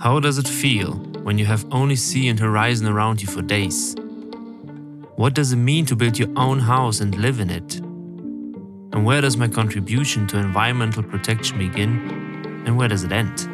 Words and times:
How 0.00 0.18
does 0.18 0.38
it 0.38 0.48
feel 0.48 0.94
when 1.24 1.36
you 1.36 1.44
have 1.44 1.66
only 1.70 1.94
sea 1.94 2.28
and 2.28 2.40
horizon 2.40 2.88
around 2.88 3.20
you 3.20 3.28
for 3.28 3.42
days? 3.42 3.94
What 5.16 5.34
does 5.34 5.52
it 5.52 5.56
mean 5.56 5.84
to 5.86 5.94
build 5.94 6.18
your 6.18 6.30
own 6.36 6.58
house 6.58 7.00
and 7.00 7.14
live 7.16 7.38
in 7.38 7.50
it? 7.50 7.76
And 8.94 9.04
where 9.04 9.20
does 9.20 9.36
my 9.36 9.46
contribution 9.46 10.26
to 10.28 10.38
environmental 10.38 11.02
protection 11.02 11.58
begin 11.58 12.62
and 12.64 12.78
where 12.78 12.88
does 12.88 13.04
it 13.04 13.12
end? 13.12 13.46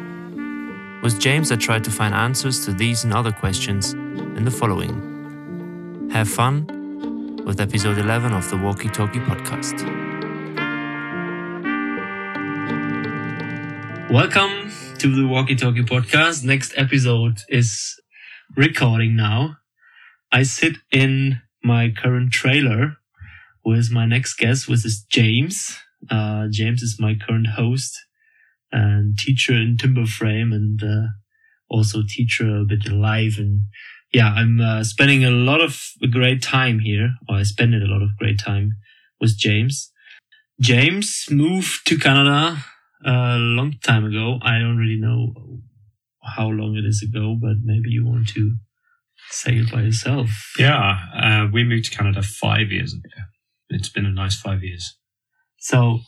With 1.03 1.19
James, 1.19 1.51
I 1.51 1.57
tried 1.57 1.83
to 1.83 1.91
find 1.91 2.15
answers 2.15 2.63
to 2.63 2.71
these 2.71 3.03
and 3.03 3.13
other 3.13 3.33
questions 3.33 3.91
in 3.91 4.45
the 4.45 4.51
following. 4.51 6.09
Have 6.13 6.29
fun 6.29 7.43
with 7.45 7.59
episode 7.59 7.97
11 7.97 8.31
of 8.31 8.49
the 8.49 8.55
Walkie 8.55 8.87
Talkie 8.87 9.19
podcast. 9.19 9.83
Welcome 14.09 14.67
to 14.99 15.15
the 15.15 15.27
Walkie 15.27 15.55
Talkie 15.55 15.83
podcast. 15.83 16.43
Next 16.43 16.73
episode 16.75 17.37
is 17.49 17.99
recording 18.55 19.15
now. 19.15 19.57
I 20.31 20.41
sit 20.41 20.77
in 20.91 21.41
my 21.63 21.93
current 21.95 22.31
trailer 22.31 22.97
with 23.63 23.91
my 23.91 24.07
next 24.07 24.35
guest, 24.37 24.67
which 24.67 24.83
is 24.85 25.05
James. 25.11 25.77
Uh, 26.09 26.47
James 26.49 26.81
is 26.81 26.97
my 26.99 27.13
current 27.13 27.45
host 27.55 27.95
and 28.71 29.15
teacher 29.19 29.53
in 29.53 29.77
timber 29.77 30.07
frame 30.07 30.51
and 30.51 30.81
uh, 30.81 31.09
also 31.69 32.01
teacher 32.07 32.57
a 32.57 32.65
bit 32.65 32.91
live. 32.91 33.37
And 33.37 33.65
yeah, 34.11 34.33
I'm 34.33 34.59
uh, 34.59 34.83
spending 34.83 35.23
a 35.23 35.29
lot 35.29 35.61
of 35.61 35.79
great 36.11 36.41
time 36.41 36.79
here, 36.79 37.11
or 37.29 37.35
I 37.35 37.43
spend 37.43 37.75
a 37.75 37.85
lot 37.85 38.01
of 38.01 38.17
great 38.17 38.39
time 38.39 38.77
with 39.21 39.37
James. 39.37 39.91
James 40.59 41.27
moved 41.29 41.85
to 41.85 41.99
Canada 41.99 42.65
a 43.05 43.37
long 43.37 43.75
time 43.83 44.05
ago. 44.05 44.39
I 44.41 44.59
don't 44.59 44.77
really 44.77 44.99
know 44.99 45.33
how 46.23 46.47
long 46.47 46.75
it 46.75 46.85
is 46.85 47.01
ago, 47.01 47.37
but 47.39 47.57
maybe 47.63 47.89
you 47.89 48.05
want 48.05 48.29
to 48.29 48.57
say 49.29 49.57
it 49.57 49.71
by 49.71 49.81
yourself. 49.81 50.29
Yeah, 50.57 50.99
uh, 51.15 51.47
we 51.51 51.63
moved 51.63 51.85
to 51.85 51.97
Canada 51.97 52.21
five 52.21 52.71
years 52.71 52.93
ago. 52.93 53.09
It's 53.69 53.89
been 53.89 54.05
a 54.05 54.11
nice 54.11 54.39
five 54.39 54.63
years. 54.63 54.97
So 55.57 55.99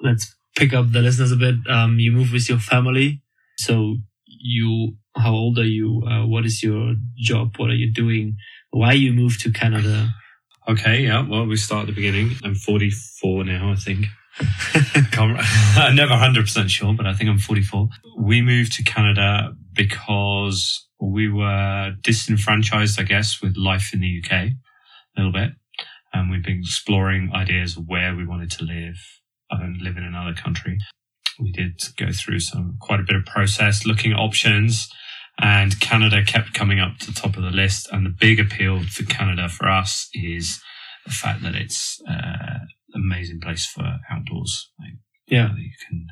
let's 0.00 0.34
pick 0.56 0.72
up 0.74 0.92
the 0.92 1.00
listeners 1.00 1.32
a 1.32 1.36
bit. 1.36 1.56
Um, 1.68 1.98
you 1.98 2.12
move 2.12 2.32
with 2.32 2.48
your 2.48 2.58
family. 2.58 3.22
So 3.58 3.96
you, 4.26 4.96
how 5.16 5.32
old 5.32 5.58
are 5.58 5.64
you? 5.64 6.02
Uh, 6.06 6.26
what 6.26 6.44
is 6.44 6.62
your 6.62 6.94
job? 7.16 7.54
What 7.56 7.70
are 7.70 7.74
you 7.74 7.92
doing? 7.92 8.36
Why 8.70 8.92
you 8.92 9.12
moved 9.12 9.40
to 9.42 9.52
Canada? 9.52 10.10
Okay, 10.68 11.04
yeah. 11.04 11.26
Well, 11.26 11.46
we 11.46 11.56
start 11.56 11.82
at 11.82 11.86
the 11.86 11.92
beginning. 11.94 12.32
I'm 12.42 12.54
44 12.54 13.44
now, 13.44 13.72
I 13.72 13.76
think. 13.76 14.06
I'm 15.16 15.96
never 15.96 16.12
100% 16.12 16.68
sure, 16.68 16.94
but 16.94 17.06
I 17.06 17.14
think 17.14 17.30
I'm 17.30 17.38
44. 17.38 17.88
We 18.18 18.42
moved 18.42 18.72
to 18.74 18.82
Canada 18.82 19.52
because 19.72 20.86
we 21.00 21.30
were 21.30 21.94
disenfranchised, 22.02 23.00
I 23.00 23.04
guess, 23.04 23.40
with 23.42 23.56
life 23.56 23.92
in 23.92 24.00
the 24.00 24.22
UK 24.22 24.32
a 24.32 24.54
little 25.16 25.32
bit. 25.32 25.50
And 26.12 26.30
we've 26.30 26.44
been 26.44 26.60
exploring 26.60 27.30
ideas 27.34 27.76
of 27.76 27.84
where 27.86 28.14
we 28.14 28.26
wanted 28.26 28.50
to 28.52 28.64
live 28.64 28.96
and 29.50 29.80
live 29.80 29.96
in 29.96 30.04
another 30.04 30.34
country. 30.34 30.78
We 31.38 31.52
did 31.52 31.80
go 31.96 32.12
through 32.12 32.40
some 32.40 32.76
quite 32.80 33.00
a 33.00 33.04
bit 33.04 33.16
of 33.16 33.26
process 33.26 33.84
looking 33.84 34.12
at 34.12 34.18
options 34.18 34.88
and 35.38 35.78
Canada 35.80 36.24
kept 36.24 36.54
coming 36.54 36.80
up 36.80 36.98
to 36.98 37.06
the 37.06 37.20
top 37.20 37.36
of 37.36 37.42
the 37.42 37.50
list. 37.50 37.88
And 37.92 38.06
the 38.06 38.14
big 38.18 38.40
appeal 38.40 38.82
for 38.84 39.04
Canada 39.04 39.48
for 39.48 39.68
us 39.68 40.08
is 40.14 40.60
the 41.04 41.12
fact 41.12 41.42
that 41.42 41.54
it's 41.54 42.00
uh, 42.08 42.55
amazing 42.96 43.40
place 43.40 43.66
for 43.66 43.84
outdoors. 44.10 44.70
Like, 44.78 44.96
Yeah. 45.28 45.54
you 45.56 45.70
can 45.88 46.06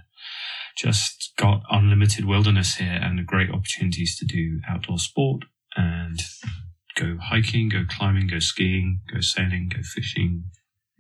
just 0.77 1.33
got 1.37 1.63
unlimited 1.71 2.25
wilderness 2.25 2.77
here 2.77 2.99
and 3.03 3.27
great 3.27 3.51
opportunities 3.51 4.17
to 4.19 4.25
do 4.27 4.61
outdoor 4.69 4.99
sport 4.99 5.45
and 5.77 6.21
go 6.97 7.17
hiking, 7.21 7.69
go 7.69 7.85
climbing, 7.89 8.27
go 8.29 8.39
skiing, 8.39 9.01
go 9.13 9.21
sailing, 9.21 9.69
go 9.69 9.83
fishing, 9.83 10.45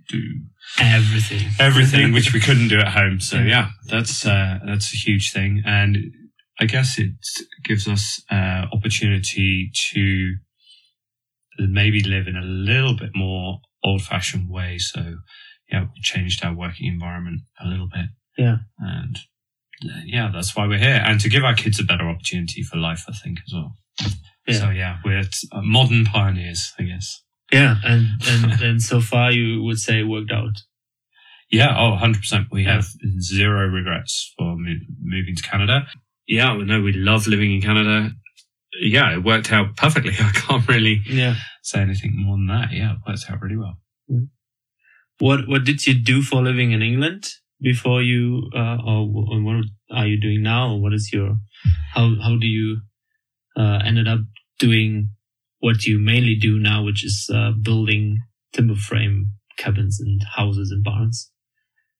do 0.08 0.20
Everything. 0.78 1.48
everything 1.58 2.12
which 2.16 2.32
we 2.32 2.40
couldn't 2.40 2.68
do 2.68 2.78
at 2.78 2.88
home. 2.88 3.20
So 3.20 3.38
Yeah. 3.38 3.46
yeah, 3.46 3.70
that's 3.88 4.26
uh, 4.26 4.58
that's 4.66 4.92
a 4.92 4.96
huge 4.96 5.32
thing, 5.32 5.62
and 5.64 5.96
I 6.60 6.66
guess 6.66 6.98
it 6.98 7.12
gives 7.64 7.88
us 7.88 8.22
uh, 8.30 8.66
opportunity 8.72 9.70
to 9.92 10.34
maybe 11.58 12.02
live 12.02 12.26
in 12.26 12.36
a 12.36 12.42
little 12.44 12.96
bit 12.96 13.10
more 13.14 13.60
old-fashioned 13.84 14.48
way. 14.50 14.78
So 14.78 15.18
yeah, 15.70 15.82
we 15.94 16.00
changed 16.02 16.44
our 16.44 16.54
working 16.54 16.86
environment 16.92 17.40
a 17.60 17.66
little 17.66 17.88
bit. 17.92 18.06
Yeah. 18.36 18.56
and 18.78 19.16
uh, 19.84 20.00
yeah, 20.04 20.30
that's 20.32 20.54
why 20.56 20.66
we're 20.66 20.78
here, 20.78 21.02
and 21.04 21.20
to 21.20 21.28
give 21.28 21.44
our 21.44 21.54
kids 21.54 21.78
a 21.80 21.84
better 21.84 22.08
opportunity 22.08 22.62
for 22.62 22.76
life, 22.78 23.04
I 23.08 23.12
think 23.12 23.38
as 23.46 23.52
well. 23.54 23.74
Yeah. 24.46 24.54
So 24.58 24.70
yeah, 24.70 24.98
we're 25.04 25.20
uh, 25.52 25.60
modern 25.62 26.04
pioneers, 26.04 26.72
I 26.78 26.82
guess. 26.84 27.22
Yeah. 27.52 27.76
And, 27.84 28.08
and, 28.28 28.52
and 28.62 28.82
so 28.82 29.00
far 29.00 29.30
you 29.32 29.62
would 29.62 29.78
say 29.78 30.00
it 30.00 30.04
worked 30.04 30.32
out. 30.32 30.56
Yeah, 31.50 31.76
oh, 31.78 31.96
100%. 32.00 32.46
We 32.50 32.64
Yeah. 32.64 32.74
have 32.76 32.86
zero 33.20 33.66
regrets 33.68 34.32
for 34.36 34.56
mo- 34.56 34.74
moving 35.02 35.36
to 35.36 35.42
Canada. 35.42 35.86
Yeah, 36.26 36.56
we 36.56 36.64
know 36.64 36.80
we 36.80 36.92
love 36.92 37.26
living 37.26 37.52
in 37.52 37.60
Canada. 37.60 38.10
Yeah, 38.80 39.12
it 39.14 39.22
worked 39.24 39.52
out 39.52 39.76
perfectly. 39.76 40.12
I 40.18 40.30
can't 40.34 40.66
really 40.68 41.02
Yeah. 41.06 41.36
say 41.62 41.80
anything 41.80 42.12
more 42.16 42.36
than 42.36 42.46
that. 42.48 42.72
Yeah, 42.72 42.92
it 42.92 42.98
worked 43.06 43.24
out 43.30 43.40
really 43.40 43.56
well. 43.56 43.78
What, 45.18 45.48
what 45.48 45.64
did 45.64 45.86
you 45.86 45.94
do 45.94 46.22
for 46.22 46.42
living 46.42 46.72
in 46.72 46.82
England 46.82 47.28
before 47.60 48.02
you, 48.02 48.50
uh, 48.54 48.78
or, 48.84 49.08
or 49.30 49.42
what 49.42 49.64
are 49.90 50.06
you 50.06 50.20
doing 50.20 50.42
now? 50.42 50.74
What 50.74 50.92
is 50.92 51.12
your, 51.12 51.36
how, 51.94 52.14
how 52.22 52.36
do 52.38 52.46
you, 52.46 52.80
uh, 53.56 53.80
ended 53.84 54.08
up 54.08 54.20
doing 54.58 55.10
what 55.60 55.86
you 55.86 55.98
mainly 55.98 56.34
do 56.34 56.58
now, 56.58 56.84
which 56.84 57.04
is, 57.04 57.30
uh, 57.32 57.52
building 57.62 58.18
timber 58.52 58.74
frame 58.74 59.32
cabins 59.56 60.00
and 60.00 60.22
houses 60.36 60.70
and 60.70 60.82
barns? 60.82 61.30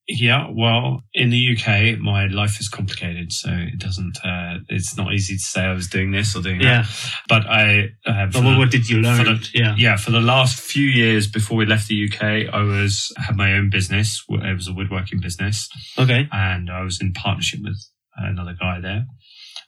Yeah, 0.06 0.48
well, 0.53 1.03
in 1.15 1.31
the 1.31 1.56
UK, 1.56 1.98
my 1.98 2.26
life 2.26 2.60
is 2.60 2.69
complicated, 2.69 3.32
so 3.32 3.48
it 3.50 3.78
doesn't. 3.78 4.19
Uh, 4.22 4.59
it's 4.69 4.97
not 4.98 5.15
easy 5.15 5.34
to 5.37 5.41
say 5.42 5.62
I 5.62 5.72
was 5.72 5.88
doing 5.88 6.10
this 6.10 6.37
or 6.37 6.42
doing 6.42 6.60
Yeah. 6.60 6.82
that. 6.82 7.12
But 7.26 7.47
I. 7.47 7.88
Uh, 8.04 8.26
But 8.26 8.44
what, 8.44 8.59
what 8.59 8.70
did 8.70 8.87
you 8.91 8.98
learn? 9.00 9.16
for 9.16 9.25
the- 9.32 9.50
yeah. 9.54 9.75
yeah, 9.78 9.97
for 9.97 10.10
the 10.10 10.20
last 10.20 10.60
few 10.60 10.84
years 10.84 11.26
before 11.26 11.56
we 11.56 11.65
left 11.65 11.88
the 11.88 11.97
UK, 12.04 12.22
I 12.53 12.60
was 12.62 13.12
had 13.16 13.34
my 13.37 13.54
own 13.54 13.70
business. 13.70 14.22
It 14.28 14.54
was 14.54 14.69
a 14.69 14.75
woodworking 14.75 15.20
business. 15.20 15.69
Okay. 15.98 16.28
and 16.32 16.71
I 16.71 16.82
was 16.82 17.00
in 17.00 17.12
partnership 17.15 17.60
with 17.62 17.78
another 18.16 18.54
guy 18.60 18.81
there. 18.81 19.06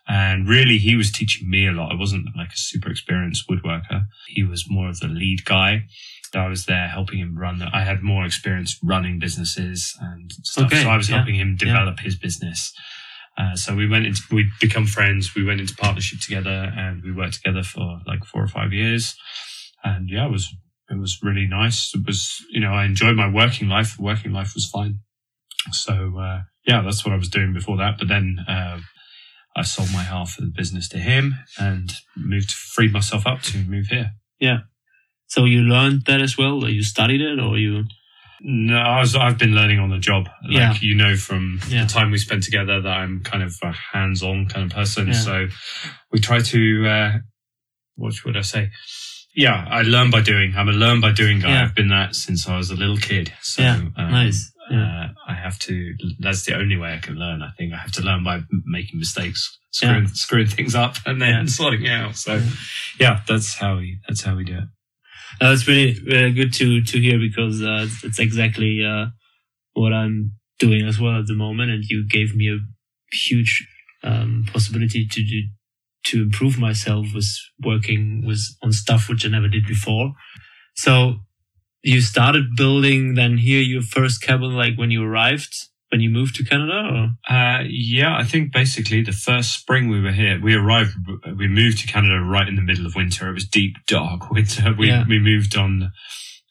And 0.08 0.46
really, 0.48 0.78
he 0.78 0.94
was 0.96 1.10
teaching 1.10 1.50
me 1.50 1.66
a 1.66 1.72
lot. 1.72 1.90
I 1.90 1.96
wasn't 1.96 2.26
like 2.36 2.50
a 2.50 2.56
super 2.56 2.90
experienced 2.90 3.48
woodworker. 3.48 4.04
He 4.28 4.44
was 4.44 4.64
more 4.68 4.88
of 4.88 5.00
the 5.00 5.08
lead 5.08 5.44
guy. 5.44 5.86
I 6.36 6.48
was 6.48 6.66
there 6.66 6.88
helping 6.88 7.18
him 7.18 7.38
run. 7.38 7.58
The, 7.58 7.68
I 7.72 7.82
had 7.82 8.02
more 8.02 8.24
experience 8.24 8.78
running 8.82 9.18
businesses 9.18 9.96
and 10.00 10.30
stuff. 10.42 10.66
Okay, 10.66 10.82
So 10.82 10.88
I 10.88 10.96
was 10.96 11.08
yeah, 11.08 11.16
helping 11.16 11.36
him 11.36 11.56
develop 11.56 12.00
his 12.00 12.16
business. 12.16 12.72
Uh, 13.38 13.54
so 13.54 13.74
we 13.74 13.86
went 13.88 14.06
into, 14.06 14.22
we 14.32 14.50
become 14.60 14.86
friends. 14.86 15.34
We 15.34 15.44
went 15.44 15.60
into 15.60 15.74
partnership 15.76 16.20
together 16.20 16.72
and 16.76 17.02
we 17.02 17.12
worked 17.12 17.34
together 17.34 17.62
for 17.62 18.00
like 18.06 18.24
four 18.24 18.42
or 18.42 18.48
five 18.48 18.72
years. 18.72 19.14
And 19.84 20.08
yeah, 20.08 20.26
it 20.26 20.32
was, 20.32 20.54
it 20.90 20.98
was 20.98 21.18
really 21.22 21.46
nice. 21.46 21.92
It 21.94 22.06
was, 22.06 22.42
you 22.50 22.60
know, 22.60 22.72
I 22.72 22.84
enjoyed 22.84 23.16
my 23.16 23.28
working 23.28 23.68
life. 23.68 23.98
Working 23.98 24.32
life 24.32 24.52
was 24.54 24.66
fine. 24.66 25.00
So, 25.72 26.18
uh, 26.18 26.42
yeah, 26.66 26.82
that's 26.82 27.04
what 27.04 27.12
I 27.12 27.18
was 27.18 27.28
doing 27.28 27.52
before 27.52 27.76
that. 27.76 27.98
But 27.98 28.08
then, 28.08 28.38
uh, 28.48 28.80
I 29.56 29.62
sold 29.62 29.90
my 29.92 30.02
half 30.02 30.38
of 30.38 30.44
the 30.44 30.52
business 30.54 30.86
to 30.90 30.98
him 30.98 31.34
and 31.58 31.90
moved, 32.14 32.52
freed 32.52 32.92
myself 32.92 33.26
up 33.26 33.40
to 33.42 33.58
move 33.58 33.86
here. 33.86 34.12
So 35.28 35.44
you 35.44 35.60
learned 35.62 36.02
that 36.06 36.20
as 36.20 36.36
well? 36.38 36.64
Or 36.64 36.68
you 36.68 36.82
studied 36.82 37.20
it 37.20 37.38
or 37.40 37.58
you, 37.58 37.84
No, 38.42 38.76
I 38.76 39.00
was, 39.00 39.16
I've 39.16 39.38
been 39.38 39.54
learning 39.54 39.78
on 39.78 39.88
the 39.90 39.98
job. 39.98 40.28
Like, 40.44 40.52
Yeah. 40.52 40.74
you 40.80 40.94
know, 40.94 41.16
from 41.16 41.58
Yeah. 41.68 41.84
the 41.84 41.88
time 41.88 42.10
we 42.10 42.18
spent 42.18 42.42
together 42.42 42.80
that 42.82 42.96
I'm 43.02 43.20
kind 43.24 43.42
of 43.42 43.54
a 43.62 43.72
hands 43.72 44.22
on 44.22 44.46
kind 44.46 44.66
of 44.70 44.76
person. 44.76 45.06
Yeah. 45.08 45.12
So 45.14 45.48
we 46.12 46.20
try 46.20 46.40
to, 46.40 46.86
uh, 46.86 47.12
what 47.94 48.14
would 48.24 48.36
I 48.36 48.42
say? 48.42 48.70
Yeah, 49.34 49.66
I 49.68 49.82
learn 49.82 50.10
by 50.10 50.20
doing. 50.20 50.54
I'm 50.56 50.68
a 50.68 50.72
learn 50.72 51.00
by 51.00 51.12
doing 51.12 51.40
guy. 51.40 51.62
I've 51.62 51.74
been 51.74 51.88
that 51.88 52.14
since 52.14 52.46
I 52.48 52.56
was 52.58 52.70
a 52.70 52.74
little 52.76 52.98
kid. 52.98 53.32
So, 53.42 53.62
Yeah, 53.62 53.76
um, 53.76 53.92
nice. 53.96 54.52
Uh, 54.70 55.08
I 55.26 55.34
have 55.34 55.58
to, 55.60 55.94
that's 56.18 56.44
the 56.44 56.56
only 56.56 56.76
way 56.76 56.92
I 56.94 56.98
can 56.98 57.14
learn. 57.16 57.40
I 57.42 57.50
think 57.56 57.72
I 57.72 57.78
have 57.78 57.92
to 57.92 58.02
learn 58.02 58.22
by 58.22 58.40
making 58.66 58.98
mistakes, 58.98 59.56
screwing, 59.72 60.08
screwing 60.08 60.46
things 60.48 60.74
up 60.74 60.96
and 61.06 61.22
then 61.22 61.48
sorting 61.58 61.84
it 61.84 61.90
out. 61.90 62.16
So 62.16 62.42
yeah, 63.00 63.20
that's 63.26 63.54
how 63.54 63.76
we, 63.78 63.98
that's 64.06 64.22
how 64.22 64.36
we 64.36 64.44
do 64.44 64.58
it. 64.58 64.64
Uh, 65.40 65.52
it's 65.52 65.66
really, 65.68 65.98
really 66.06 66.32
good 66.32 66.52
to 66.54 66.82
to 66.82 67.00
hear 67.00 67.18
because 67.18 67.62
uh, 67.62 67.86
it's, 68.02 68.18
exactly 68.18 68.84
uh, 68.84 69.06
what 69.74 69.92
I'm 69.92 70.32
doing 70.58 70.86
as 70.86 70.98
well 70.98 71.18
at 71.18 71.26
the 71.26 71.34
moment, 71.34 71.70
and 71.70 71.84
you 71.84 72.06
gave 72.08 72.34
me 72.34 72.48
a 72.50 72.58
huge 73.12 73.66
um, 74.02 74.46
possibility 74.52 75.06
to 75.06 75.24
do 75.24 75.42
to 76.06 76.22
improve 76.22 76.58
myself 76.58 77.06
with 77.14 77.28
working 77.62 78.24
with 78.26 78.40
on 78.62 78.72
stuff 78.72 79.08
which 79.08 79.26
I 79.26 79.28
never 79.28 79.48
did 79.48 79.66
before. 79.66 80.12
So 80.74 81.16
you 81.82 82.00
started 82.00 82.56
building 82.56 83.14
then 83.14 83.38
here 83.38 83.60
your 83.60 83.82
first 83.82 84.22
cabin 84.22 84.56
like 84.56 84.76
when 84.76 84.90
you 84.90 85.04
arrived 85.04 85.54
when 85.90 86.00
you 86.00 86.10
moved 86.10 86.34
to 86.36 86.44
Canada? 86.44 86.72
Or? 87.28 87.34
Uh, 87.34 87.62
yeah, 87.68 88.16
I 88.16 88.24
think 88.24 88.52
basically 88.52 89.02
the 89.02 89.12
first 89.12 89.52
spring 89.52 89.88
we 89.88 90.00
were 90.00 90.12
here, 90.12 90.40
we 90.42 90.54
arrived, 90.54 90.92
we 91.36 91.48
moved 91.48 91.78
to 91.78 91.86
Canada 91.86 92.20
right 92.20 92.48
in 92.48 92.56
the 92.56 92.62
middle 92.62 92.86
of 92.86 92.94
winter. 92.94 93.28
It 93.28 93.34
was 93.34 93.46
deep, 93.46 93.76
dark 93.86 94.30
winter. 94.30 94.74
We, 94.76 94.88
Yeah. 94.88 95.04
we 95.08 95.18
moved 95.18 95.56
on 95.56 95.92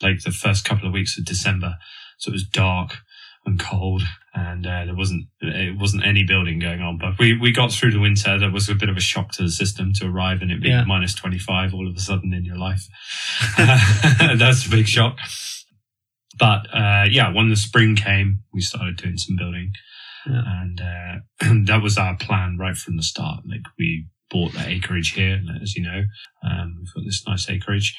like 0.01 0.21
the 0.23 0.31
first 0.31 0.65
couple 0.65 0.87
of 0.87 0.93
weeks 0.93 1.17
of 1.17 1.25
December. 1.25 1.75
So 2.17 2.29
it 2.29 2.33
was 2.33 2.45
dark 2.45 2.97
and 3.45 3.59
cold 3.59 4.01
and 4.33 4.65
uh, 4.65 4.85
there 4.85 4.95
wasn't, 4.95 5.27
it 5.41 5.77
wasn't 5.79 6.05
any 6.05 6.23
building 6.23 6.57
going 6.59 6.81
on, 6.81 6.97
but 6.97 7.17
we, 7.19 7.37
we 7.37 7.51
got 7.51 7.71
through 7.71 7.91
the 7.91 7.99
winter. 7.99 8.39
There 8.39 8.49
was 8.51 8.67
a 8.69 8.75
bit 8.75 8.89
of 8.89 8.97
a 8.97 9.01
shock 9.01 9.31
to 9.33 9.43
the 9.43 9.51
system 9.51 9.91
to 9.95 10.07
arrive 10.07 10.41
and 10.41 10.49
it 10.51 10.61
being 10.61 10.73
Yeah. 10.73 10.83
minus 10.85 11.13
25 11.13 11.73
all 11.73 11.87
of 11.87 11.95
a 11.95 11.99
sudden 11.99 12.33
in 12.33 12.43
your 12.43 12.57
life. 12.57 12.87
That's 13.57 14.65
a 14.65 14.69
big 14.69 14.87
shock. 14.87 15.17
But 16.37 16.67
uh, 16.73 17.05
yeah, 17.09 17.33
when 17.33 17.49
the 17.49 17.55
spring 17.55 17.95
came, 17.95 18.39
we 18.53 18.61
started 18.61 18.97
doing 18.97 19.17
some 19.17 19.35
building, 19.37 19.71
Yeah. 20.27 20.41
and 20.45 20.81
uh, 20.81 21.15
that 21.65 21.81
was 21.81 21.97
our 21.97 22.15
plan 22.17 22.57
right 22.59 22.75
from 22.75 22.97
the 22.97 23.03
start. 23.03 23.41
Like 23.47 23.61
we 23.79 24.07
bought 24.29 24.53
the 24.53 24.67
acreage 24.67 25.11
here, 25.13 25.39
as 25.61 25.75
you 25.75 25.83
know, 25.83 26.03
um, 26.43 26.75
we've 26.79 26.93
got 26.93 27.05
this 27.05 27.23
nice 27.27 27.49
acreage, 27.49 27.95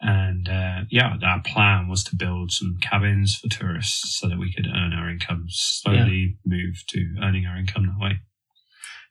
and 0.00 0.48
uh, 0.48 0.80
yeah, 0.90 1.14
our 1.22 1.42
plan 1.42 1.88
was 1.88 2.04
to 2.04 2.16
build 2.16 2.50
some 2.52 2.76
cabins 2.82 3.36
for 3.36 3.48
tourists 3.48 4.18
so 4.18 4.28
that 4.28 4.38
we 4.38 4.52
could 4.52 4.66
earn 4.66 4.92
our 4.92 5.08
income. 5.08 5.44
Slowly 5.48 6.36
move 6.44 6.74
to 6.88 7.14
earning 7.22 7.46
our 7.46 7.56
income 7.56 7.86
that 7.86 8.02
way. 8.02 8.18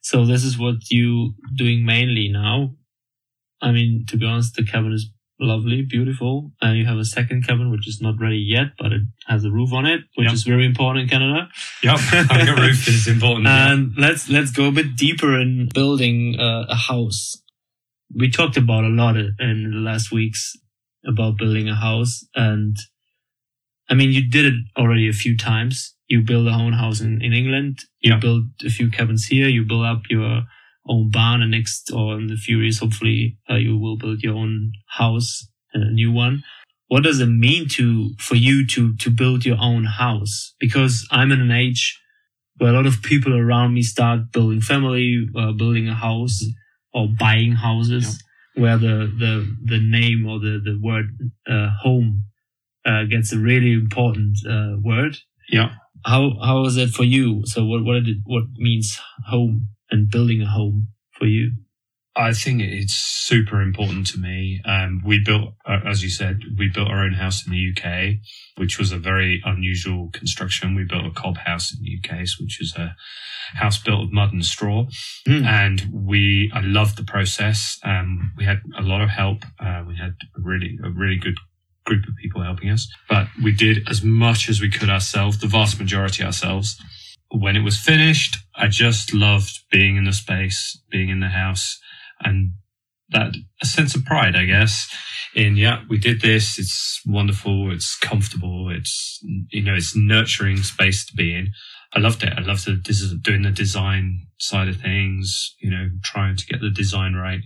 So 0.02 0.26
this 0.26 0.44
is 0.44 0.58
what 0.58 0.76
you 0.90 1.34
doing 1.56 1.86
mainly 1.86 2.30
now. 2.32 2.76
I 3.62 3.72
mean, 3.72 4.06
to 4.08 4.18
be 4.18 4.26
honest, 4.26 4.56
the 4.56 4.64
cabin 4.66 4.94
is 4.94 5.10
lovely, 5.40 5.82
beautiful. 5.82 6.52
And 6.62 6.78
you 6.78 6.86
have 6.86 6.98
a 6.98 7.06
second 7.06 7.48
cabin, 7.48 7.72
which 7.72 7.88
is 7.88 8.00
not 8.02 8.20
ready 8.20 8.38
yet, 8.38 8.68
but 8.78 8.92
it 8.92 9.02
has 9.28 9.44
a 9.46 9.52
roof 9.52 9.72
on 9.74 9.86
it, 9.86 10.02
which 10.16 10.26
Yep. 10.28 10.34
is 10.34 10.44
very 10.44 10.66
important 10.66 11.04
in 11.04 11.10
Canada. 11.10 11.50
Yep, 11.84 11.98
having 12.30 12.48
a 12.50 12.56
roof 12.62 12.88
is 12.88 13.08
important. 13.08 13.46
yeah. 13.46 13.72
And 13.72 13.94
let's 13.98 14.30
let's 14.30 14.52
go 14.52 14.66
a 14.68 14.72
bit 14.72 14.96
deeper 14.96 15.40
in 15.40 15.70
building 15.74 16.40
uh, 16.40 16.66
a 16.70 16.76
house. 16.76 17.42
We 18.14 18.30
talked 18.32 18.58
about 18.58 18.84
a 18.86 18.90
lot 18.90 19.16
in 19.18 19.72
the 19.72 19.78
last 19.78 20.12
weeks 20.12 20.56
about 21.06 21.38
building 21.38 21.70
a 21.70 21.76
house, 21.76 22.26
and 22.36 22.76
I 23.90 23.94
mean, 23.96 24.12
you 24.12 24.30
did 24.30 24.46
it 24.46 24.54
already 24.78 25.08
a 25.10 25.14
few 25.14 25.38
times. 25.38 25.96
You 26.08 26.22
build 26.22 26.48
a 26.48 26.52
own 26.52 26.74
house 26.74 27.02
in, 27.02 27.22
in 27.22 27.34
England. 27.34 27.80
You 28.02 28.14
Yeah. 28.14 28.20
build 28.20 28.44
a 28.66 28.70
few 28.70 28.90
cabins 28.90 29.26
here. 29.26 29.48
You 29.48 29.64
build 29.64 29.86
up 29.86 30.04
your 30.10 30.44
own 30.88 31.10
barn, 31.12 31.42
and 31.42 31.52
next 31.52 31.92
or 31.94 32.18
in 32.18 32.28
the 32.28 32.36
few 32.36 32.60
years, 32.60 32.80
hopefully, 32.80 33.38
uh, 33.50 33.56
you 33.56 33.78
will 33.78 33.98
build 33.98 34.22
your 34.22 34.36
own 34.36 34.72
house, 34.88 35.48
a 35.74 35.92
new 35.92 36.12
one. 36.12 36.44
What 36.88 37.04
does 37.04 37.20
it 37.20 37.28
mean 37.28 37.68
to 37.70 38.14
for 38.18 38.36
you 38.36 38.66
to 38.68 38.96
to 38.98 39.10
build 39.12 39.46
your 39.46 39.58
own 39.60 39.84
house? 39.86 40.56
Because 40.60 41.08
i'm 41.12 41.32
in 41.32 41.42
an 41.42 41.52
age 41.52 42.00
where 42.58 42.72
a 42.72 42.74
lot 42.74 42.86
of 42.86 43.02
people 43.02 43.34
around 43.38 43.74
me 43.74 43.82
start 43.82 44.32
building 44.32 44.62
family 44.62 45.28
uh, 45.36 45.52
building 45.54 45.88
a 45.88 45.96
house 45.96 46.44
or 46.94 47.08
buying 47.20 47.54
houses 47.54 48.22
where 48.56 48.78
the 48.78 49.12
the 49.24 49.34
the 49.66 49.80
name 49.80 50.26
or 50.28 50.40
the 50.40 50.60
the 50.64 50.78
word 50.82 51.06
uh, 51.48 51.70
home 51.82 52.24
uh, 52.86 53.04
gets 53.06 53.32
a 53.34 53.40
really 53.40 53.74
important 53.74 54.38
uh, 54.50 54.76
word. 54.82 55.18
Yeah. 55.50 55.72
how 56.06 56.38
how 56.44 56.66
is 56.66 56.78
it 56.78 56.90
for 56.92 57.04
you? 57.04 57.44
So 57.46 57.66
what 57.66 57.84
what 57.84 58.04
did 58.04 58.22
what 58.26 58.46
means 58.58 59.00
home 59.28 59.70
and 59.92 60.10
building 60.10 60.42
a 60.42 60.50
home 60.50 60.88
for 61.12 61.26
you 61.26 61.52
I 62.20 62.34
think 62.34 62.62
it's 62.62 62.96
super 62.96 63.62
important 63.62 64.08
to 64.08 64.20
me. 64.20 64.62
Um, 64.66 65.02
we 65.06 65.20
built, 65.24 65.54
uh, 65.66 65.80
as 65.86 66.04
you 66.04 66.10
said, 66.10 66.42
we 66.58 66.68
built 66.68 66.90
our 66.90 67.04
own 67.04 67.14
house 67.14 67.46
in 67.46 67.54
the 67.54 67.72
UK, 67.72 68.16
which 68.58 68.78
was 68.78 68.92
a 68.92 68.98
very 68.98 69.42
unusual 69.46 70.10
construction. 70.12 70.76
We 70.76 70.84
built 70.84 71.06
a 71.06 71.12
cob 71.12 71.38
house 71.38 71.74
in 71.74 71.80
the 71.82 71.98
UK, 71.98 72.28
which 72.42 72.62
is 72.62 72.76
a 72.76 72.94
house 73.54 73.82
built 73.82 74.04
of 74.04 74.12
mud 74.12 74.34
and 74.34 74.46
straw. 74.46 74.88
Hmm. 75.26 75.46
And 75.46 75.88
we, 75.94 76.52
I 76.54 76.60
loved 76.60 76.98
the 76.98 77.06
process. 77.06 77.80
Um, 77.86 78.34
we 78.38 78.44
had 78.44 78.60
a 78.78 78.82
lot 78.82 79.02
of 79.02 79.10
help. 79.10 79.46
Uh, 79.58 79.84
we 79.88 79.96
had 79.96 80.16
a 80.36 80.42
really, 80.42 80.78
a 80.84 80.90
really 80.90 81.18
good 81.18 81.38
group 81.86 82.06
of 82.06 82.16
people 82.22 82.44
helping 82.44 82.70
us, 82.70 82.92
but 83.08 83.28
we 83.42 83.54
did 83.54 83.88
as 83.90 84.04
much 84.04 84.50
as 84.50 84.60
we 84.60 84.70
could 84.70 84.90
ourselves, 84.90 85.40
the 85.40 85.48
vast 85.48 85.80
majority 85.80 86.24
ourselves. 86.24 86.78
When 87.32 87.56
it 87.56 87.64
was 87.64 87.78
finished, 87.78 88.38
I 88.56 88.68
just 88.68 89.14
loved 89.14 89.60
being 89.72 89.98
in 89.98 90.06
the 90.06 90.14
space, 90.14 90.82
being 90.90 91.10
in 91.10 91.20
the 91.20 91.30
house 91.30 91.80
and 92.22 92.54
that 93.12 93.34
a 93.62 93.66
sense 93.66 93.96
of 93.96 94.06
pride, 94.06 94.36
I 94.36 94.46
guess, 94.46 94.88
in 95.36 95.58
yeah, 95.58 95.84
we 95.90 95.98
did 95.98 96.22
this. 96.22 96.60
It's 96.60 97.02
wonderful. 97.06 97.72
It's 97.72 97.98
comfortable. 97.98 98.70
It's 98.70 99.20
you 99.52 99.64
know, 99.64 99.76
it's 99.76 99.96
nurturing 99.96 100.58
space 100.58 101.06
to 101.06 101.16
be 101.16 101.34
in. 101.36 101.50
I 101.94 102.00
loved 102.00 102.24
it. 102.24 102.34
I 102.36 102.42
loved 102.42 102.66
the 102.66 102.80
this 102.84 103.02
is 103.02 103.14
doing 103.22 103.42
the 103.42 103.52
design 103.52 104.28
side 104.40 104.68
of 104.68 104.78
things. 104.78 105.56
You 105.60 105.72
know, 105.72 105.90
trying 106.04 106.36
to 106.38 106.46
get 106.46 106.62
the 106.62 106.70
design 106.70 107.16
right. 107.16 107.42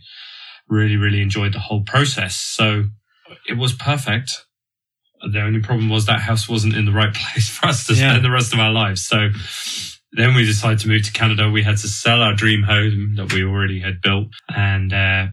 Really, 0.70 0.96
really 0.96 1.22
enjoyed 1.22 1.54
the 1.54 1.60
whole 1.60 1.84
process. 1.84 2.36
So 2.36 2.86
it 3.48 3.58
was 3.58 3.74
perfect. 3.74 4.46
The 5.32 5.42
only 5.42 5.62
problem 5.62 5.90
was 5.90 6.06
that 6.08 6.20
house 6.20 6.50
wasn't 6.50 6.76
in 6.76 6.86
the 6.86 6.92
right 6.92 7.14
place 7.34 7.50
for 7.50 7.68
us 7.68 7.86
to 7.88 7.94
Yeah. 7.94 8.12
spend 8.12 8.26
the 8.26 8.32
rest 8.32 8.54
of 8.54 8.60
our 8.60 8.72
lives. 8.72 9.06
So 9.06 9.30
then 10.12 10.36
we 10.36 10.46
decided 10.46 10.80
to 10.80 10.88
move 10.90 11.04
to 11.04 11.12
Canada. 11.12 11.50
We 11.50 11.64
had 11.64 11.78
to 11.78 11.88
sell 11.88 12.22
our 12.22 12.36
dream 12.36 12.64
home 12.64 13.16
that 13.16 13.34
we 13.34 13.44
already 13.44 13.80
had 13.80 14.02
built. 14.02 14.28
And, 14.54 14.94
uh, 14.94 15.28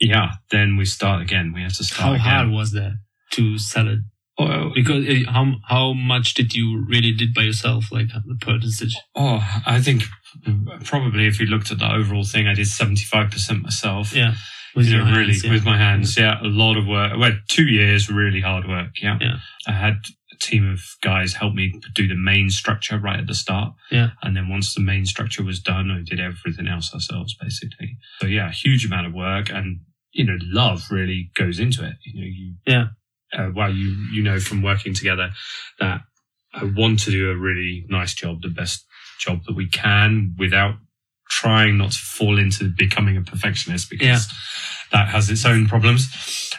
yeah, 0.00 0.32
then 0.50 0.76
we 0.76 0.84
start 0.84 1.22
again. 1.22 1.52
We 1.54 1.62
have 1.62 1.74
to 1.76 1.84
start 1.84 2.18
how 2.18 2.24
start 2.24 2.36
hard 2.36 2.50
was 2.50 2.72
that 2.72 2.92
to 3.32 3.56
sell 3.58 3.88
it 3.88 4.00
Oh, 4.38 4.70
because 4.74 5.06
uh, 5.06 5.30
how 5.30 5.52
how 5.68 5.92
much 5.92 6.32
did 6.34 6.54
you 6.54 6.84
really 6.88 7.12
did 7.12 7.34
by 7.34 7.42
yourself 7.42 7.92
like 7.92 8.08
the 8.08 8.34
percentage 8.40 8.96
oh, 9.14 9.40
I 9.66 9.80
think 9.80 10.04
probably 10.84 11.26
if 11.26 11.38
you 11.38 11.46
looked 11.46 11.70
at 11.70 11.78
the 11.78 11.92
overall 11.92 12.24
thing, 12.24 12.46
I 12.48 12.54
did 12.54 12.66
75% 12.66 13.62
myself. 13.62 14.14
yeah 14.16 14.34
with 14.74 14.86
you 14.86 14.98
know, 14.98 15.04
really 15.04 15.26
hands, 15.32 15.44
yeah. 15.44 15.52
with 15.52 15.64
my 15.64 15.76
hands. 15.76 16.16
Yeah. 16.16 16.40
a 16.42 16.46
lot 16.46 16.76
of 16.76 16.86
work. 16.86 17.12
Well, 17.18 17.32
two 17.48 17.66
years, 17.66 18.10
really 18.10 18.40
hard 18.40 18.66
work. 18.68 18.92
Yeah. 19.02 19.18
Yeah. 19.20 19.36
I 19.66 19.72
had 19.72 19.94
a 20.32 20.36
team 20.40 20.70
of 20.70 20.80
guys 21.02 21.34
help 21.34 21.54
me 21.54 21.72
do 21.94 22.08
the 22.08 22.14
main 22.16 22.50
structure 22.50 22.98
right 22.98 23.20
at 23.20 23.26
the 23.26 23.34
start. 23.34 23.74
Yeah. 23.90 24.10
And 24.22 24.36
then 24.36 24.48
once 24.48 24.74
the 24.74 24.80
main 24.80 25.04
structure 25.06 25.42
was 25.44 25.60
done, 25.60 25.94
we 25.94 26.02
did 26.04 26.20
everything 26.20 26.68
else 26.68 26.92
ourselves, 26.94 27.36
basically. 27.40 27.96
So 28.20 28.26
yeah, 28.26 28.48
a 28.48 28.52
huge 28.52 28.84
amount 28.86 29.06
of 29.06 29.12
work 29.14 29.50
and, 29.50 29.80
you 30.12 30.24
know, 30.24 30.36
love 30.42 30.90
really 30.90 31.30
goes 31.34 31.58
into 31.58 31.84
it. 31.84 31.94
You 32.04 32.20
know, 32.20 32.26
you, 32.26 32.54
Yeah. 32.66 32.86
uh, 33.38 33.50
well, 33.54 33.72
you, 33.72 33.96
you 34.12 34.22
know, 34.22 34.40
from 34.40 34.62
working 34.62 34.94
together 34.94 35.30
that 35.80 36.00
I 36.54 36.64
want 36.64 37.00
to 37.00 37.10
do 37.10 37.30
a 37.30 37.36
really 37.36 37.84
nice 37.88 38.14
job, 38.14 38.42
the 38.42 38.48
best 38.48 38.84
job 39.18 39.40
that 39.46 39.54
we 39.56 39.68
can 39.68 40.34
without 40.38 40.74
trying 41.40 41.78
not 41.78 41.92
to 41.92 41.98
fall 41.98 42.38
into 42.38 42.68
becoming 42.76 43.16
a 43.16 43.22
perfectionist 43.22 43.88
because 43.90 44.06
Yeah. 44.06 44.18
that 44.92 45.08
has 45.08 45.30
its 45.30 45.44
own 45.46 45.66
problems. 45.66 46.02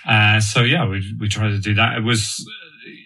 Uh, 0.06 0.40
so 0.40 0.62
yeah, 0.62 0.88
we, 0.88 1.00
we 1.20 1.28
tried 1.30 1.50
to 1.52 1.60
do 1.60 1.74
that. 1.76 1.98
It 1.98 2.04
was, 2.04 2.22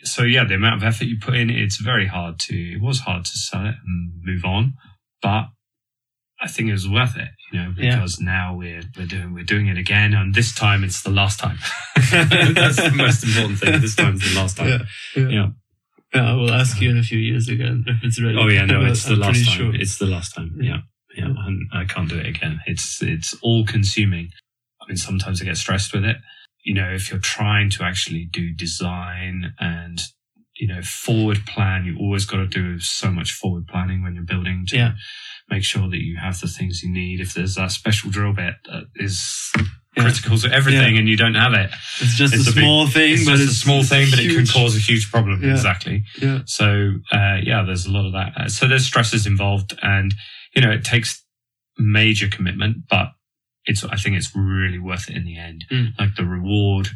so 0.04 0.24
yeah, 0.24 0.46
the 0.46 0.56
amount 0.56 0.76
of 0.82 0.84
effort 0.88 1.06
you 1.06 1.18
put 1.20 1.36
in, 1.36 1.50
it's 1.50 1.78
very 1.92 2.08
hard 2.08 2.40
to, 2.48 2.56
it 2.56 2.82
was 2.82 3.00
hard 3.02 3.26
to 3.26 3.32
sell 3.32 3.66
it 3.66 3.76
and 3.86 4.12
move 4.24 4.46
on, 4.46 4.74
but 5.22 5.48
I 6.40 6.48
think 6.48 6.70
it 6.70 6.74
was 6.74 6.88
worth 6.88 7.18
it, 7.18 7.30
you 7.52 7.60
know, 7.60 7.74
Yeah. 7.78 7.96
because 7.96 8.20
now 8.22 8.56
we're, 8.56 8.84
we're 8.96 9.08
doing, 9.08 9.34
we're 9.34 9.44
doing 9.44 9.68
it 9.68 9.78
again. 9.78 10.14
And 10.14 10.34
this 10.34 10.54
time 10.56 10.84
it's 10.86 11.02
the 11.04 11.10
last 11.12 11.40
time. 11.40 11.58
That's 11.96 12.78
the 12.78 12.94
most 12.96 13.24
important 13.26 13.60
thing. 13.60 13.82
This 13.82 13.96
time's 13.96 14.22
the 14.34 14.40
last 14.40 14.56
time. 14.58 14.70
Yeah. 14.70 14.80
Yeah. 15.24 15.30
Yeah. 15.30 15.48
yeah 16.16 16.30
i 16.32 16.34
will 16.34 16.52
ask 16.54 16.80
you 16.80 16.90
in 16.92 16.98
a 16.98 17.04
few 17.04 17.20
years 17.20 17.50
again 17.50 17.84
if 17.88 17.98
it's 18.04 18.22
ready 18.22 18.38
Oh 18.40 18.48
yeah, 18.48 18.66
no, 18.66 18.86
it's 18.86 19.04
the 19.10 19.16
I'm 19.16 19.20
last 19.20 19.46
time. 19.46 19.58
sure. 19.58 19.76
It's 19.76 19.98
the 19.98 20.06
last 20.06 20.34
time. 20.36 20.52
Yeah, 20.62 20.78
Yeah. 21.18 21.26
yeah, 21.28 21.46
and 21.48 21.62
I 21.74 21.86
can't 21.86 22.10
do 22.10 22.18
it 22.20 22.26
again. 22.28 22.60
It's 22.68 23.02
it's 23.02 23.36
all 23.42 23.66
consuming. 23.66 24.30
I 24.82 24.86
mean, 24.88 24.98
sometimes 24.98 25.42
I 25.42 25.46
get 25.46 25.58
stressed 25.58 25.94
with 25.94 26.06
it. 26.06 26.18
You 26.64 26.74
know, 26.76 26.90
if 26.94 27.10
you're 27.10 27.20
trying 27.20 27.70
to 27.72 27.84
actually 27.84 28.28
do 28.32 28.54
design 28.54 29.54
and 29.60 30.00
you 30.60 30.68
know 30.68 30.82
forward 30.82 31.46
plan, 31.46 31.86
you 31.86 31.98
always 32.00 32.26
got 32.26 32.38
to 32.38 32.48
do 32.48 32.80
so 32.80 33.12
much 33.12 33.32
forward 33.32 33.68
planning 33.68 34.04
when 34.04 34.16
you're 34.16 34.24
building 34.24 34.66
to 34.70 34.76
Yeah. 34.76 34.92
make 35.50 35.64
sure 35.64 35.90
that 35.90 36.04
you 36.04 36.18
have 36.18 36.40
the 36.42 36.48
things 36.48 36.82
you 36.84 36.92
need. 36.92 37.20
If 37.20 37.34
there's 37.34 37.56
that 37.56 37.72
special 37.72 38.10
drill 38.12 38.34
bit 38.34 38.56
that 38.66 38.86
is 38.96 39.52
Yeah. 39.56 40.04
critical 40.04 40.38
to 40.40 40.52
everything 40.54 40.98
and 40.98 41.08
you 41.10 41.16
don't 41.18 41.36
have 41.36 41.54
it, 41.54 41.70
it's 42.02 42.16
just 42.18 42.34
It's 42.34 42.48
a 42.48 42.52
a 42.52 42.54
big- 42.54 42.64
small 42.64 42.88
thing 42.88 43.14
it's 43.14 43.26
but 43.26 43.32
just 43.38 43.44
it's 43.44 43.52
a 43.54 43.56
small 43.56 43.84
thing, 43.84 44.10
but 44.12 44.20
it 44.20 44.30
can 44.36 44.46
cause 44.46 44.76
a 44.76 44.80
huge 44.80 45.10
problem. 45.12 45.44
Yeah. 45.44 45.52
Exactly. 45.52 46.04
yeah 46.22 46.40
So 46.46 46.94
uh, 47.12 47.38
yeah, 47.44 47.64
there's 47.64 47.86
a 47.86 47.92
lot 47.92 48.06
of 48.06 48.14
that. 48.14 48.52
So 48.52 48.68
there's 48.68 48.86
stresses 48.86 49.26
involved, 49.26 49.78
and 49.82 50.14
you 50.58 50.62
know 50.64 50.72
it 50.72 50.84
takes 50.84 51.24
major 51.78 52.28
commitment, 52.28 52.78
but 52.90 53.08
it's 53.66 53.84
I 53.84 53.96
think 53.98 54.16
it's 54.18 54.36
really 54.36 54.80
worth 54.80 55.10
it 55.10 55.16
in 55.16 55.26
the 55.26 55.38
end. 55.38 55.66
Mm. 55.72 55.90
Like 56.00 56.16
the 56.16 56.26
reward, 56.26 56.90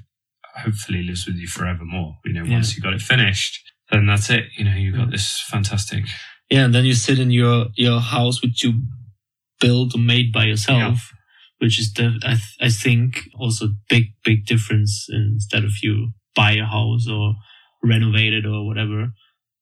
hopefully 0.63 1.03
lives 1.03 1.25
with 1.27 1.36
you 1.36 1.48
forevermore. 1.48 2.15
You 2.25 2.34
know, 2.34 2.44
Yeah. 2.44 2.53
once 2.58 2.75
you 2.75 2.82
got 2.82 2.94
it 2.94 3.01
finished, 3.01 3.60
then 3.91 4.06
that's 4.08 4.30
it. 4.30 4.46
You 4.58 4.65
know, 4.65 4.75
you 4.75 4.91
got 4.91 5.12
this 5.12 5.27
fantastic. 5.53 6.03
yeah 6.50 6.65
and 6.65 6.74
then 6.75 6.86
you 6.86 6.94
sit 6.96 7.20
in 7.20 7.32
your 7.32 7.68
your 7.86 8.00
house 8.01 8.41
which 8.41 8.63
you 8.63 8.72
built 9.60 9.94
or 9.96 10.00
made 10.13 10.30
by 10.34 10.46
yourself 10.51 10.98
which 11.60 11.77
is 11.80 11.94
the 11.94 12.08
I, 12.32 12.36
th- 12.41 12.58
I 12.68 12.70
think 12.84 13.10
also 13.41 13.65
big 13.94 14.06
big 14.25 14.39
difference 14.53 14.94
instead 15.10 15.63
of 15.63 15.74
you 15.84 15.96
buy 16.36 16.53
a 16.53 16.65
house 16.65 17.06
or 17.08 17.36
renovate 17.94 18.34
it 18.39 18.46
or 18.46 18.65
whatever 18.68 19.00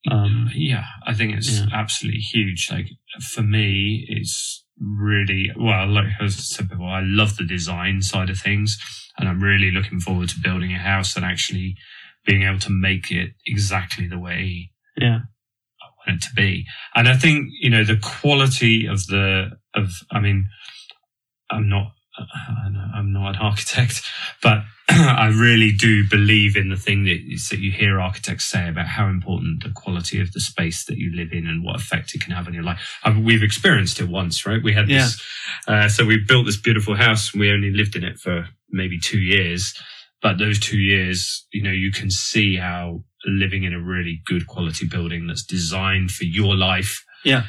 Um, 0.09 0.49
yeah, 0.55 0.85
I 1.05 1.13
think 1.13 1.35
it's 1.35 1.59
Yeah. 1.59 1.67
absolutely 1.73 2.21
huge. 2.21 2.69
Like 2.71 2.87
for 3.21 3.41
me, 3.43 4.05
it's 4.07 4.63
really 4.79 5.51
well. 5.57 5.87
Like 5.87 6.07
I 6.19 6.27
said 6.27 6.69
before, 6.69 6.89
I 6.89 7.01
love 7.01 7.35
the 7.37 7.45
design 7.45 8.01
side 8.01 8.29
of 8.29 8.39
things, 8.39 8.77
and 9.17 9.27
I'm 9.27 9.41
really 9.43 9.71
looking 9.71 9.99
forward 9.99 10.29
to 10.29 10.39
building 10.39 10.73
a 10.73 10.79
house 10.79 11.15
and 11.15 11.25
actually 11.25 11.75
being 12.25 12.43
able 12.43 12.59
to 12.59 12.69
make 12.71 13.11
it 13.11 13.31
exactly 13.45 14.07
the 14.07 14.19
way 14.19 14.71
yeah, 14.97 15.19
I 15.81 15.87
want 16.07 16.17
it 16.23 16.27
to 16.27 16.33
be. 16.35 16.65
And 16.95 17.07
I 17.07 17.15
think 17.17 17.49
you 17.59 17.69
know 17.69 17.83
the 17.83 17.97
quality 17.97 18.85
of 18.87 19.05
the 19.07 19.51
of. 19.75 19.91
I 20.11 20.19
mean, 20.19 20.47
I'm 21.49 21.69
not. 21.69 21.91
I'm 22.95 23.13
not 23.13 23.35
an 23.35 23.35
architect, 23.41 24.01
but 24.41 24.59
I 24.89 25.27
really 25.27 25.71
do 25.71 26.03
believe 26.09 26.55
in 26.55 26.69
the 26.69 26.75
thing 26.75 27.05
that, 27.05 27.19
that 27.49 27.59
you 27.59 27.71
hear 27.71 27.99
architects 27.99 28.45
say 28.45 28.67
about 28.67 28.87
how 28.87 29.07
important 29.07 29.63
the 29.63 29.71
quality 29.71 30.19
of 30.19 30.31
the 30.31 30.39
space 30.39 30.85
that 30.85 30.97
you 30.97 31.15
live 31.15 31.31
in 31.31 31.47
and 31.47 31.63
what 31.63 31.75
effect 31.75 32.15
it 32.15 32.21
can 32.21 32.33
have 32.33 32.47
on 32.47 32.53
your 32.53 32.63
life. 32.63 32.99
I 33.03 33.11
mean, 33.11 33.23
we've 33.23 33.43
experienced 33.43 33.99
it 33.99 34.09
once, 34.09 34.45
right? 34.45 34.63
We 34.63 34.73
had 34.73 34.87
this, 34.87 35.21
uh, 35.67 35.89
so 35.89 36.05
we 36.05 36.23
built 36.27 36.45
this 36.45 36.59
beautiful 36.59 36.95
house. 36.95 37.33
and 37.33 37.39
We 37.39 37.51
only 37.51 37.71
lived 37.71 37.95
in 37.95 38.03
it 38.03 38.17
for 38.17 38.47
maybe 38.69 38.99
two 38.99 39.19
years, 39.19 39.73
but 40.21 40.37
those 40.37 40.59
two 40.59 40.79
years, 40.79 41.45
you 41.53 41.63
know, 41.63 41.71
you 41.71 41.91
can 41.91 42.09
see 42.09 42.55
how 42.55 43.03
living 43.25 43.63
in 43.63 43.73
a 43.73 43.81
really 43.81 44.21
good 44.25 44.47
quality 44.47 44.87
building 44.87 45.27
that's 45.27 45.43
designed 45.43 46.11
for 46.11 46.23
your 46.23 46.55
life 46.55 47.03
yeah, 47.23 47.43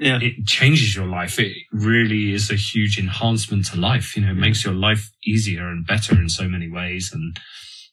it 0.00 0.46
changes 0.46 0.96
your 0.96 1.06
life. 1.06 1.38
It 1.38 1.52
really 1.72 2.32
is 2.32 2.50
a 2.50 2.54
huge 2.56 2.98
enhancement 2.98 3.66
to 3.66 3.78
life. 3.78 4.16
You 4.16 4.24
know, 4.24 4.30
it 4.32 4.36
makes 4.36 4.64
your 4.64 4.74
life 4.74 5.10
easier 5.24 5.68
and 5.68 5.86
better 5.86 6.14
in 6.14 6.28
so 6.28 6.48
many 6.48 6.70
ways. 6.70 7.10
And 7.12 7.36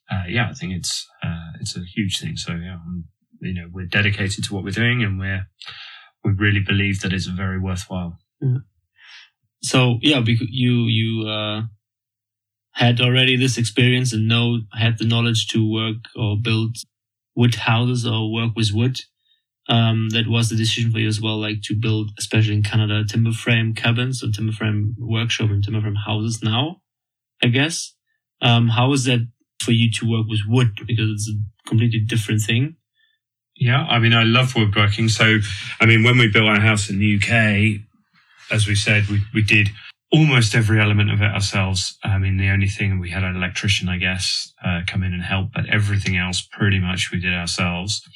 uh, 0.09 0.23
yeah, 0.29 0.49
I 0.49 0.53
think 0.53 0.73
it's 0.73 1.05
uh, 1.23 1.51
it's 1.59 1.75
a 1.75 1.81
huge 1.81 2.19
thing. 2.19 2.37
So 2.37 2.53
yeah, 2.53 2.75
um, 2.75 3.05
you 3.41 3.53
know, 3.53 3.67
we're 3.71 3.85
dedicated 3.85 4.45
to 4.45 4.53
what 4.53 4.63
we're 4.63 4.71
doing, 4.71 5.03
and 5.03 5.19
we're 5.19 5.47
we 6.23 6.31
really 6.31 6.61
believe 6.65 7.01
that 7.01 7.13
it's 7.13 7.25
very 7.25 7.59
worthwhile. 7.59 8.17
So 9.61 9.99
yeah, 10.01 10.21
because 10.21 10.47
you 10.49 10.83
you 10.83 11.27
uh, 11.27 11.61
had 12.73 13.01
already 13.01 13.35
this 13.35 13.57
experience 13.57 14.13
and 14.13 14.27
know 14.27 14.59
had 14.73 14.97
the 14.97 15.05
knowledge 15.05 15.47
to 15.47 15.69
work 15.69 15.97
or 16.15 16.37
build 16.41 16.77
wood 17.35 17.55
houses 17.55 18.05
or 18.05 18.31
work 18.31 18.51
with 18.55 18.71
wood. 18.73 18.97
Um, 19.69 20.09
that 20.11 20.27
was 20.27 20.49
the 20.49 20.55
decision 20.55 20.91
for 20.91 20.99
you 20.99 21.07
as 21.07 21.21
well, 21.21 21.37
like 21.39 21.61
to 21.63 21.75
build, 21.75 22.11
especially 22.17 22.53
in 22.53 22.63
Canada, 22.63 23.03
timber 23.05 23.33
frame 23.33 23.73
cabins 23.73 24.23
or 24.23 24.31
timber 24.31 24.53
frame 24.53 24.95
workshop 24.97 25.49
and 25.49 25.63
timber 25.63 25.81
frame 25.81 25.95
houses 25.95 26.41
now, 26.41 26.81
I 27.43 27.47
guess. 27.47 27.93
Um, 28.41 28.69
how 28.69 28.93
is 28.93 29.03
that 29.05 29.27
for 29.61 29.71
you 29.71 29.91
to 29.91 30.09
work 30.09 30.27
with 30.27 30.41
wood? 30.47 30.79
Because 30.87 31.09
it's 31.11 31.29
a 31.29 31.69
completely 31.69 31.99
different 31.99 32.41
thing. 32.41 32.77
Yeah, 33.59 33.85
I 33.89 33.99
mean, 33.99 34.13
I 34.13 34.23
love 34.23 34.55
woodworking. 34.55 35.09
So, 35.09 35.39
I 35.81 35.85
mean, 35.85 36.03
when 36.03 36.17
we 36.17 36.27
built 36.27 36.47
our 36.47 36.59
house 36.59 36.89
in 36.89 36.99
the 36.99 37.15
UK, 37.17 37.81
as 38.51 38.67
we 38.67 38.75
said, 38.75 39.07
we, 39.07 39.21
we 39.33 39.41
did 39.41 39.69
almost 40.11 40.55
every 40.55 40.79
element 40.79 41.11
of 41.11 41.21
it 41.21 41.31
ourselves. 41.31 41.97
I 42.03 42.17
mean, 42.17 42.37
the 42.37 42.49
only 42.49 42.67
thing 42.67 42.99
we 42.99 43.09
had 43.09 43.23
an 43.23 43.35
electrician, 43.35 43.89
I 43.89 43.97
guess, 43.97 44.53
uh, 44.63 44.81
come 44.87 45.03
in 45.03 45.13
and 45.13 45.23
help, 45.23 45.51
but 45.53 45.67
everything 45.69 46.17
else 46.17 46.41
pretty 46.41 46.79
much 46.79 47.11
we 47.11 47.19
did 47.19 47.33
ourselves. 47.33 48.07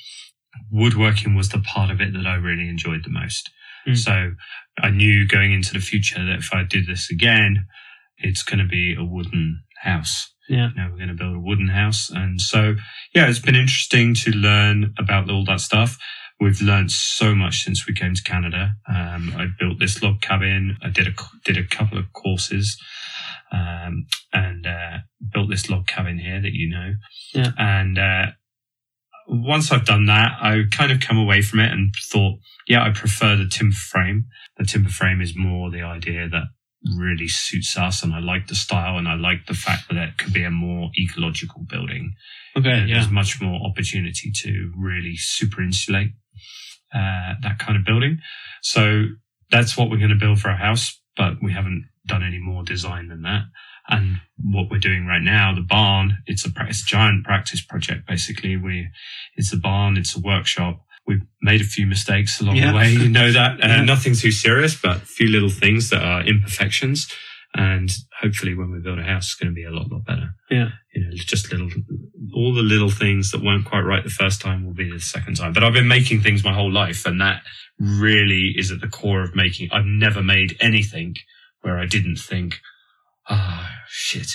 Woodworking 0.72 1.36
was 1.36 1.50
the 1.50 1.60
part 1.60 1.92
of 1.92 2.02
it 2.02 2.14
that 2.14 2.28
I 2.28 2.36
really 2.36 2.68
enjoyed 2.68 3.04
the 3.04 3.12
most. 3.12 3.50
Mm. 3.88 3.98
So 3.98 4.32
I 4.80 4.90
knew 4.90 5.28
going 5.28 5.52
into 5.52 5.74
the 5.74 5.80
future 5.80 6.24
that 6.24 6.40
if 6.40 6.54
I 6.54 6.64
did 6.64 6.88
this 6.88 7.10
again, 7.12 7.66
it's 8.18 8.44
going 8.44 8.60
to 8.60 8.68
be 8.68 8.96
a 8.98 9.04
wooden 9.04 9.64
house. 9.82 10.32
Yeah. 10.48 10.70
You 10.76 10.76
know, 10.76 10.90
we're 10.92 10.98
going 10.98 11.10
to 11.10 11.16
build 11.16 11.36
a 11.36 11.40
wooden 11.40 11.70
house. 11.70 12.10
And 12.10 12.40
so, 12.40 12.76
yeah, 13.14 13.30
it's 13.30 13.40
been 13.40 13.56
interesting 13.56 14.14
to 14.16 14.32
learn 14.32 14.94
about 14.98 15.30
all 15.30 15.46
that 15.46 15.62
stuff. 15.62 15.98
We've 16.40 16.62
learned 16.62 16.92
so 16.92 17.36
much 17.36 17.64
since 17.64 17.88
we 17.88 17.94
came 17.94 18.16
to 18.16 18.24
Canada. 18.24 18.74
Um, 18.88 19.34
I 19.38 19.46
built 19.60 19.80
this 19.80 20.02
log 20.02 20.22
cabin. 20.22 20.76
I 20.84 20.90
did 20.90 21.08
a 21.08 21.14
did 21.46 21.56
a 21.56 21.68
couple 21.68 22.00
of 22.00 22.12
courses, 22.14 22.82
um, 23.52 24.08
and 24.34 24.66
uh, 24.66 24.98
built 25.32 25.52
this 25.52 25.70
log 25.70 25.86
cabin 25.86 26.18
here 26.18 26.42
that 26.42 26.54
you 26.54 26.68
know. 26.68 26.94
Yeah. 27.36 27.52
And 27.60 28.00
uh, 28.00 28.32
once 29.32 29.72
I've 29.72 29.86
done 29.86 30.06
that, 30.08 30.32
I 30.42 30.64
kind 30.72 30.92
of 30.92 31.00
come 31.00 31.18
away 31.18 31.42
from 31.42 31.60
it 31.60 31.72
and 31.72 31.94
thought, 32.04 32.40
yeah, 32.68 32.84
I 32.84 32.92
prefer 32.92 33.38
the 33.38 33.48
timber 33.48 33.76
frame. 33.76 34.26
The 34.58 34.66
timber 34.66 34.90
frame 34.90 35.22
is 35.22 35.36
more 35.36 35.72
the 35.72 35.82
idea 35.82 36.28
that 36.28 36.44
really 36.98 37.28
suits 37.28 37.78
us, 37.78 38.04
and 38.04 38.14
I 38.14 38.20
like 38.20 38.48
the 38.48 38.56
style, 38.56 38.98
and 38.98 39.08
I 39.08 39.16
like 39.16 39.46
the 39.48 39.54
fact 39.54 39.88
that 39.90 39.98
it 39.98 40.18
could 40.18 40.34
be 40.34 40.44
a 40.44 40.52
more 40.52 40.90
ecological 41.00 41.64
building. 41.64 42.14
Okay. 42.58 42.72
And 42.72 42.90
Yeah. 42.90 42.96
There's 42.96 43.10
much 43.10 43.42
more 43.42 43.62
opportunity 43.66 44.32
to 44.36 44.72
really 44.78 45.16
super 45.16 45.62
insulate 45.62 46.12
uh, 46.94 47.36
that 47.42 47.58
kind 47.60 47.78
of 47.78 47.86
building. 47.86 48.20
So 48.62 49.06
that's 49.50 49.78
what 49.78 49.90
we're 49.90 49.98
going 49.98 50.10
to 50.10 50.16
build 50.16 50.40
for 50.40 50.50
our 50.50 50.58
house, 50.58 51.00
but 51.16 51.36
we 51.42 51.54
haven't 51.54 51.88
done 52.06 52.24
any 52.24 52.40
more 52.40 52.64
design 52.64 53.08
than 53.08 53.22
that. 53.22 53.44
And 53.90 54.18
what 54.38 54.70
we're 54.70 54.80
doing 54.80 55.06
right 55.06 55.22
now, 55.22 55.54
the 55.54 55.62
barn, 55.62 56.18
it's 56.26 56.46
a, 56.46 56.50
it's 56.68 56.84
a 56.84 56.86
giant 56.86 57.26
practice 57.26 57.62
project. 57.62 58.08
Basically, 58.08 58.56
we, 58.58 58.88
it's 59.36 59.52
a 59.54 59.58
barn, 59.58 59.98
it's 59.98 60.16
a 60.16 60.20
workshop. 60.20 60.86
We've 61.08 61.22
made 61.42 61.62
a 61.62 61.66
few 61.66 61.88
mistakes 61.88 62.40
along 62.40 62.58
Yeah. 62.58 62.72
the 62.72 62.78
way. 62.78 62.92
You 62.92 63.10
know 63.10 63.32
that, 63.32 63.62
uh, 63.64 63.68
Yeah. 63.68 63.84
nothing 63.84 64.14
too 64.16 64.32
serious, 64.32 64.80
but 64.80 64.98
a 64.98 65.00
few 65.06 65.28
little 65.28 65.50
things 65.50 65.90
that 65.90 66.04
are 66.04 66.24
imperfections. 66.24 67.12
And 67.54 67.92
hopefully 68.22 68.54
when 68.56 68.72
we 68.72 68.80
build 68.80 69.00
a 69.00 69.04
house, 69.04 69.26
it's 69.26 69.36
going 69.36 69.52
to 69.52 69.56
be 69.56 69.66
a 69.66 69.72
lot, 69.72 69.92
lot 69.92 70.06
better 70.06 70.30
Yeah. 70.50 70.70
you 70.96 71.04
know, 71.04 71.10
just 71.16 71.52
little, 71.52 71.70
all 72.34 72.54
the 72.54 72.62
little 72.62 72.90
things 72.92 73.32
that 73.32 73.44
weren't 73.44 73.66
quite 73.66 73.82
right 73.82 74.04
the 74.04 74.10
first 74.10 74.40
time 74.42 74.66
will 74.66 74.74
be 74.74 74.90
the 74.90 75.02
second 75.02 75.36
time. 75.36 75.52
But 75.52 75.64
I've 75.66 75.74
been 75.74 75.88
making 75.88 76.22
things 76.22 76.46
my 76.46 76.54
whole 76.54 76.72
life, 76.72 77.06
and 77.06 77.20
that 77.20 77.42
really 77.80 78.54
is 78.56 78.72
at 78.72 78.80
the 78.80 78.88
core 78.88 79.22
of 79.24 79.36
making. 79.36 79.70
I've 79.72 79.86
never 79.86 80.22
made 80.24 80.56
anything 80.62 81.16
where 81.62 81.78
I 81.78 81.88
didn't 81.88 82.18
think, 82.18 82.60
ah, 83.30 83.70
shit. 83.90 84.28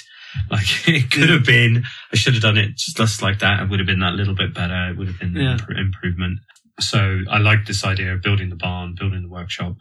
Like 0.50 0.66
it 0.88 1.10
could 1.10 1.30
have 1.30 1.44
been, 1.44 1.84
I 2.12 2.16
should 2.16 2.34
have 2.34 2.42
done 2.42 2.58
it 2.58 2.76
just 2.76 3.22
like 3.22 3.38
that. 3.40 3.60
It 3.62 3.70
would 3.70 3.78
have 3.80 3.86
been 3.86 4.00
that 4.00 4.14
little 4.14 4.34
bit 4.34 4.54
better. 4.54 4.90
It 4.90 4.98
would 4.98 5.08
have 5.08 5.18
been 5.18 5.34
Yeah. 5.34 5.52
an 5.52 5.58
impro- 5.58 5.78
improvement. 5.80 6.40
So 6.80 7.20
I 7.30 7.38
like 7.38 7.64
this 7.66 7.84
idea 7.84 8.12
of 8.14 8.22
building 8.22 8.50
the 8.50 8.56
barn, 8.56 8.94
building 8.98 9.22
the 9.22 9.30
workshop, 9.30 9.76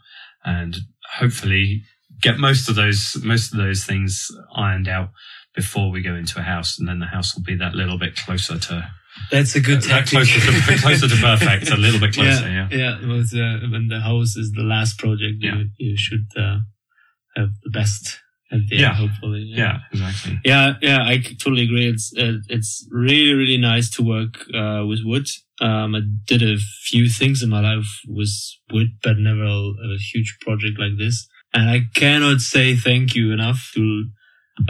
and 0.45 0.77
hopefully 1.19 1.83
get 2.21 2.37
most 2.39 2.69
of 2.69 2.75
those 2.75 3.17
most 3.23 3.51
of 3.51 3.57
those 3.57 3.83
things 3.83 4.27
ironed 4.55 4.87
out 4.87 5.09
before 5.53 5.91
we 5.91 6.01
go 6.01 6.15
into 6.15 6.39
a 6.39 6.43
house, 6.43 6.79
and 6.79 6.87
then 6.87 6.99
the 6.99 7.05
house 7.07 7.35
will 7.35 7.43
be 7.43 7.55
that 7.57 7.75
little 7.75 7.97
bit 7.97 8.15
closer 8.15 8.57
to 8.57 8.89
That's 9.31 9.55
a 9.55 9.59
good 9.61 9.81
that 9.83 10.07
tactic. 10.07 10.11
closer 10.19 10.39
to, 10.39 10.77
closer 10.81 11.07
to 11.09 11.15
perfect, 11.15 11.69
a 11.71 11.75
little 11.77 11.99
bit 11.99 12.13
closer. 12.13 12.47
Yeah, 12.47 12.67
yeah. 12.71 13.01
It 13.01 13.07
was, 13.07 13.33
uh, 13.33 13.59
when 13.69 13.87
the 13.89 13.99
house 14.01 14.35
is 14.37 14.51
the 14.53 14.63
last 14.63 14.97
project, 14.97 15.35
Yeah. 15.39 15.55
you, 15.57 15.69
you 15.77 15.97
should 15.97 16.27
uh, 16.37 16.59
have 17.35 17.49
the 17.63 17.71
best 17.71 18.19
at 18.55 18.61
the 18.69 18.75
Yeah. 18.77 18.89
end, 18.89 18.97
hopefully. 19.03 19.41
yeah, 19.61 19.77
exactly. 19.93 20.33
Yeah, 20.51 20.73
yeah, 20.81 21.01
I 21.11 21.15
totally 21.43 21.63
agree. 21.67 21.87
It's 21.93 22.07
uh, 22.23 22.37
it's 22.55 22.71
really 22.91 23.33
really 23.41 23.57
nice 23.71 23.87
to 23.95 24.01
work 24.15 24.33
uh, 24.61 24.81
with 24.89 25.01
wood. 25.09 25.27
Um, 25.67 25.89
I 25.99 26.01
did 26.31 26.41
a 26.43 26.57
few 26.89 27.05
things 27.19 27.41
in 27.43 27.49
my 27.49 27.61
life 27.71 27.89
with 28.17 28.33
wood, 28.73 28.89
but 29.03 29.17
never 29.17 29.43
a, 29.43 29.61
a 29.95 29.97
huge 30.11 30.31
project 30.45 30.75
like 30.83 30.97
this. 31.03 31.27
And 31.53 31.69
I 31.69 31.79
cannot 32.01 32.39
say 32.41 32.75
thank 32.75 33.15
you 33.15 33.31
enough 33.31 33.61
to 33.75 33.83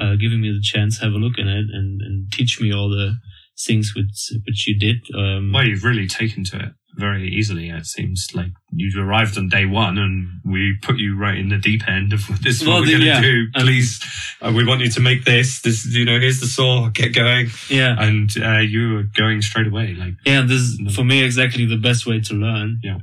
uh, 0.01 0.15
giving 0.23 0.41
me 0.41 0.49
the 0.51 0.61
chance 0.73 0.91
to 0.99 1.05
have 1.05 1.13
a 1.13 1.23
look 1.25 1.37
in 1.39 1.47
it 1.47 1.67
and, 1.77 2.01
and 2.05 2.31
teach 2.31 2.61
me 2.61 2.71
all 2.73 2.89
the 2.89 3.07
things 3.67 3.93
which 3.95 4.17
which 4.45 4.67
you 4.67 4.75
did. 4.87 4.97
Um, 5.21 5.51
Well, 5.53 5.65
you've 5.69 5.83
really 5.91 6.07
taken 6.07 6.43
to 6.49 6.55
it 6.65 6.71
very 6.97 7.27
easily. 7.29 7.69
It 7.69 7.85
seems 7.85 8.27
like 8.33 8.51
you 8.71 8.91
arrived 9.01 9.37
on 9.37 9.49
day 9.49 9.65
one, 9.65 9.97
and 9.97 10.27
we 10.45 10.75
put 10.81 10.97
you 10.97 11.17
right 11.17 11.37
in 11.37 11.49
the 11.49 11.57
deep 11.57 11.87
end 11.87 12.13
of 12.13 12.21
this. 12.41 12.61
is 12.61 12.67
Well, 12.67 12.77
what 12.79 12.85
we're 12.87 12.91
going 12.99 13.01
to 13.01 13.05
yeah. 13.07 13.21
do. 13.21 13.45
Please, 13.55 14.03
uh, 14.41 14.51
we 14.55 14.65
want 14.65 14.81
you 14.81 14.89
to 14.91 14.99
make 15.01 15.23
this. 15.25 15.61
This, 15.61 15.85
you 15.85 16.05
know, 16.05 16.19
here's 16.19 16.39
the 16.39 16.47
saw. 16.47 16.89
Get 16.89 17.13
going. 17.13 17.47
yeah, 17.69 17.95
And 17.97 18.29
uh, 18.41 18.59
you 18.59 18.93
were 18.93 19.03
going 19.03 19.41
straight 19.41 19.67
away. 19.67 19.93
Like, 19.95 20.13
yeah. 20.25 20.41
This 20.41 20.61
is 20.61 20.79
No. 20.79 20.91
for 20.91 21.03
me 21.03 21.23
exactly 21.23 21.65
the 21.65 21.77
best 21.77 22.05
way 22.05 22.19
to 22.21 22.33
learn. 22.33 22.79
Yeah. 22.83 22.97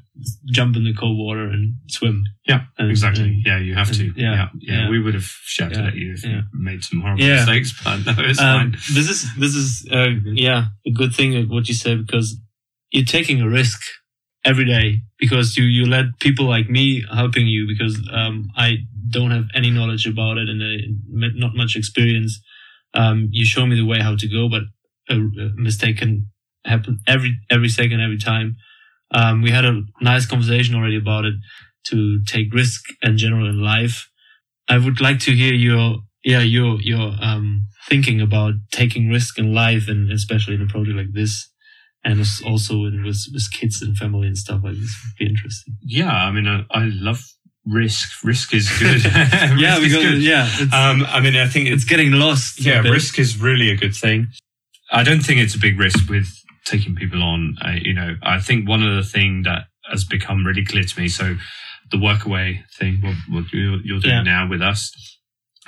jump 0.52 0.76
in 0.76 0.84
the 0.84 0.92
cold 0.94 1.16
water 1.18 1.44
and 1.48 1.74
swim. 1.88 2.22
yeah, 2.46 2.60
And- 2.78 2.90
exactly. 2.90 3.24
and- 3.24 3.46
yeah, 3.46 3.58
you 3.58 3.74
have 3.74 3.90
to. 3.92 4.04
Yeah, 4.04 4.12
yeah, 4.34 4.48
yeah. 4.60 4.80
yeah. 4.82 4.88
We 4.90 5.00
would 5.00 5.14
have 5.14 5.24
shouted 5.44 5.78
at 5.78 5.94
you 5.94 6.12
if 6.12 6.22
you 6.24 6.42
made 6.52 6.84
some 6.84 7.00
horrible 7.00 7.24
mistakes, 7.26 7.72
but 7.82 7.96
no, 8.06 8.12
it's 8.18 8.38
Um, 8.38 8.58
fine. 8.58 8.70
this 8.94 9.08
is 9.08 9.34
this 9.36 9.54
is 9.54 9.88
uh, 9.90 10.10
yeah 10.24 10.66
a 10.86 10.90
good 10.90 11.14
thing 11.14 11.48
what 11.48 11.66
you 11.68 11.74
said 11.74 12.06
because 12.06 12.38
you're 12.92 13.04
taking 13.04 13.40
a 13.40 13.48
risk 13.48 13.80
every 14.44 14.64
day 14.64 15.00
because 15.18 15.56
you 15.56 15.64
you 15.64 15.86
let 15.86 16.06
people 16.20 16.46
like 16.46 16.68
me 16.68 17.04
helping 17.12 17.46
you 17.46 17.66
because 17.66 17.98
um, 18.12 18.50
I 18.56 18.78
don't 19.10 19.30
have 19.30 19.46
any 19.54 19.70
knowledge 19.70 20.06
about 20.06 20.38
it 20.38 20.48
and 20.48 20.62
uh, 20.62 21.28
not 21.34 21.54
much 21.54 21.76
experience. 21.76 22.40
Um, 22.94 23.28
you 23.30 23.44
show 23.44 23.66
me 23.66 23.76
the 23.76 23.86
way 23.86 24.00
how 24.00 24.16
to 24.16 24.28
go, 24.28 24.48
but 24.48 24.62
a, 25.10 25.16
a 25.16 25.50
mistake 25.56 25.98
can 25.98 26.28
happen 26.66 27.00
every 27.06 27.38
every 27.50 27.68
second, 27.68 28.00
every 28.00 28.18
time. 28.18 28.56
Um, 29.14 29.42
we 29.42 29.50
had 29.50 29.64
a 29.64 29.82
nice 30.00 30.26
conversation 30.26 30.74
already 30.74 30.96
about 30.98 31.24
it 31.26 31.34
to 31.86 32.22
take 32.24 32.54
risk 32.54 32.82
in 33.02 33.18
general 33.18 33.48
in 33.48 33.62
life. 33.62 34.08
I 34.68 34.78
would 34.78 35.00
like 35.00 35.20
to 35.20 35.32
hear 35.32 35.54
your 35.54 35.98
yeah 36.24 36.40
your 36.42 36.80
your 36.82 37.14
um 37.20 37.66
thinking 37.88 38.20
about 38.20 38.54
taking 38.72 39.10
risk 39.10 39.38
in 39.38 39.54
life 39.54 39.88
and 39.88 40.10
especially 40.12 40.56
in 40.56 40.62
a 40.62 40.66
project 40.68 40.96
like 40.96 41.12
this 41.14 41.48
and 42.04 42.20
it's 42.20 42.42
also 42.42 42.84
in, 42.84 43.02
with 43.04 43.26
with 43.32 43.50
kids 43.52 43.82
and 43.82 43.96
family 43.96 44.26
and 44.26 44.36
stuff 44.38 44.60
like 44.64 44.74
this 44.74 44.94
would 45.04 45.16
be 45.18 45.26
interesting. 45.30 45.76
Yeah, 45.82 46.10
I 46.12 46.30
mean, 46.32 46.46
I, 46.46 46.64
I 46.70 46.84
love 46.92 47.20
risk. 47.66 48.24
Risk 48.24 48.54
is 48.54 48.68
good. 48.78 49.04
yeah, 49.04 49.78
Risk 49.78 49.82
is 49.82 49.92
because 49.92 50.04
good. 50.12 50.22
yeah, 50.22 50.48
Um, 50.72 51.04
I 51.08 51.20
mean, 51.20 51.36
I 51.36 51.46
think 51.46 51.68
it's 51.68 51.82
it's 51.82 51.84
getting 51.90 52.12
lost. 52.12 52.60
yeah, 52.60 52.80
risk 52.80 53.18
is 53.18 53.38
really 53.40 53.70
a 53.70 53.76
good 53.76 53.94
thing. 53.94 54.26
I 54.90 55.02
don't 55.04 55.20
think 55.24 55.40
it's 55.40 55.54
a 55.54 55.58
big 55.60 55.78
risk 55.78 56.08
with 56.10 56.26
taking 56.66 56.94
people 56.94 57.22
on. 57.22 57.56
Uh, 57.64 57.76
you 57.80 57.94
know, 57.94 58.16
I 58.22 58.40
think 58.40 58.68
one 58.68 58.82
of 58.82 58.94
the 58.94 59.02
thing 59.08 59.42
that 59.44 59.66
has 59.90 60.04
become 60.04 60.44
really 60.46 60.64
clear 60.64 60.84
to 60.84 61.00
me. 61.00 61.08
So 61.08 61.36
the 61.90 61.96
workaway 61.98 62.62
thing, 62.78 62.98
what, 63.02 63.16
what 63.28 63.52
you're, 63.52 63.80
you're 63.84 64.00
doing 64.00 64.14
Yeah. 64.14 64.22
now 64.22 64.48
with 64.48 64.62
us, 64.62 64.92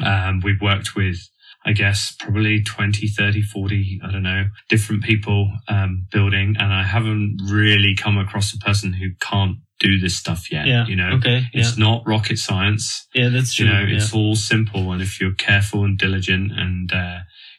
um, 0.04 0.40
we've 0.44 0.60
worked 0.60 0.94
with, 0.94 1.18
I 1.66 1.72
guess, 1.72 2.14
probably 2.20 2.62
20, 2.62 3.08
30, 3.08 3.42
40, 3.42 4.00
I 4.04 4.12
don't 4.12 4.22
know, 4.22 4.44
different 4.68 5.02
people 5.02 5.50
um, 5.68 6.06
building. 6.12 6.56
And 6.58 6.72
I 6.72 6.82
haven't 6.82 7.38
really 7.50 7.94
come 7.96 8.18
across 8.18 8.52
a 8.54 8.58
person 8.58 8.92
who 8.92 9.08
can't 9.20 9.56
do 9.80 9.98
this 9.98 10.16
stuff 10.16 10.52
yet. 10.52 10.66
Yeah. 10.66 10.86
You 10.86 10.96
know, 10.96 11.12
Okay. 11.14 11.38
Yeah. 11.52 11.60
it's 11.62 11.76
not 11.78 12.02
rocket 12.06 12.38
science 12.38 13.06
Yeah, 13.14 13.28
that's 13.30 13.54
true. 13.54 13.66
you 13.66 13.72
know 13.72 13.80
yeah. 13.80 13.96
it's 13.96 14.12
all 14.14 14.36
simple 14.36 14.92
and 14.92 15.02
if 15.02 15.20
you're 15.20 15.34
careful 15.34 15.84
and 15.84 15.98
diligent 15.98 16.52
and 16.52 16.92
uh, 16.92 17.18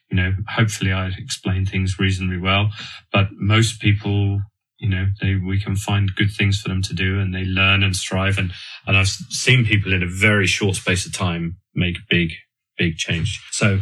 you 0.10 0.16
know 0.18 0.32
hopefully 0.48 0.92
i 0.94 1.10
explain 1.18 1.66
things 1.66 1.98
reasonably 2.00 2.38
well 2.38 2.70
but 3.12 3.30
most 3.34 3.82
people 3.82 4.40
you 4.78 4.88
know 4.90 5.08
they 5.22 5.36
we 5.36 5.60
can 5.60 5.76
find 5.76 6.16
good 6.16 6.32
things 6.32 6.62
for 6.62 6.70
them 6.70 6.82
to 6.84 6.94
do 6.94 7.20
and 7.20 7.34
they 7.34 7.44
learn 7.44 7.84
and 7.84 7.96
strive 7.96 8.38
and 8.38 8.52
and 8.88 8.96
i've 8.96 9.08
seen 9.08 9.66
people 9.66 9.92
in 9.94 10.02
a 10.04 10.08
very 10.08 10.48
short 10.48 10.76
space 10.76 11.06
of 11.06 11.12
time 11.14 11.58
make 11.74 11.98
big 12.10 12.32
big 12.78 12.96
change 12.98 13.42
so 13.52 13.80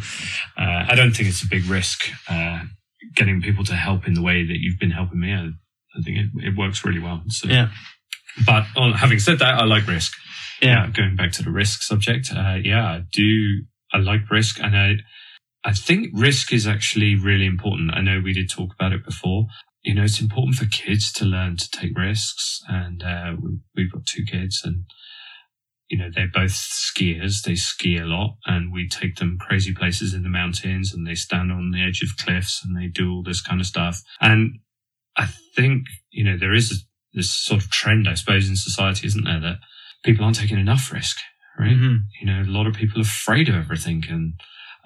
uh, 0.57 0.85
i 0.89 0.95
don't 0.95 1.11
think 1.15 1.27
it's 1.29 1.43
a 1.43 1.47
big 1.47 1.65
risk 1.65 2.05
uh, 2.29 2.59
getting 3.15 3.41
people 3.41 3.63
to 3.63 3.73
help 3.75 4.07
in 4.07 4.13
the 4.13 4.21
way 4.21 4.45
that 4.45 4.57
you've 4.59 4.79
been 4.79 4.91
helping 4.91 5.19
me 5.19 5.33
i, 5.33 5.45
I 5.97 6.01
think 6.03 6.17
it, 6.17 6.29
it 6.47 6.57
works 6.57 6.83
really 6.85 6.99
well 6.99 7.23
so 7.29 7.47
Yeah. 7.47 7.69
but 8.45 8.65
uh, 8.75 8.93
having 8.93 9.19
said 9.19 9.39
that 9.39 9.55
i 9.55 9.63
like 9.65 9.87
risk 9.87 10.13
yeah. 10.61 10.83
uh, 10.83 10.87
going 10.87 11.15
back 11.15 11.31
to 11.33 11.43
the 11.43 11.51
risk 11.51 11.81
subject, 11.81 12.31
uh, 12.33 12.55
yeah, 12.63 12.85
I 12.85 13.01
do. 13.11 13.63
I 13.91 13.97
like 13.97 14.29
risk, 14.31 14.59
and 14.61 14.77
I, 14.77 14.93
I 15.65 15.73
think 15.73 16.07
risk 16.13 16.53
is 16.53 16.65
actually 16.65 17.15
really 17.15 17.45
important. 17.45 17.91
I 17.93 17.99
know 18.01 18.21
we 18.23 18.31
did 18.33 18.49
talk 18.49 18.69
about 18.73 18.93
it 18.93 19.03
before. 19.03 19.47
You 19.83 19.93
know, 19.95 20.03
it's 20.03 20.21
important 20.21 20.55
for 20.55 20.65
kids 20.67 21.11
to 21.13 21.25
learn 21.25 21.57
to 21.57 21.69
take 21.69 21.97
risks, 21.97 22.61
and 22.69 23.03
uh, 23.03 23.33
we, 23.41 23.57
we've 23.75 23.91
got 23.91 24.05
two 24.05 24.23
kids, 24.23 24.61
and 24.63 24.85
you 25.93 25.99
know 25.99 26.09
they're 26.13 26.39
both 26.41 26.51
skiers. 26.53 27.43
They 27.43 27.55
ski 27.55 27.97
a 27.97 28.05
lot, 28.05 28.37
and 28.47 28.73
we 28.73 28.89
take 28.89 29.15
them 29.17 29.37
crazy 29.39 29.73
places 29.73 30.13
in 30.15 30.23
the 30.23 30.29
mountains, 30.41 30.91
and 30.93 31.05
they 31.05 31.13
stand 31.15 31.51
on 31.51 31.69
the 31.71 31.83
edge 31.87 32.01
of 32.01 32.17
cliffs, 32.17 32.55
and 32.65 32.75
they 32.75 32.87
do 32.87 33.11
all 33.11 33.23
this 33.23 33.41
kind 33.41 33.61
of 33.61 33.67
stuff. 33.67 34.01
And 34.19 34.41
I 35.15 35.27
think 35.55 35.83
you 36.09 36.23
know 36.25 36.35
there 36.37 36.53
is 36.61 36.85
this 37.13 37.31
sort 37.31 37.61
of 37.63 37.69
trend, 37.69 38.09
I 38.09 38.15
suppose, 38.15 38.49
in 38.49 38.55
society, 38.55 39.05
isn't 39.05 39.23
there, 39.23 39.39
that 39.39 39.57
people 40.03 40.25
aren't 40.25 40.39
taking 40.39 40.57
enough 40.59 40.91
risk, 40.91 41.17
right? 41.59 41.77
Mhm. 41.77 41.99
You 42.19 42.25
know, 42.27 42.41
a 42.41 42.49
lot 42.57 42.65
of 42.65 42.73
people 42.73 42.99
are 42.99 43.03
afraid 43.03 43.49
of 43.49 43.55
everything. 43.55 44.03
And 44.09 44.33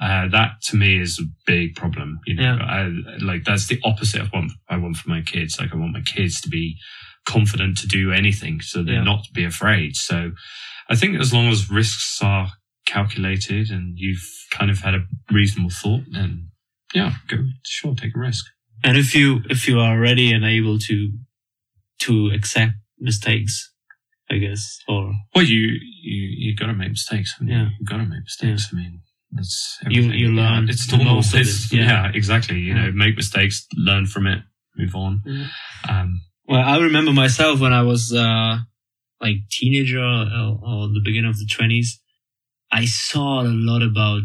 uh, 0.01 0.27
that 0.27 0.61
to 0.67 0.75
me 0.75 0.99
is 0.99 1.19
a 1.19 1.23
big 1.45 1.75
problem. 1.75 2.19
You 2.27 2.35
know, 2.35 2.43
Yeah. 2.43 2.65
I, 2.77 2.81
like 3.31 3.45
that's 3.45 3.67
the 3.67 3.79
opposite 3.85 4.21
of 4.23 4.27
what 4.33 4.43
I 4.69 4.75
want 4.77 4.97
for 4.97 5.09
my 5.09 5.21
kids. 5.21 5.57
Like 5.59 5.73
I 5.73 5.77
want 5.77 5.93
my 5.93 6.01
kids 6.01 6.41
to 6.41 6.49
be 6.49 6.75
confident 7.27 7.77
to 7.79 7.87
do 7.87 8.11
anything 8.11 8.61
so 8.61 8.81
they're 8.81 8.95
Yeah. 8.95 9.03
not 9.03 9.23
to 9.25 9.31
be 9.33 9.43
afraid. 9.43 9.95
So 9.95 10.31
I 10.89 10.95
think 10.95 11.19
as 11.19 11.33
long 11.33 11.47
as 11.49 11.69
risks 11.69 12.19
are 12.21 12.47
calculated 12.85 13.69
and 13.69 13.97
you've 13.97 14.25
kind 14.51 14.71
of 14.71 14.79
had 14.79 14.95
a 14.95 15.05
reasonable 15.31 15.69
thought, 15.69 16.03
then 16.11 16.49
yeah, 16.93 17.15
go 17.27 17.37
sure, 17.65 17.93
take 17.95 18.15
a 18.15 18.19
risk. 18.19 18.45
And 18.83 18.97
if 18.97 19.13
you 19.13 19.41
if 19.49 19.67
you 19.67 19.79
are 19.79 19.99
ready 19.99 20.31
and 20.31 20.45
able 20.45 20.79
to 20.79 21.11
to 22.05 22.27
accept 22.33 22.73
mistakes, 22.99 23.71
I 24.31 24.37
guess, 24.37 24.79
or 24.87 25.13
Well, 25.35 25.43
you 25.45 25.79
you 26.01 26.21
you 26.43 26.55
got 26.55 26.67
to 26.67 26.73
make 26.73 26.89
mistakes. 26.91 27.33
haven't 27.33 27.49
you? 27.49 27.57
Yeah. 27.57 27.69
you 27.79 27.85
got 27.85 27.97
to 27.97 28.05
make 28.05 28.23
mistakes. 28.23 28.69
I 28.71 28.75
mean, 28.75 29.01
that's 29.31 29.77
You- 29.89 30.03
everything. 30.03 30.19
you 30.19 30.31
learn 30.31 30.69
it's 30.69 30.87
the 30.87 30.97
normal. 30.97 31.19
It's- 31.19 31.71
it, 31.73 31.77
yeah. 31.77 31.85
yeah. 32.05 32.11
exactly. 32.13 32.59
You 32.59 32.73
Yeah. 32.75 32.85
know, 32.85 32.91
make 32.93 33.15
mistakes, 33.17 33.65
learn 33.75 34.05
from 34.05 34.27
it, 34.27 34.43
move 34.77 34.95
on. 34.95 35.21
Yeah. 35.25 35.47
Um, 35.89 36.21
Well, 36.47 36.61
I 36.61 36.77
remember 36.79 37.11
myself 37.11 37.59
when 37.59 37.73
I 37.73 37.83
was 37.83 38.13
uh, 38.13 38.59
like 39.21 39.35
teenager 39.51 39.99
or, 39.99 40.59
or 40.63 40.87
the 40.87 41.01
beginning 41.03 41.29
of 41.29 41.37
the 41.39 41.45
twenties. 41.49 41.99
I 42.71 42.85
saw 42.85 43.41
a 43.41 43.47
lot 43.47 43.81
about 43.81 44.21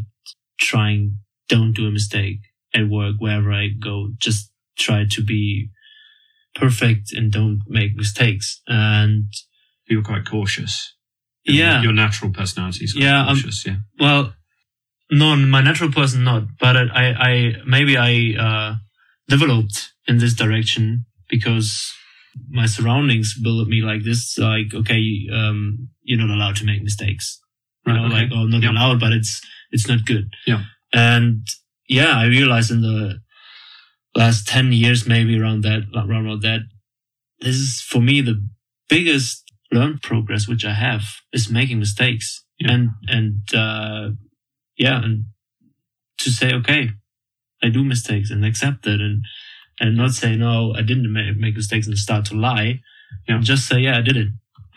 trying 0.60 1.18
don't 1.48 1.72
do 1.72 1.86
a 1.86 1.90
mistake 1.90 2.38
at 2.74 2.88
work 2.88 3.16
wherever 3.18 3.52
I 3.52 3.68
go. 3.68 4.08
Just 4.18 4.50
try 4.78 5.04
to 5.10 5.22
be 5.22 5.68
perfect 6.54 7.12
and 7.12 7.30
don't 7.32 7.60
make 7.66 7.94
mistakes. 7.94 8.60
And 8.66 9.32
you're 9.88 10.02
quite 10.02 10.24
cautious. 10.26 10.94
Your- 11.44 11.56
yeah, 11.56 11.82
your 11.82 11.92
natural 11.92 12.30
personality 12.32 12.84
is 12.84 12.94
Yeah, 12.96 13.24
I'm- 13.24 13.34
cautious. 13.36 13.66
yeah, 13.66 13.76
well, 13.98 14.34
no, 15.10 15.34
my 15.36 15.60
natural 15.60 15.90
person 15.92 16.24
not, 16.24 16.44
but 16.58 16.76
I, 16.76 17.12
I 17.28 17.52
maybe 17.66 17.96
I 17.96 18.34
uh, 18.38 18.74
developed 19.28 19.92
in 20.06 20.18
this 20.18 20.34
direction 20.34 21.04
because 21.28 21.92
my 22.48 22.66
surroundings 22.66 23.34
built 23.40 23.68
me 23.68 23.80
like 23.82 24.02
this. 24.04 24.38
Like, 24.38 24.74
okay, 24.74 25.02
um, 25.32 25.88
you're 26.02 26.18
not 26.18 26.34
allowed 26.34 26.56
to 26.56 26.64
make 26.64 26.82
mistakes. 26.82 27.40
You 27.86 27.92
Right, 27.92 28.00
know, 28.00 28.06
okay. 28.06 28.14
like, 28.22 28.30
oh, 28.32 28.46
not 28.46 28.62
Yeah. 28.62 28.70
allowed, 28.72 29.00
but 29.00 29.12
it's 29.12 29.40
it's 29.70 29.88
not 29.88 30.04
good. 30.04 30.30
Yeah. 30.46 30.64
And 30.92 31.46
yeah, 31.88 32.12
I 32.16 32.26
realized 32.26 32.70
in 32.70 32.82
the 32.82 33.20
last 34.14 34.46
ten 34.46 34.72
years, 34.72 35.06
maybe 35.06 35.38
around 35.38 35.62
that, 35.64 35.82
around 35.94 36.42
that, 36.42 36.60
this 37.40 37.56
is 37.56 37.80
for 37.80 38.00
me 38.00 38.20
the 38.20 38.40
biggest 38.88 39.42
learned 39.72 40.02
progress 40.02 40.46
which 40.46 40.64
I 40.64 40.74
have 40.74 41.02
is 41.32 41.50
making 41.50 41.78
mistakes 41.78 42.44
Yeah. 42.60 42.72
and 42.72 42.88
and 43.08 43.54
uh, 43.54 44.10
yeah, 44.76 45.02
and 45.04 45.24
to 46.18 46.30
say 46.30 46.52
okay, 46.54 46.90
I 47.62 47.68
do 47.70 47.82
mistakes 47.84 48.30
and 48.30 48.44
accept 48.44 48.86
it 48.86 49.00
and 49.00 49.24
and 49.82 49.96
not 49.96 50.12
say 50.12 50.36
no, 50.36 50.72
I 50.80 50.82
didn't 50.82 51.12
make, 51.12 51.36
make 51.36 51.54
mistakes 51.56 51.86
and 51.88 51.98
start 51.98 52.24
to 52.26 52.34
lie. 52.34 52.80
Yeah. 53.28 53.34
And 53.36 53.44
just 53.44 53.68
say 53.68 53.78
yeah, 53.80 53.98
I 53.98 54.02
did 54.08 54.16
it. 54.16 54.28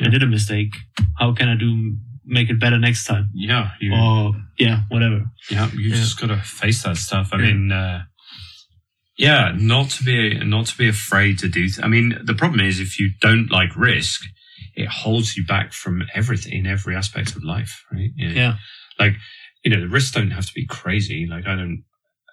I 0.01 0.09
did 0.09 0.23
a 0.23 0.27
mistake. 0.37 0.73
How 1.19 1.33
can 1.33 1.47
I 1.47 1.55
do 1.55 1.95
make 2.25 2.49
it 2.49 2.59
better 2.59 2.79
next 2.87 3.05
time? 3.05 3.29
yeah, 3.33 3.69
you, 3.79 3.93
Or 3.93 4.33
yeah, 4.57 4.77
whatever. 4.89 5.19
yeah. 5.49 5.69
You 5.73 5.89
Yeah. 5.91 5.95
just 5.95 6.19
got 6.19 6.27
to 6.27 6.37
face 6.61 6.83
that 6.83 6.97
stuff. 6.97 7.29
I 7.31 7.37
Yeah. 7.37 7.45
mean, 7.45 7.71
uh, 7.71 7.99
yeah, 9.17 9.53
not 9.55 9.89
to 9.91 10.03
be 10.03 10.37
not 10.55 10.65
to 10.67 10.77
be 10.77 10.89
afraid 10.89 11.39
to 11.39 11.47
do. 11.47 11.67
Th- 11.69 11.83
I 11.85 11.87
mean, 11.87 12.17
the 12.23 12.33
problem 12.33 12.59
is 12.59 12.79
if 12.79 12.99
you 12.99 13.11
don't 13.21 13.49
like 13.51 13.75
risk, 13.77 14.21
it 14.75 14.89
holds 14.89 15.37
you 15.37 15.45
back 15.45 15.71
from 15.71 16.03
everything 16.13 16.53
in 16.59 16.65
every 16.67 16.95
aspect 16.95 17.35
of 17.35 17.43
life, 17.43 17.73
right? 17.93 18.11
You 18.15 18.27
know, 18.29 18.35
Yeah. 18.41 18.55
like 18.99 19.15
you 19.63 19.71
know 19.71 19.79
the 19.79 19.87
risks 19.97 20.11
don't 20.11 20.31
have 20.31 20.45
to 20.45 20.53
be 20.53 20.63
crazy 20.79 21.25
like 21.27 21.47
i 21.47 21.55
don't 21.55 21.83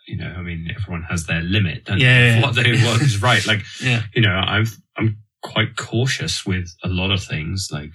you 0.09 0.17
know 0.17 0.33
i 0.37 0.43
mean 0.43 0.69
everyone 0.77 1.03
has 1.09 1.27
their 1.27 1.43
limit 1.43 1.85
don't 1.85 1.99
Yeah, 1.99 2.37
yeah, 2.37 2.43
what 2.43 2.55
they 2.55 2.73
what 2.85 3.01
is 3.03 3.23
right. 3.23 3.45
Like 3.47 3.63
Yeah. 3.83 4.03
you 4.15 4.23
know 4.23 4.35
i'm 4.35 4.67
i'm 4.97 5.19
quite 5.43 5.77
cautious 5.77 6.45
with 6.47 6.69
a 6.85 6.89
lot 6.89 7.11
of 7.11 7.23
things. 7.23 7.69
Like 7.73 7.91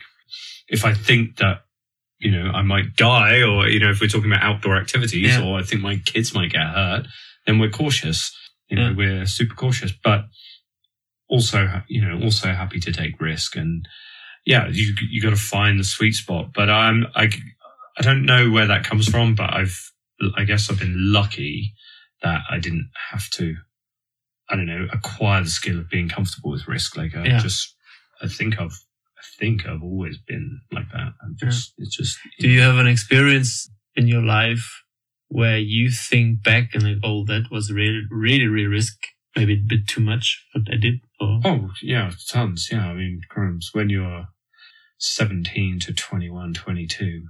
if 0.67 0.83
i 0.85 0.93
think 0.93 1.37
that 1.37 1.61
you 2.19 2.31
know 2.31 2.51
i 2.51 2.61
might 2.61 2.95
die 2.95 3.41
or 3.41 3.67
you 3.67 3.79
know 3.79 3.89
if 3.91 4.01
we're 4.01 4.07
talking 4.09 4.31
about 4.31 4.43
outdoor 4.43 4.75
activities 4.77 5.29
Yeah. 5.37 5.43
or 5.45 5.59
i 5.59 5.63
think 5.63 5.81
my 5.81 5.97
kids 6.05 6.33
might 6.33 6.51
get 6.51 6.67
hurt 6.67 7.05
then 7.45 7.59
we're 7.59 7.69
cautious. 7.69 8.35
You 8.69 8.75
know 8.77 8.93
we're 8.97 9.25
super 9.25 9.55
cautious 9.55 9.93
but 10.03 10.25
also 11.29 11.81
you 11.87 12.01
know 12.01 12.19
also 12.23 12.49
happy 12.53 12.79
to 12.79 12.91
take 12.91 13.19
risk. 13.21 13.55
And 13.55 13.87
yeah 14.45 14.67
you 14.71 14.93
you 15.09 15.21
got 15.21 15.31
to 15.31 15.35
find 15.35 15.79
the 15.79 15.83
sweet 15.83 16.13
spot 16.13 16.51
but 16.53 16.69
i'm 16.69 17.05
i 17.15 17.29
i 17.97 18.01
don't 18.01 18.25
know 18.25 18.49
where 18.49 18.67
that 18.67 18.85
comes 18.85 19.07
from 19.09 19.35
but 19.35 19.53
i've 19.53 19.77
i 20.37 20.43
guess 20.45 20.69
i've 20.69 20.79
been 20.79 20.95
lucky 21.11 21.73
that 22.23 22.41
i 22.49 22.57
didn't 22.59 22.89
have 23.11 23.29
to 23.29 23.55
i 24.49 24.55
don't 24.55 24.65
know 24.65 24.87
acquire 24.91 25.43
the 25.43 25.49
skill 25.49 25.79
of 25.79 25.89
being 25.89 26.09
comfortable 26.09 26.51
with 26.51 26.67
risk 26.67 26.95
like 26.97 27.15
i 27.15 27.25
Yeah. 27.25 27.39
just 27.39 27.75
i 28.21 28.27
think 28.27 28.59
i've 28.59 28.71
i 29.17 29.23
think 29.39 29.65
i've 29.67 29.83
always 29.83 30.17
been 30.27 30.59
like 30.71 30.89
that 30.93 31.13
i'm 31.23 31.35
just 31.39 31.73
it's 31.77 31.95
just 31.97 32.17
Do 32.39 32.47
you 32.49 32.61
have 32.61 32.77
an 32.77 32.87
experience 32.87 33.69
in 33.95 34.07
your 34.07 34.21
life 34.23 34.83
where 35.29 35.57
you 35.57 35.91
think 35.91 36.41
back 36.43 36.69
and 36.73 36.83
like, 36.83 36.97
oh, 37.03 37.25
that 37.25 37.51
was 37.51 37.69
really, 37.69 38.03
really, 38.09 38.47
really 38.47 38.67
risk, 38.67 38.95
maybe 39.35 39.55
a 39.55 39.57
bit 39.67 39.85
too 39.85 39.99
much 39.99 40.41
what 40.53 40.63
I 40.71 40.77
did? 40.77 41.01
Or 41.19 41.41
Oh, 41.43 41.71
yeah, 41.83 42.11
tons. 42.31 42.69
Yeah. 42.71 42.87
I 42.87 42.93
mean, 42.93 43.19
crumbs, 43.29 43.71
when 43.73 43.89
you're 43.89 44.27
17 44.99 45.79
to 45.81 45.93
21, 45.93 46.53
22, 46.53 47.23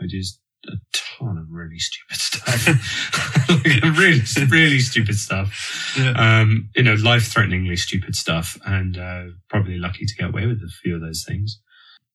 I 0.00 0.04
just 0.08 0.40
a 0.66 0.72
ton 0.92 1.38
of 1.38 1.46
really 1.50 1.78
stupid 1.78 2.16
stuff. 2.20 3.48
like, 3.48 3.82
really, 3.98 4.22
really 4.48 4.78
stupid 4.80 5.14
stuff. 5.14 5.94
Yeah. 5.98 6.12
Um, 6.40 6.70
you 6.74 6.82
know, 6.82 6.94
life 6.94 7.28
threateningly 7.28 7.76
stupid 7.76 8.14
stuff 8.16 8.58
and, 8.66 8.96
uh, 8.98 9.24
probably 9.48 9.78
lucky 9.78 10.04
to 10.06 10.14
get 10.16 10.28
away 10.30 10.46
with 10.46 10.58
a 10.62 10.70
few 10.82 10.94
of 10.96 11.00
those 11.00 11.24
things. 11.26 11.60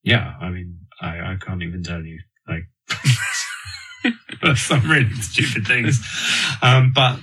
Yeah. 0.04 0.34
I 0.42 0.50
mean, 0.50 0.80
I, 1.02 1.20
I 1.20 1.38
can't 1.44 1.64
even 1.64 1.84
tell 1.84 2.04
you, 2.04 2.20
like, 2.48 2.64
some 4.58 4.90
really 4.90 5.14
stupid 5.14 5.66
things. 5.66 6.02
Um, 6.62 6.92
but 6.94 7.20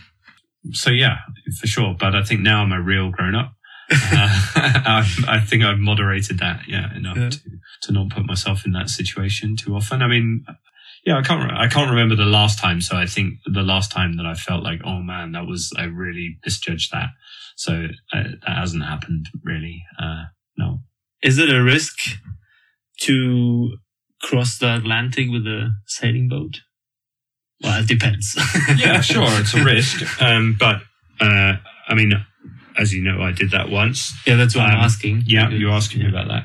so 0.73 0.91
yeah, 0.91 1.19
for 1.61 1.67
sure. 1.67 1.95
But 1.99 2.15
I 2.15 2.23
think 2.25 2.41
now 2.41 2.63
I'm 2.63 2.73
a 2.73 2.81
real 2.81 3.11
grown 3.11 3.35
up. 3.35 3.53
uh, 3.93 3.97
I, 4.55 5.07
I, 5.29 5.41
think 5.41 5.65
I've 5.65 5.79
moderated 5.79 6.39
that, 6.39 6.63
yeah, 6.69 6.95
enough 6.97 7.17
Yeah. 7.17 7.31
to 7.31 7.41
to 7.83 7.93
not 7.93 8.11
put 8.11 8.25
myself 8.27 8.65
in 8.65 8.73
that 8.73 8.89
situation 8.89 9.57
too 9.57 9.75
often. 9.75 10.01
I 10.03 10.07
mean, 10.07 10.45
yeah, 11.05 11.17
I 11.19 11.23
can't 11.23 11.43
re- 11.51 11.57
I 11.59 11.69
can't 11.69 11.91
remember 11.91 12.15
the 12.17 12.25
last 12.27 12.59
time. 12.59 12.81
So 12.81 12.97
I 12.97 13.07
think 13.07 13.35
the 13.47 13.63
last 13.63 13.91
time 13.91 14.17
that 14.17 14.27
I 14.27 14.35
felt 14.35 14.63
like, 14.63 14.81
oh 14.85 15.01
man, 15.01 15.33
that 15.33 15.47
was 15.47 15.73
I 15.77 15.85
really 15.85 16.39
misjudged 16.45 16.93
that. 16.93 17.09
So 17.57 17.87
uh, 18.13 18.23
that 18.47 18.57
hasn't 18.57 18.85
happened 18.85 19.27
really. 19.45 19.83
Uh, 19.99 20.25
no. 20.57 20.81
Is 21.23 21.39
it 21.39 21.53
a 21.53 21.63
risk 21.63 21.99
to 23.03 23.77
cross 24.23 24.59
the 24.59 24.77
Atlantic 24.77 25.29
with 25.31 25.47
a 25.47 25.71
sailing 25.87 26.29
boat? 26.29 26.61
Well, 27.63 27.81
it 27.83 27.89
depends. 27.89 28.37
yeah, 28.77 29.01
sure, 29.01 29.27
it's 29.41 29.55
a 29.55 29.63
risk. 29.75 30.23
Um, 30.23 30.57
but 30.59 30.81
uh, 31.21 31.57
I 31.89 31.95
mean, 31.95 32.13
as 32.79 32.93
you 32.95 33.03
know, 33.03 33.21
I 33.21 33.33
did 33.33 33.51
that 33.51 33.69
once. 33.69 34.13
Yeah, 34.27 34.37
that's 34.37 34.55
what 34.57 34.65
I'm 34.67 34.79
Um, 34.79 34.85
asking. 34.85 35.25
Yeah, 35.27 35.51
you're 35.51 35.73
asking 35.73 36.01
me 36.03 36.09
about 36.09 36.29
that. 36.29 36.45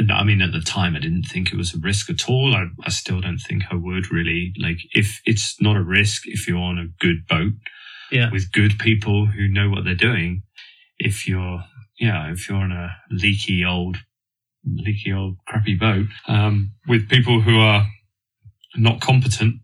No, 0.00 0.14
I 0.14 0.24
mean, 0.24 0.40
at 0.40 0.52
the 0.52 0.60
time, 0.60 0.96
I 0.96 1.00
didn't 1.00 1.24
think 1.24 1.52
it 1.52 1.56
was 1.56 1.74
a 1.74 1.78
risk 1.78 2.08
at 2.08 2.28
all. 2.28 2.54
I, 2.56 2.66
I 2.84 2.90
still 2.90 3.20
don't 3.20 3.38
think 3.38 3.64
I 3.70 3.74
would 3.74 4.10
really. 4.10 4.52
Like, 4.58 4.78
if 4.92 5.20
it's 5.26 5.60
not 5.60 5.76
a 5.76 5.82
risk, 5.82 6.22
if 6.26 6.48
you're 6.48 6.58
on 6.58 6.78
a 6.78 6.86
good 6.98 7.26
boat 7.28 7.52
Yeah. 8.10 8.30
with 8.30 8.52
good 8.52 8.78
people 8.78 9.26
who 9.26 9.48
know 9.48 9.68
what 9.68 9.84
they're 9.84 9.94
doing, 9.94 10.42
if 10.98 11.28
you're, 11.28 11.64
yeah, 12.00 12.32
if 12.32 12.48
you're 12.48 12.58
on 12.58 12.72
a 12.72 12.96
leaky 13.10 13.64
old, 13.64 13.98
leaky 14.64 15.12
old 15.12 15.36
crappy 15.46 15.74
boat, 15.74 16.06
um, 16.26 16.72
with 16.88 17.08
people 17.10 17.42
who 17.42 17.58
are 17.58 17.86
not 18.76 19.00
competent, 19.02 19.56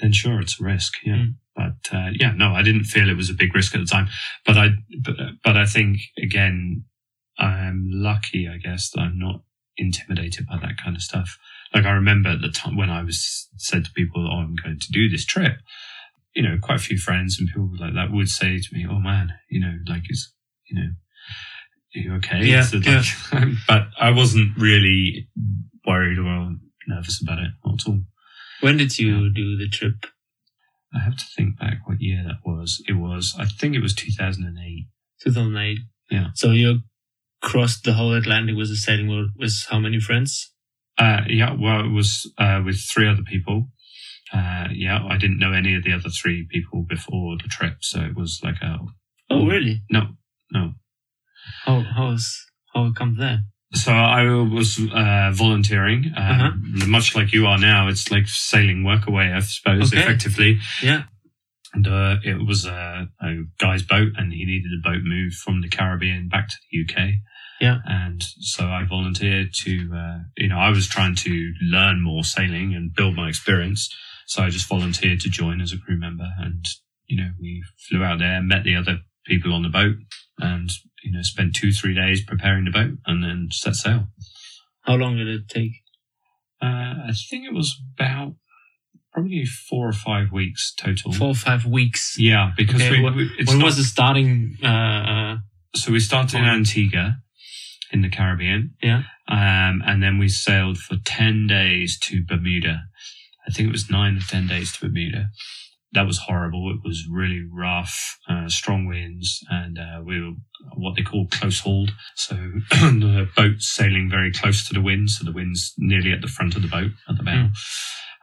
then 0.00 0.12
sure, 0.12 0.40
it's 0.40 0.60
a 0.60 0.64
risk. 0.64 0.94
Yeah. 1.04 1.14
Mm. 1.14 1.34
But, 1.54 1.96
uh, 1.96 2.10
yeah, 2.18 2.32
no, 2.32 2.52
I 2.52 2.62
didn't 2.62 2.84
feel 2.84 3.08
it 3.08 3.16
was 3.16 3.30
a 3.30 3.34
big 3.34 3.54
risk 3.54 3.74
at 3.74 3.80
the 3.80 3.86
time. 3.86 4.08
But 4.44 4.58
I, 4.58 4.68
but, 5.02 5.14
but 5.42 5.56
I 5.56 5.64
think 5.66 5.98
again, 6.22 6.84
I'm 7.38 7.88
lucky, 7.92 8.48
I 8.48 8.56
guess, 8.56 8.90
that 8.90 9.00
I'm 9.00 9.18
not 9.18 9.42
intimidated 9.76 10.46
by 10.46 10.58
that 10.58 10.78
kind 10.82 10.96
of 10.96 11.02
stuff. 11.02 11.38
Like 11.74 11.84
I 11.84 11.90
remember 11.90 12.30
at 12.30 12.40
the 12.40 12.48
time 12.48 12.76
when 12.76 12.90
I 12.90 13.02
was 13.02 13.48
said 13.58 13.84
to 13.84 13.92
people, 13.92 14.26
"Oh, 14.26 14.38
I'm 14.38 14.56
going 14.56 14.78
to 14.78 14.92
do 14.92 15.08
this 15.08 15.24
trip," 15.24 15.58
you 16.34 16.42
know, 16.42 16.58
quite 16.60 16.76
a 16.76 16.82
few 16.82 16.98
friends 16.98 17.38
and 17.38 17.48
people 17.48 17.70
like 17.78 17.94
that 17.94 18.12
would 18.12 18.28
say 18.28 18.58
to 18.58 18.68
me, 18.74 18.86
"Oh 18.88 19.00
man, 19.00 19.32
you 19.50 19.60
know, 19.60 19.76
like 19.86 20.02
is, 20.08 20.32
you 20.70 20.76
know, 20.80 20.88
are 21.94 22.00
you 22.00 22.14
okay?" 22.14 22.44
Yeah, 22.44 22.62
So, 22.62 22.78
like, 22.78 23.48
but 23.68 23.88
I 23.98 24.10
wasn't 24.10 24.56
really 24.56 25.28
worried 25.86 26.18
or 26.18 26.54
nervous 26.88 27.20
about 27.22 27.38
it 27.38 27.50
at 27.64 27.86
all. 27.86 28.00
When 28.60 28.76
did 28.76 28.98
you 28.98 29.32
do 29.32 29.56
the 29.56 29.68
trip? 29.68 30.06
I 30.94 31.00
have 31.00 31.16
to 31.16 31.24
think 31.36 31.58
back 31.58 31.86
what 31.86 32.00
year 32.00 32.24
that 32.26 32.38
was. 32.44 32.82
It 32.88 32.94
was, 32.94 33.34
I 33.38 33.44
think 33.44 33.74
it 33.74 33.82
was 33.82 33.94
2008. 33.94 34.86
2008. 35.22 35.78
Yeah. 36.10 36.28
So 36.34 36.52
you 36.52 36.80
crossed 37.42 37.84
the 37.84 37.92
whole 37.94 38.14
Atlantic 38.14 38.56
with 38.56 38.70
a 38.70 38.76
sailing 38.76 39.08
boat 39.08 39.28
with 39.36 39.66
how 39.70 39.78
many 39.78 40.00
friends? 40.00 40.52
Uh, 40.98 41.20
yeah, 41.28 41.54
well, 41.58 41.80
it 41.84 41.90
was 41.92 42.30
uh, 42.38 42.62
with 42.64 42.80
three 42.80 43.08
other 43.08 43.22
people. 43.22 43.68
Uh, 44.32 44.68
yeah, 44.72 45.04
I 45.08 45.18
didn't 45.18 45.38
know 45.38 45.52
any 45.52 45.74
of 45.76 45.84
the 45.84 45.92
other 45.92 46.08
three 46.08 46.46
people 46.50 46.82
before 46.88 47.36
the 47.36 47.48
trip, 47.48 47.76
so 47.82 48.00
it 48.00 48.16
was 48.16 48.40
like 48.42 48.56
a 48.62 48.78
Oh, 49.30 49.46
really? 49.46 49.82
no, 49.90 50.08
no. 50.52 50.72
How 51.64 51.80
how's 51.80 52.34
how 52.74 52.86
it 52.86 52.96
come 52.96 53.16
there? 53.18 53.40
So 53.74 53.92
I 53.92 54.22
was 54.24 54.78
uh, 54.94 55.32
volunteering, 55.34 56.12
um, 56.16 56.72
much 56.86 57.14
like 57.14 57.32
you 57.32 57.46
are 57.46 57.58
now. 57.58 57.88
It's 57.88 58.10
like 58.10 58.26
sailing 58.28 58.84
work 58.84 59.06
away, 59.06 59.32
I 59.32 59.40
suppose, 59.40 59.92
Okay. 59.92 60.02
effectively. 60.02 60.58
Yeah. 60.82 61.04
And 61.76 61.86
uh, 61.86 62.16
it 62.24 62.46
was 62.46 62.64
a, 62.64 63.08
a 63.20 63.44
guy's 63.58 63.82
boat, 63.82 64.12
and 64.16 64.32
he 64.32 64.46
needed 64.46 64.70
a 64.72 64.82
boat 64.82 65.02
moved 65.02 65.34
from 65.34 65.60
the 65.60 65.68
Caribbean 65.68 66.26
back 66.26 66.48
to 66.48 66.56
the 66.72 66.82
UK. 66.82 67.08
Yeah. 67.60 67.80
And 67.84 68.22
so 68.22 68.64
I 68.64 68.84
volunteered 68.88 69.52
to, 69.64 69.90
uh, 69.94 70.18
you 70.38 70.48
know, 70.48 70.58
I 70.58 70.70
was 70.70 70.88
trying 70.88 71.16
to 71.16 71.52
learn 71.60 72.02
more 72.02 72.24
sailing 72.24 72.74
and 72.74 72.94
build 72.94 73.14
my 73.14 73.28
experience. 73.28 73.94
So 74.26 74.42
I 74.42 74.48
just 74.48 74.68
volunteered 74.68 75.20
to 75.20 75.28
join 75.28 75.60
as 75.60 75.72
a 75.72 75.78
crew 75.78 75.98
member, 75.98 76.28
and 76.38 76.64
you 77.06 77.18
know, 77.18 77.30
we 77.38 77.62
flew 77.88 78.02
out 78.02 78.20
there, 78.20 78.42
met 78.42 78.64
the 78.64 78.74
other 78.74 79.00
people 79.26 79.52
on 79.52 79.62
the 79.62 79.68
boat, 79.68 79.96
and 80.38 80.70
you 81.04 81.12
know, 81.12 81.22
spent 81.22 81.54
two 81.54 81.72
three 81.72 81.94
days 81.94 82.24
preparing 82.24 82.64
the 82.64 82.70
boat, 82.70 82.96
and 83.04 83.22
then 83.22 83.48
set 83.52 83.74
sail. 83.74 84.06
How 84.80 84.94
long 84.94 85.18
did 85.18 85.28
it 85.28 85.48
take? 85.48 85.72
Uh, 86.60 87.04
I 87.08 87.12
think 87.28 87.44
it 87.44 87.54
was 87.54 87.78
about 87.98 88.34
probably 89.16 89.44
four 89.46 89.88
or 89.88 89.92
five 89.92 90.30
weeks 90.30 90.74
total. 90.74 91.12
Four 91.12 91.28
or 91.28 91.34
five 91.34 91.64
weeks. 91.64 92.16
Yeah, 92.18 92.52
because 92.56 92.82
Okay, 92.82 92.90
we, 92.98 93.02
what- 93.02 93.16
we 93.16 93.30
it's 93.38 93.48
when 93.50 93.58
not- 93.60 93.64
was 93.66 93.76
the 93.78 93.84
starting? 93.84 94.56
Uh, 94.62 94.66
uh, 94.66 95.36
so 95.74 95.90
we 95.92 96.00
started 96.00 96.38
in. 96.38 96.44
Antigua 96.44 97.16
in 97.92 98.02
the 98.02 98.10
Caribbean. 98.10 98.74
Yeah. 98.82 99.02
Um, 99.28 99.82
and 99.86 100.02
then 100.02 100.18
we 100.18 100.28
sailed 100.28 100.78
for 100.78 100.96
10 101.04 101.46
days 101.46 101.98
to 102.00 102.22
Bermuda. 102.28 102.82
I 103.48 103.52
think 103.52 103.68
it 103.68 103.72
was 103.72 103.88
nine 103.90 104.16
or 104.18 104.20
10 104.20 104.48
days 104.48 104.72
to 104.72 104.86
Bermuda. 104.86 105.28
That 105.92 106.06
was 106.06 106.18
horrible. 106.18 106.70
It 106.72 106.80
was 106.86 107.06
really 107.10 107.42
rough, 107.50 108.18
uh, 108.28 108.48
strong 108.48 108.86
winds, 108.86 109.40
and 109.48 109.78
uh, 109.78 110.02
we 110.04 110.20
were 110.20 110.32
what 110.76 110.94
they 110.96 111.02
call 111.02 111.26
close 111.30 111.60
hauled. 111.60 111.92
So 112.16 112.34
the 112.70 113.28
boat's 113.36 113.68
sailing 113.68 114.10
very 114.10 114.30
close 114.32 114.66
to 114.68 114.74
the 114.74 114.82
wind, 114.82 115.08
so 115.10 115.24
the 115.24 115.32
wind's 115.32 115.72
nearly 115.78 116.12
at 116.12 116.20
the 116.22 116.28
front 116.28 116.54
of 116.56 116.62
the 116.62 116.68
boat 116.68 116.90
at 117.08 117.16
the 117.16 117.22
bow. 117.22 117.30
Mm. 117.48 117.50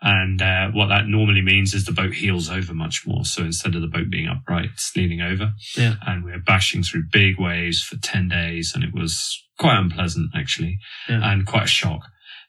And 0.06 0.42
uh, 0.42 0.68
what 0.72 0.88
that 0.88 1.08
normally 1.08 1.42
means 1.42 1.74
is 1.74 1.86
the 1.86 1.94
boat 1.94 2.13
heels 2.13 2.50
over 2.50 2.74
much 2.74 3.08
more. 3.08 3.24
So 3.24 3.44
instead 3.44 3.74
of 3.74 3.82
the 3.82 3.88
boat 3.88 4.10
being 4.10 4.28
upright, 4.28 4.70
it's 4.74 4.92
leaning 4.98 5.22
over. 5.22 5.54
Yeah. 5.78 5.96
And 6.06 6.26
we 6.26 6.32
were 6.32 6.39
bashing 6.46 6.84
through 6.84 7.04
big 7.10 7.39
waves 7.39 7.82
for 7.82 7.96
10 7.96 8.28
days, 8.28 8.74
and 8.76 8.84
it 8.84 8.94
was 8.94 9.42
quite 9.58 9.78
unpleasant, 9.80 10.32
actually, 10.36 10.78
Yeah. 11.08 11.22
and 11.32 11.46
quite 11.46 11.63
a 11.63 11.68
shock 11.68 12.02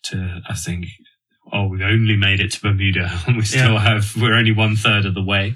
to, 0.07 0.41
I 0.49 0.55
think, 0.55 0.87
oh, 1.53 1.69
we've 1.69 1.81
only 1.83 2.17
made 2.17 2.41
it 2.41 2.51
to 2.53 2.61
Bermuda, 2.61 3.21
and 3.29 3.37
we 3.37 3.43
still 3.45 3.75
Yeah. 3.75 3.81
have, 3.81 4.17
we're 4.21 4.35
only 4.35 4.53
one 4.53 4.75
third 4.75 5.07
of 5.07 5.15
the 5.15 5.23
way. 5.23 5.55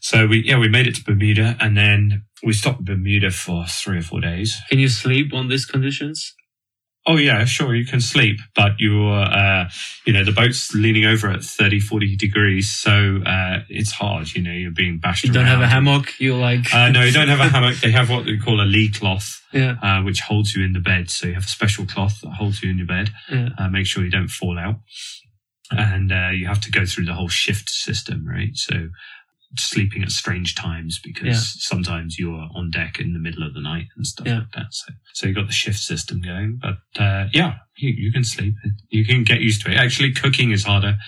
So 0.00 0.26
we, 0.26 0.44
yeah, 0.44 0.58
we 0.58 0.68
made 0.68 0.86
it 0.86 0.96
to 0.96 1.02
Bermuda, 1.04 1.56
and 1.60 1.76
then 1.78 2.24
we 2.44 2.52
stopped 2.52 2.80
in 2.80 2.84
Bermuda 2.84 3.30
for 3.30 3.64
three 3.66 3.98
or 3.98 4.02
four 4.02 4.20
days. 4.20 4.54
can 4.68 4.78
you 4.78 4.88
sleep 4.88 5.32
on 5.32 5.48
these 5.48 5.64
conditions? 5.64 6.34
Oh 7.10 7.16
yeah, 7.16 7.46
sure, 7.46 7.74
you 7.74 7.86
can 7.86 8.02
sleep, 8.02 8.38
but 8.54 8.72
you're, 8.78 9.22
uh, 9.22 9.70
you 10.04 10.12
know, 10.12 10.24
the 10.24 10.30
boat's 10.32 10.74
leaning 10.74 11.06
over 11.06 11.30
at 11.30 11.42
30, 11.42 11.80
40 11.80 12.16
degrees. 12.16 12.68
So, 12.70 13.20
uh, 13.24 13.60
it's 13.70 13.92
hard, 13.92 14.34
you 14.34 14.42
know, 14.42 14.52
you're 14.52 14.70
being 14.70 14.98
bashed 14.98 15.24
You 15.24 15.32
don't 15.32 15.46
have 15.46 15.62
a 15.62 15.66
hammock. 15.66 16.12
You're 16.20 16.36
like 16.38 16.72
Uh, 16.74 16.90
no, 16.90 17.02
you 17.02 17.12
don't 17.12 17.28
have 17.28 17.40
a 17.40 17.48
hammock. 17.54 17.76
They 17.76 17.92
have 17.92 18.10
what 18.10 18.26
they 18.26 18.36
call 18.36 18.60
a 18.60 18.68
lee 18.68 18.90
cloth, 18.92 19.40
yeah, 19.54 19.76
uh, 19.82 20.02
which 20.02 20.20
holds 20.20 20.54
you 20.54 20.62
in 20.62 20.74
the 20.74 20.80
bed. 20.80 21.08
So 21.08 21.28
you 21.28 21.34
have 21.34 21.44
a 21.44 21.48
special 21.48 21.86
cloth 21.86 22.20
that 22.20 22.32
holds 22.32 22.62
you 22.62 22.70
in 22.70 22.76
your 22.76 22.86
bed. 22.86 23.08
yeah, 23.30 23.48
Uh, 23.58 23.68
make 23.70 23.86
sure 23.86 24.04
you 24.04 24.10
don't 24.10 24.28
fall 24.28 24.58
out. 24.58 24.76
And, 25.70 26.12
uh, 26.12 26.30
you 26.30 26.46
have 26.46 26.60
to 26.62 26.70
go 26.70 26.84
through 26.84 27.06
the 27.06 27.14
whole 27.14 27.28
shift 27.28 27.70
system, 27.70 28.26
right? 28.26 28.54
So 28.54 28.88
sleeping 29.56 30.02
at 30.02 30.10
strange 30.10 30.54
times 30.54 31.00
because 31.02 31.26
Yeah. 31.26 31.40
sometimes 31.60 32.18
you're 32.18 32.48
on 32.54 32.70
deck 32.70 33.00
in 33.00 33.12
the 33.14 33.18
middle 33.18 33.42
of 33.42 33.54
the 33.54 33.60
night 33.60 33.86
and 33.96 34.06
stuff 34.06 34.26
Yeah. 34.26 34.40
like 34.40 34.52
that. 34.54 34.66
So, 34.72 34.92
so 35.14 35.26
you've 35.26 35.36
got 35.36 35.46
the 35.46 35.52
shift 35.52 35.78
system 35.78 36.20
going, 36.20 36.58
but, 36.60 36.78
uh, 37.02 37.28
yeah, 37.32 37.56
you, 37.76 37.90
you 37.96 38.12
can 38.12 38.24
sleep. 38.24 38.54
You 38.90 39.04
can 39.06 39.24
get 39.24 39.40
used 39.40 39.62
to 39.62 39.70
it. 39.70 39.76
Actually, 39.76 40.12
cooking 40.12 40.50
is 40.50 40.64
harder. 40.64 40.98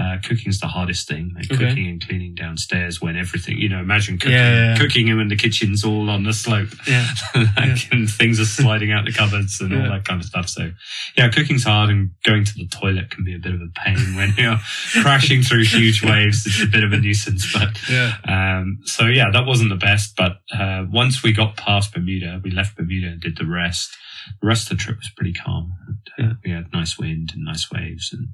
Uh, 0.00 0.16
cooking's 0.22 0.60
the 0.60 0.68
hardest 0.68 1.08
thing. 1.08 1.32
Like 1.34 1.50
Okay. 1.50 1.66
Cooking 1.70 1.88
and 1.88 2.00
cleaning 2.06 2.34
downstairs 2.36 3.00
when 3.02 3.16
everything, 3.16 3.58
you 3.58 3.68
know, 3.68 3.80
imagine 3.80 4.16
cooking, 4.16 4.32
Yeah, 4.36 4.70
yeah, 4.70 4.76
cooking 4.78 5.14
when 5.16 5.26
the 5.26 5.34
kitchen's 5.34 5.82
all 5.84 6.08
on 6.08 6.22
the 6.22 6.32
slope 6.32 6.68
yeah. 6.86 7.04
like, 7.34 7.88
and 7.90 8.08
things 8.08 8.38
are 8.38 8.44
sliding 8.44 8.92
out 8.92 9.06
the 9.06 9.12
cupboards 9.12 9.60
and 9.60 9.74
all 9.74 9.88
that 9.90 10.04
kind 10.04 10.20
of 10.20 10.26
stuff. 10.28 10.48
So, 10.48 10.70
yeah, 11.16 11.28
cooking's 11.30 11.64
hard, 11.64 11.90
and 11.90 12.10
going 12.24 12.44
to 12.44 12.54
the 12.54 12.68
toilet 12.68 13.10
can 13.10 13.24
be 13.24 13.34
a 13.34 13.40
bit 13.40 13.54
of 13.54 13.60
a 13.60 13.70
pain 13.84 13.96
when 14.14 14.34
you're 14.38 14.58
crashing 15.02 15.42
through 15.42 15.64
huge 15.64 16.00
waves. 16.10 16.46
It's 16.46 16.62
a 16.62 16.66
bit 16.66 16.84
of 16.84 16.92
a 16.92 16.98
nuisance, 16.98 17.52
but 17.52 17.70
Yeah. 17.90 18.14
um, 18.24 18.78
so 18.84 19.06
yeah, 19.06 19.30
that 19.32 19.46
wasn't 19.46 19.70
the 19.70 19.76
best. 19.76 20.14
But 20.16 20.36
uh, 20.56 20.84
once 20.88 21.24
we 21.24 21.32
got 21.32 21.56
past 21.56 21.92
Bermuda, 21.92 22.40
we 22.44 22.52
left 22.52 22.76
Bermuda 22.76 23.08
and 23.08 23.20
did 23.20 23.36
the 23.36 23.46
rest. 23.46 23.96
The 24.40 24.46
rest 24.46 24.70
of 24.70 24.78
the 24.78 24.84
trip 24.84 24.98
was 24.98 25.10
pretty 25.16 25.32
calm. 25.32 25.72
And, 25.88 25.98
uh, 26.18 26.22
Yeah. 26.22 26.32
We 26.44 26.50
had 26.52 26.72
nice 26.72 26.96
wind 26.98 27.32
and 27.34 27.44
nice 27.44 27.68
waves, 27.72 28.10
and 28.12 28.28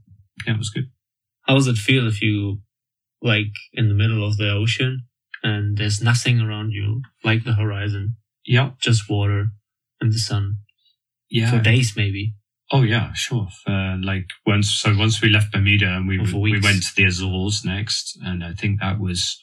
yeah, 0.46 0.52
it 0.54 0.58
was 0.58 0.68
good. 0.68 0.90
How 1.44 1.54
does 1.54 1.66
it 1.66 1.76
feel 1.76 2.06
if 2.06 2.22
you 2.22 2.60
like 3.22 3.52
in 3.72 3.88
the 3.88 3.94
middle 3.94 4.26
of 4.26 4.36
the 4.36 4.50
ocean 4.50 5.06
and 5.42 5.76
there's 5.76 6.02
nothing 6.02 6.40
around 6.40 6.72
you, 6.72 7.02
like 7.22 7.44
the 7.44 7.54
horizon, 7.54 8.16
Yeah, 8.44 8.70
just 8.80 9.08
water 9.08 9.48
and 10.00 10.12
the 10.12 10.18
sun 10.18 10.56
yeah. 11.30 11.50
for 11.50 11.60
days 11.60 11.94
maybe? 11.96 12.34
Oh 12.72 12.82
yeah, 12.82 13.12
sure. 13.12 13.48
Uh, 13.66 13.96
like 14.02 14.26
once, 14.46 14.70
so 14.70 14.96
once 14.96 15.20
we 15.20 15.28
left 15.28 15.52
Bermuda 15.52 15.88
and 15.88 16.08
we 16.08 16.18
we 16.18 16.60
went 16.60 16.82
to 16.82 16.94
the 16.96 17.04
Azores 17.04 17.64
next, 17.64 18.18
and 18.22 18.42
I 18.42 18.54
think 18.54 18.80
that 18.80 18.98
was 18.98 19.38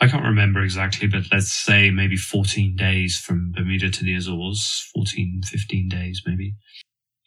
I 0.00 0.08
can't 0.08 0.24
remember 0.24 0.60
exactly, 0.62 1.06
but 1.06 1.24
let's 1.30 1.52
say 1.52 1.90
maybe 1.90 2.16
14 2.16 2.74
days 2.76 3.16
from 3.18 3.52
Bermuda 3.52 3.90
to 3.90 4.04
the 4.04 4.14
Azores, 4.14 4.90
14, 4.94 5.42
15 5.44 5.88
days 5.88 6.22
maybe. 6.26 6.54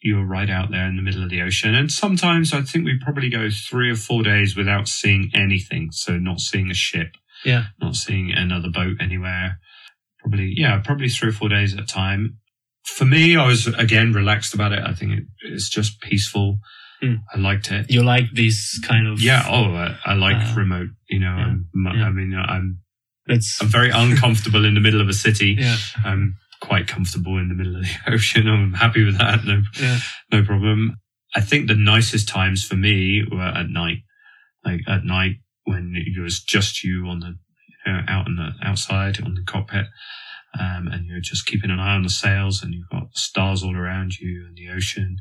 You're 0.01 0.25
right 0.25 0.49
out 0.49 0.69
there 0.71 0.85
in 0.87 0.95
the 0.95 1.01
middle 1.01 1.23
of 1.23 1.29
the 1.29 1.41
ocean, 1.41 1.73
and 1.75 1.91
sometimes 1.91 2.53
I 2.53 2.61
think 2.61 2.85
we 2.85 2.99
probably 3.01 3.29
go 3.29 3.49
three 3.49 3.89
or 3.89 3.95
four 3.95 4.21
days 4.23 4.55
without 4.55 4.87
seeing 4.87 5.31
anything, 5.33 5.89
so 5.91 6.17
not 6.17 6.39
seeing 6.39 6.69
a 6.69 6.75
ship. 6.75 7.15
Yeah. 7.45 7.65
not 7.79 7.95
seeing 7.95 8.31
another 8.31 8.69
boat 8.69 8.97
anywhere. 8.99 9.59
Probably, 10.19 10.53
yeah, 10.57 10.81
probably 10.83 11.07
three 11.07 11.29
or 11.29 11.33
four 11.33 11.49
days 11.49 11.73
at 11.75 11.79
a 11.79 11.85
time. 11.85 12.37
For 12.83 13.05
me, 13.05 13.35
I 13.37 13.45
was 13.45 13.67
again 13.67 14.11
relaxed 14.13 14.53
about 14.55 14.71
it. 14.71 14.79
I 14.83 14.93
think 14.93 15.11
it, 15.11 15.23
it's 15.41 15.69
just 15.69 16.01
peaceful. 16.01 16.57
Hmm. 17.01 17.15
I 17.33 17.37
liked 17.37 17.69
it. 17.71 17.91
You 17.91 18.01
like 18.01 18.31
these 18.33 18.79
kind 18.83 19.07
of 19.07 19.21
Yeah. 19.21 19.43
Oh, 19.47 19.65
I, 19.75 19.97
I 20.03 20.13
like 20.15 20.37
Uh, 20.37 20.53
remote. 20.55 20.89
You 21.09 21.19
know, 21.19 21.35
yeah, 21.37 21.43
I'm, 21.45 21.67
yeah. 21.95 22.05
I 22.05 22.11
mean, 22.11 22.33
I'm 22.33 22.79
It's 23.27 23.61
I'm 23.61 23.67
very 23.67 23.91
uncomfortable 23.91 24.65
in 24.65 24.73
the 24.73 24.79
middle 24.79 25.01
of 25.01 25.07
a 25.09 25.13
city. 25.13 25.55
yeah, 25.59 25.77
I'm 26.03 26.37
quite 26.61 26.87
comfortable 26.87 27.37
in 27.37 27.49
the 27.49 27.55
middle 27.55 27.75
of 27.75 27.83
the 27.83 27.95
ocean. 28.13 28.47
I'm 28.47 28.73
happy 28.73 29.03
with 29.05 29.17
that. 29.17 29.43
No, 29.45 29.61
yeah, 29.79 29.99
no 30.31 30.43
problem. 30.43 30.97
I 31.35 31.41
think 31.41 31.67
the 31.67 31.75
nicest 31.75 32.27
times 32.27 32.65
for 32.65 32.75
me 32.75 33.23
were 33.31 33.41
at 33.41 33.69
night, 33.69 33.99
like 34.65 34.81
at 34.87 35.03
night 35.03 35.35
when 35.65 35.93
it 35.95 36.19
was 36.21 36.41
just 36.41 36.83
you 36.83 37.05
on 37.07 37.19
the, 37.19 37.35
you 37.85 37.93
know, 37.93 37.99
out 38.07 38.25
on 38.27 38.35
the 38.37 38.51
outside 38.67 39.21
on 39.23 39.35
the 39.35 39.43
cockpit. 39.43 39.85
Um, 40.59 40.87
and 40.87 41.05
you're 41.05 41.19
just 41.19 41.45
keeping 41.45 41.69
an 41.69 41.79
eye 41.79 41.93
on 41.95 42.03
the 42.03 42.09
sails 42.09 42.63
and 42.63 42.73
you've 42.73 42.89
got 42.89 43.13
stars 43.15 43.61
all 43.63 43.75
around 43.75 44.17
you 44.17 44.45
and 44.47 44.55
the 44.57 44.69
ocean. 44.73 45.17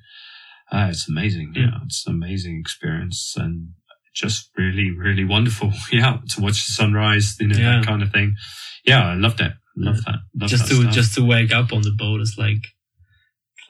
Uh, 0.72 0.86
it's 0.90 1.08
amazing. 1.08 1.52
Mm. 1.54 1.56
Yeah. 1.56 1.78
It's 1.84 2.06
an 2.06 2.14
amazing 2.14 2.58
experience 2.60 3.34
and 3.36 3.70
just 4.14 4.48
really, 4.56 4.90
really 4.90 5.24
wonderful. 5.24 5.72
Yeah. 5.92 6.18
To 6.34 6.40
watch 6.40 6.64
the 6.66 6.72
sunrise, 6.72 7.36
you 7.40 7.48
know, 7.48 7.58
Yeah. 7.58 7.78
that 7.80 7.86
kind 7.86 8.02
of 8.02 8.12
thing. 8.12 8.36
Yeah. 8.84 9.08
I 9.10 9.14
loved 9.14 9.40
it. 9.40 9.52
Love 9.76 10.04
that. 10.04 10.20
Love 10.40 10.50
just 10.50 10.64
that 10.68 10.74
to 10.74 10.82
stuff. 10.82 10.94
just 10.94 11.14
to 11.14 11.24
wake 11.24 11.52
up 11.52 11.72
on 11.72 11.82
the 11.82 11.92
boat 11.96 12.20
is 12.20 12.36
like 12.38 12.64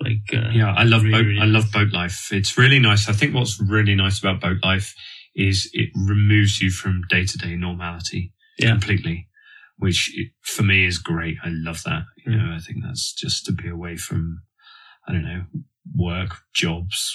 like 0.00 0.22
uh, 0.32 0.50
yeah, 0.52 0.74
I 0.76 0.84
love 0.84 1.02
boat. 1.02 1.26
I 1.40 1.46
love 1.46 1.72
boat 1.72 1.92
life. 1.92 2.28
It's 2.30 2.56
really 2.58 2.78
nice. 2.78 3.08
I 3.08 3.12
think 3.12 3.34
what's 3.34 3.60
really 3.60 3.94
nice 3.94 4.18
about 4.18 4.40
boat 4.40 4.58
life 4.62 4.94
is 5.34 5.68
it 5.72 5.90
removes 5.94 6.60
you 6.60 6.70
from 6.70 7.02
day 7.08 7.24
to 7.24 7.38
day 7.38 7.56
normality 7.56 8.32
Yeah. 8.58 8.70
completely, 8.72 9.28
which 9.78 10.10
it, 10.14 10.28
for 10.42 10.62
me 10.62 10.84
is 10.84 10.98
great. 10.98 11.36
I 11.42 11.48
love 11.50 11.82
that. 11.84 12.04
You 12.24 12.32
Mm. 12.32 12.36
know, 12.48 12.54
I 12.54 12.60
think 12.60 12.78
that's 12.84 13.12
just 13.14 13.44
to 13.46 13.52
be 13.52 13.68
away 13.68 13.96
from, 13.96 14.42
I 15.08 15.12
don't 15.12 15.24
know, 15.24 15.44
work, 15.94 16.42
jobs, 16.54 17.14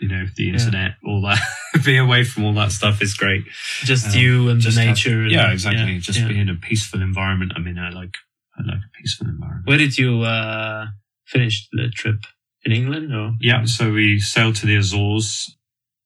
you 0.00 0.08
know, 0.08 0.24
the 0.36 0.50
internet, 0.50 0.92
all 1.04 1.22
that. 1.22 1.38
be 1.84 1.96
away 1.96 2.24
from 2.24 2.44
all 2.44 2.54
that 2.54 2.72
stuff 2.72 3.00
is 3.02 3.14
great. 3.14 3.44
just 3.84 4.14
Um, 4.14 4.20
you 4.20 4.48
and 4.48 4.60
the 4.60 4.64
Just 4.64 4.78
have- 4.78 4.86
nature. 4.88 5.22
and- 5.22 5.30
yeah, 5.32 5.52
exactly. 5.52 5.92
yeah, 5.92 5.98
just 5.98 6.20
yeah. 6.20 6.28
be 6.28 6.38
in 6.38 6.48
a 6.48 6.54
peaceful 6.56 7.00
environment. 7.02 7.52
I 7.56 7.60
mean, 7.60 7.78
I 7.78 7.90
like, 7.90 8.14
I 8.58 8.62
like 8.62 8.78
a 8.78 8.90
peaceful 9.00 9.26
environment. 9.28 9.66
Where 9.66 9.78
did 9.78 9.96
you 9.98 10.22
uh, 10.22 10.86
finish 11.26 11.68
the 11.72 11.88
trip? 11.94 12.20
In 12.64 12.72
England 12.72 13.14
or? 13.14 13.34
Yeah, 13.40 13.64
so 13.64 13.92
we 13.92 14.18
sailed 14.18 14.56
to 14.56 14.66
the 14.66 14.74
Azores, 14.76 15.54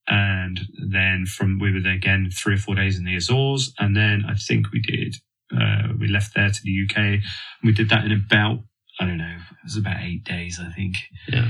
and 0.07 0.61
then 0.91 1.25
from 1.27 1.59
we 1.59 1.73
were 1.73 1.81
there 1.81 1.95
again 1.95 2.29
three 2.31 2.55
or 2.57 2.59
four 2.59 2.75
days 2.75 2.99
in 2.99 3.05
the 3.07 3.17
Azores, 3.17 3.73
and 3.79 3.97
then 3.97 4.25
I 4.29 4.35
think 4.35 4.71
we 4.71 4.81
did 4.81 5.17
uh, 5.59 5.95
we 5.99 6.07
left 6.09 6.35
there 6.35 6.51
to 6.51 6.61
the 6.63 6.85
UK. 6.85 7.21
We 7.65 7.73
did 7.73 7.89
that 7.89 8.05
in 8.05 8.13
about 8.13 8.59
I 8.99 9.07
don't 9.07 9.17
know, 9.17 9.37
it 9.39 9.65
was 9.65 9.79
about 9.79 10.03
eight 10.03 10.25
days, 10.25 10.61
I 10.61 10.71
think. 10.71 10.97
Yeah. 11.29 11.49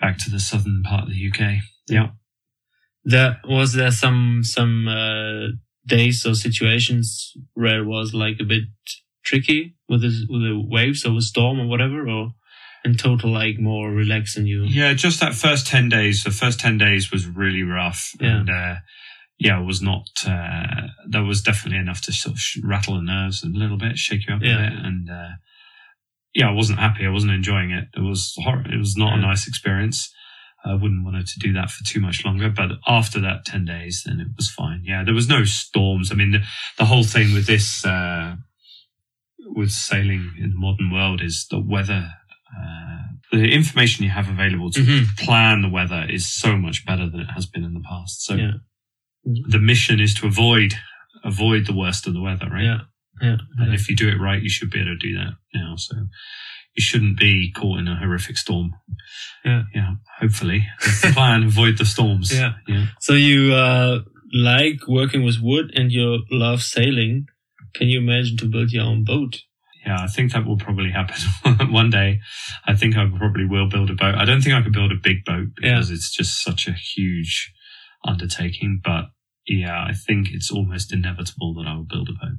Back 0.00 0.18
to 0.18 0.30
the 0.30 0.40
southern 0.40 0.82
part 0.82 1.04
of 1.04 1.10
the 1.10 1.30
UK. 1.30 1.58
Yeah, 1.88 2.10
There 3.04 3.40
was 3.48 3.72
there 3.72 3.90
some 3.90 4.40
some 4.44 4.88
uh, 4.88 5.48
days 5.86 6.24
or 6.26 6.34
situations 6.34 7.32
where 7.54 7.80
it 7.82 7.86
was 7.86 8.14
like 8.14 8.36
a 8.40 8.44
bit 8.44 8.64
tricky 9.24 9.76
with 9.88 10.02
the 10.02 10.26
with 10.28 10.42
the 10.42 10.60
waves 10.68 11.04
or 11.04 11.14
the 11.14 11.22
storm 11.22 11.60
or 11.60 11.66
whatever, 11.66 12.08
or 12.08 12.30
in 12.84 12.96
total 12.96 13.30
like 13.32 13.58
more 13.58 13.90
relaxed 13.90 14.36
than 14.36 14.46
you. 14.46 14.64
yeah. 14.64 14.92
Just 14.94 15.20
that 15.20 15.34
first 15.34 15.66
ten 15.66 15.88
days. 15.88 16.24
The 16.24 16.30
first 16.30 16.60
ten 16.60 16.78
days 16.78 17.10
was 17.10 17.26
really 17.26 17.62
rough, 17.62 18.12
Yeah. 18.20 18.36
and 18.36 18.50
uh, 18.50 18.74
yeah, 19.38 19.60
it 19.60 19.66
was 19.66 19.80
not. 19.82 20.06
Uh, 20.26 20.88
there 21.08 21.24
was 21.24 21.42
definitely 21.42 21.78
enough 21.78 22.00
to 22.02 22.12
sort 22.12 22.36
of 22.36 22.42
rattle 22.62 22.94
the 22.96 23.02
nerves 23.02 23.42
a 23.42 23.48
little 23.48 23.78
bit, 23.78 23.96
shake 23.98 24.26
you 24.28 24.34
up 24.34 24.42
Yeah. 24.42 24.66
a 24.66 24.70
bit, 24.70 24.78
and 24.78 25.10
uh, 25.10 25.28
yeah, 26.34 26.48
I 26.48 26.52
wasn't 26.52 26.78
happy. 26.78 27.04
I 27.06 27.10
wasn't 27.10 27.32
enjoying 27.32 27.70
it. 27.70 27.88
It 27.96 28.00
was 28.00 28.34
It 28.38 28.78
was 28.78 28.96
not 28.96 29.18
a 29.18 29.20
nice 29.20 29.46
experience. 29.48 30.12
I 30.64 30.74
wouldn't 30.74 31.04
want 31.04 31.26
to 31.26 31.38
do 31.38 31.52
that 31.54 31.70
for 31.70 31.84
too 31.84 32.00
much 32.00 32.24
longer. 32.24 32.50
But 32.50 32.72
after 32.86 33.18
that 33.20 33.44
ten 33.46 33.64
days, 33.64 34.02
then 34.04 34.20
it 34.20 34.28
was 34.36 34.50
fine. 34.50 34.82
Yeah, 34.84 35.04
there 35.04 35.14
was 35.14 35.28
no 35.28 35.44
storms. 35.44 36.12
I 36.12 36.14
mean, 36.14 36.32
the, 36.32 36.40
the 36.78 36.84
whole 36.84 37.02
thing 37.04 37.32
with 37.32 37.46
this, 37.46 37.84
uh, 37.84 38.36
with 39.38 39.70
sailing 39.70 40.32
in 40.38 40.50
the 40.50 40.56
modern 40.56 40.90
world, 40.92 41.22
is 41.22 41.46
the 41.50 41.58
weather. 41.60 42.10
Uh, 42.56 42.98
the 43.32 43.50
information 43.52 44.04
you 44.04 44.10
have 44.10 44.28
available 44.28 44.70
to 44.72 44.80
Mhm. 44.80 45.16
plan 45.16 45.62
the 45.62 45.68
weather 45.68 46.04
is 46.10 46.28
so 46.28 46.56
much 46.56 46.84
better 46.84 47.08
than 47.08 47.20
it 47.20 47.30
has 47.34 47.46
been 47.46 47.64
in 47.64 47.74
the 47.74 47.80
past. 47.88 48.22
So 48.24 48.34
Yeah. 48.34 48.52
the 49.24 49.58
mission 49.60 50.00
is 50.00 50.14
to 50.14 50.26
avoid 50.26 50.74
avoid 51.22 51.66
the 51.66 51.74
worst 51.74 52.06
of 52.06 52.14
the 52.14 52.20
weather, 52.20 52.48
right? 52.50 52.64
Yeah. 52.64 52.80
Yeah. 53.20 53.36
And 53.58 53.74
if 53.74 53.88
you 53.88 53.96
do 53.96 54.08
it 54.08 54.20
right, 54.20 54.42
you 54.42 54.48
should 54.48 54.70
be 54.70 54.80
able 54.80 54.90
to 54.90 54.96
do 54.96 55.14
that 55.16 55.32
now. 55.54 55.74
So 55.76 55.96
you 56.74 56.82
shouldn't 56.82 57.18
be 57.18 57.52
caught 57.52 57.78
in 57.78 57.88
a 57.88 57.96
horrific 57.96 58.36
storm. 58.36 58.72
Yeah. 59.44 59.62
Yeah. 59.74 59.94
Hopefully, 60.18 60.66
that's 60.80 61.02
the 61.02 61.08
plan. 61.08 61.42
avoid 61.44 61.78
the 61.78 61.84
storms. 61.84 62.34
Yeah. 62.34 62.52
Yeah. 62.66 62.86
So 63.00 63.14
you 63.14 63.52
uh, 63.52 64.00
like 64.32 64.86
working 64.88 65.24
with 65.24 65.38
wood 65.42 65.72
and 65.74 65.90
you 65.90 66.22
love 66.30 66.62
sailing. 66.62 67.26
Can 67.74 67.88
you 67.88 67.98
imagine 68.00 68.36
to 68.38 68.46
build 68.46 68.72
your 68.72 68.84
own 68.84 69.04
boat? 69.04 69.38
Yeah. 69.84 69.98
I 70.00 70.06
think 70.06 70.32
that 70.32 70.46
will 70.46 70.58
probably 70.58 70.90
happen 70.90 71.16
one 71.72 71.90
day. 71.90 72.20
I 72.66 72.74
think 72.74 72.96
I 72.96 73.06
probably 73.16 73.46
will 73.46 73.68
build 73.68 73.90
a 73.90 73.94
boat. 73.94 74.14
I 74.14 74.24
don't 74.24 74.42
think 74.42 74.54
I 74.54 74.62
could 74.62 74.72
build 74.72 74.92
a 74.92 74.96
big 75.02 75.24
boat 75.24 75.48
because 75.56 75.90
it's 75.90 76.14
just 76.14 76.42
such 76.42 76.66
a 76.68 76.72
huge 76.72 77.52
undertaking. 78.04 78.80
But 78.84 79.06
yeah, 79.46 79.84
I 79.88 79.92
think 79.92 80.28
it's 80.30 80.50
almost 80.50 80.92
inevitable 80.92 81.54
that 81.54 81.66
I 81.66 81.74
will 81.74 81.86
build 81.88 82.08
a 82.08 82.12
boat. 82.12 82.38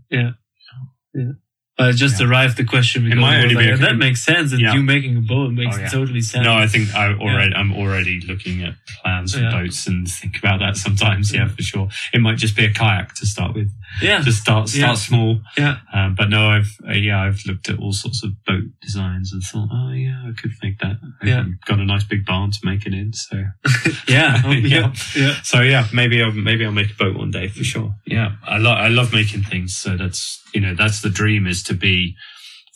I 1.79 1.93
just 1.93 2.19
Yeah. 2.19 2.27
arrived 2.27 2.57
the 2.57 2.63
question 2.65 3.05
because 3.05 3.17
might 3.19 3.39
I 3.39 3.43
was 3.45 3.53
be 3.53 3.55
like, 3.55 3.73
a- 3.73 3.77
that 3.77 3.95
makes 3.97 4.21
sense. 4.21 4.51
And 4.51 4.61
Yeah. 4.61 4.73
you 4.75 4.83
making 4.83 5.17
a 5.17 5.21
boat 5.21 5.51
makes 5.51 5.77
Oh, 5.77 5.79
yeah. 5.79 5.87
totally 5.87 6.21
sense. 6.21 6.43
No, 6.43 6.53
I 6.53 6.67
think 6.67 6.93
I 6.93 7.13
already 7.13 7.55
I'm 7.55 7.71
already 7.73 8.19
looking 8.21 8.61
at 8.61 8.75
plans 9.03 9.33
for 9.33 9.39
Yeah. 9.41 9.49
boats 9.51 9.87
and 9.87 10.07
think 10.07 10.37
about 10.37 10.59
that 10.59 10.77
sometimes. 10.77 11.33
Yeah, 11.33 11.47
for 11.47 11.63
sure. 11.63 11.87
It 12.13 12.21
might 12.21 12.37
just 12.37 12.55
be 12.55 12.65
a 12.65 12.69
kayak 12.73 13.15
to 13.15 13.25
start 13.25 13.55
with. 13.55 13.69
yeah. 14.01 14.21
Just 14.21 14.39
start 14.41 14.69
start 14.69 14.89
Yeah. 14.91 14.93
small. 14.95 15.41
Yeah. 15.57 15.77
Um, 15.91 16.13
but 16.13 16.29
no, 16.29 16.49
I've 16.49 16.71
uh, 16.87 16.91
yeah 16.93 17.21
I've 17.23 17.41
looked 17.47 17.67
at 17.69 17.79
all 17.79 17.93
sorts 17.93 18.21
of 18.23 18.31
boat 18.45 18.65
designs 18.81 19.33
and 19.33 19.41
thought, 19.41 19.69
oh 19.71 19.91
yeah, 19.93 20.21
I 20.27 20.33
could 20.39 20.51
make 20.61 20.77
that. 20.79 20.97
I've 21.21 21.27
Yeah. 21.27 21.45
got 21.65 21.79
a 21.79 21.85
nice 21.85 22.03
big 22.03 22.25
barn 22.25 22.51
to 22.51 22.59
make 22.63 22.85
it 22.85 22.93
in. 22.93 23.13
So 23.13 23.43
yeah. 24.07 24.41
Oh, 24.45 24.51
yeah. 24.51 24.67
Yeah. 24.77 24.91
Yeah. 25.15 25.35
so 25.41 25.61
yeah, 25.61 25.87
maybe 25.93 26.21
I'll 26.21 26.31
maybe 26.31 26.63
I'll 26.65 26.71
make 26.71 26.91
a 26.91 26.95
boat 26.95 27.15
one 27.17 27.31
day 27.31 27.47
for 27.47 27.63
sure. 27.63 27.95
Yeah, 28.05 28.33
I 28.45 28.57
love 28.59 28.77
I 28.77 28.89
love 28.89 29.11
making 29.13 29.43
things. 29.43 29.75
So 29.75 29.97
that's 29.97 30.40
you 30.53 30.61
know 30.61 30.75
that's 30.75 31.01
the 31.01 31.09
dream 31.09 31.47
is 31.47 31.63
to 31.63 31.73
be 31.73 32.15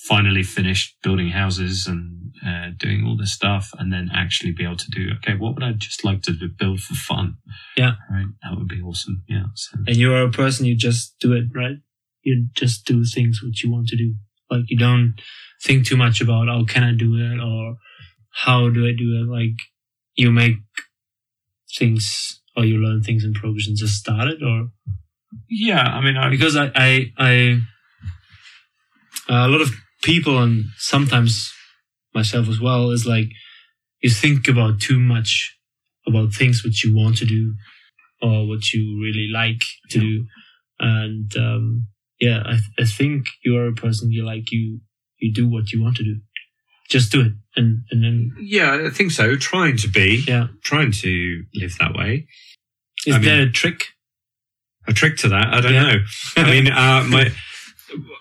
finally 0.08 0.44
finished 0.44 0.96
building 1.02 1.30
houses 1.30 1.88
and 1.88 2.32
uh, 2.46 2.70
doing 2.78 3.04
all 3.06 3.18
this 3.18 3.34
stuff, 3.34 3.72
and 3.80 3.92
then 3.92 4.10
actually 4.14 4.52
be 4.52 4.64
able 4.64 4.78
to 4.78 4.90
do 4.92 5.10
okay. 5.18 5.36
What 5.36 5.56
would 5.56 5.64
I 5.64 5.72
just 5.74 6.04
like 6.04 6.22
to 6.24 6.34
build 6.58 6.80
for 6.82 6.94
fun? 6.94 7.38
Yeah. 7.78 7.94
right. 8.10 8.28
That 8.44 8.58
would 8.58 8.68
be 8.68 8.82
awesome. 8.82 9.24
Yeah. 9.28 9.46
So 9.56 9.80
And 9.88 9.96
you 9.96 10.14
are 10.14 10.24
a 10.24 10.32
person, 10.32 10.66
you 10.66 10.76
just 10.76 11.16
do 11.20 11.34
it, 11.34 11.46
right? 11.54 11.78
You 12.24 12.48
just 12.54 12.86
do 12.86 13.04
things 13.04 13.42
which 13.44 13.64
you 13.64 13.72
want 13.72 13.88
to 13.88 13.98
do. 13.98 14.16
Like 14.50 14.66
you 14.68 14.78
don't 14.78 15.16
think 15.64 15.86
too 15.86 15.98
much 15.98 16.22
about, 16.22 16.50
oh, 16.50 16.66
can 16.66 16.84
I 16.84 16.94
do 16.94 17.16
it? 17.16 17.40
Or 17.40 17.76
how 18.32 18.70
do 18.70 18.86
I 18.86 18.92
do 18.92 19.22
it? 19.22 19.32
Like 19.32 19.58
you 20.16 20.32
make 20.32 20.56
things 21.78 22.42
or 22.56 22.66
you 22.66 22.78
learn 22.78 23.02
things 23.02 23.24
in 23.24 23.34
progress 23.34 23.68
and 23.68 23.78
just 23.78 23.96
start 23.96 24.28
it 24.28 24.44
or 24.44 24.70
yeah, 25.50 25.82
I 25.82 26.02
mean, 26.02 26.18
I 26.18 26.30
because 26.30 26.56
I, 26.56 26.72
I, 26.76 27.12
I, 27.18 27.60
a 29.30 29.48
lot 29.48 29.62
of 29.62 29.72
people 30.04 30.42
and 30.42 30.66
sometimes 30.78 31.52
myself 32.14 32.48
as 32.48 32.60
well 32.60 32.92
is 32.92 33.06
like 33.06 33.30
you 34.02 34.10
think 34.10 34.48
about 34.48 34.80
too 34.80 35.00
much 35.00 35.58
about 36.08 36.34
things 36.34 36.64
which 36.64 36.84
you 36.86 36.96
want 36.96 37.18
to 37.18 37.26
do 37.26 37.56
or 38.22 38.48
what 38.48 38.72
you 38.74 39.00
really 39.02 39.28
like 39.34 39.62
to 39.90 40.00
Yeah. 40.00 40.04
do, 40.06 40.26
and 40.80 41.38
um, 41.38 41.88
yeah, 42.20 42.44
I, 42.46 42.60
I 42.80 42.86
think 42.86 43.28
you 43.44 43.58
are 43.58 43.68
a 43.68 43.74
person 43.74 44.12
you 44.12 44.24
like 44.26 44.52
you 44.52 44.80
you 45.20 45.34
do 45.34 45.48
what 45.48 45.72
you 45.72 45.82
want 45.82 45.98
to 45.98 46.04
do, 46.04 46.18
just 46.90 47.12
do 47.12 47.22
it, 47.22 47.34
and 47.56 47.84
and 47.92 48.04
then 48.04 48.32
yeah, 48.40 48.86
I 48.86 48.90
think 48.90 49.12
so. 49.12 49.36
Trying 49.36 49.78
to 49.78 49.88
be, 49.90 50.24
yeah, 50.28 50.48
trying 50.64 50.92
to 50.92 51.44
live 51.56 51.76
that 51.80 51.94
way. 51.96 52.28
is 53.06 53.16
I 53.16 53.18
mean- 53.18 53.26
there 53.26 53.42
a 53.44 53.52
trick? 53.52 53.86
A 54.88 54.94
trick 54.94 55.18
to 55.18 55.30
that. 55.30 55.54
I 55.54 55.62
don't 55.62 55.74
Yeah. 55.74 55.84
know. 55.94 56.00
I 56.38 56.44
mean, 56.52 56.72
uh, 56.72 57.04
my 57.08 57.32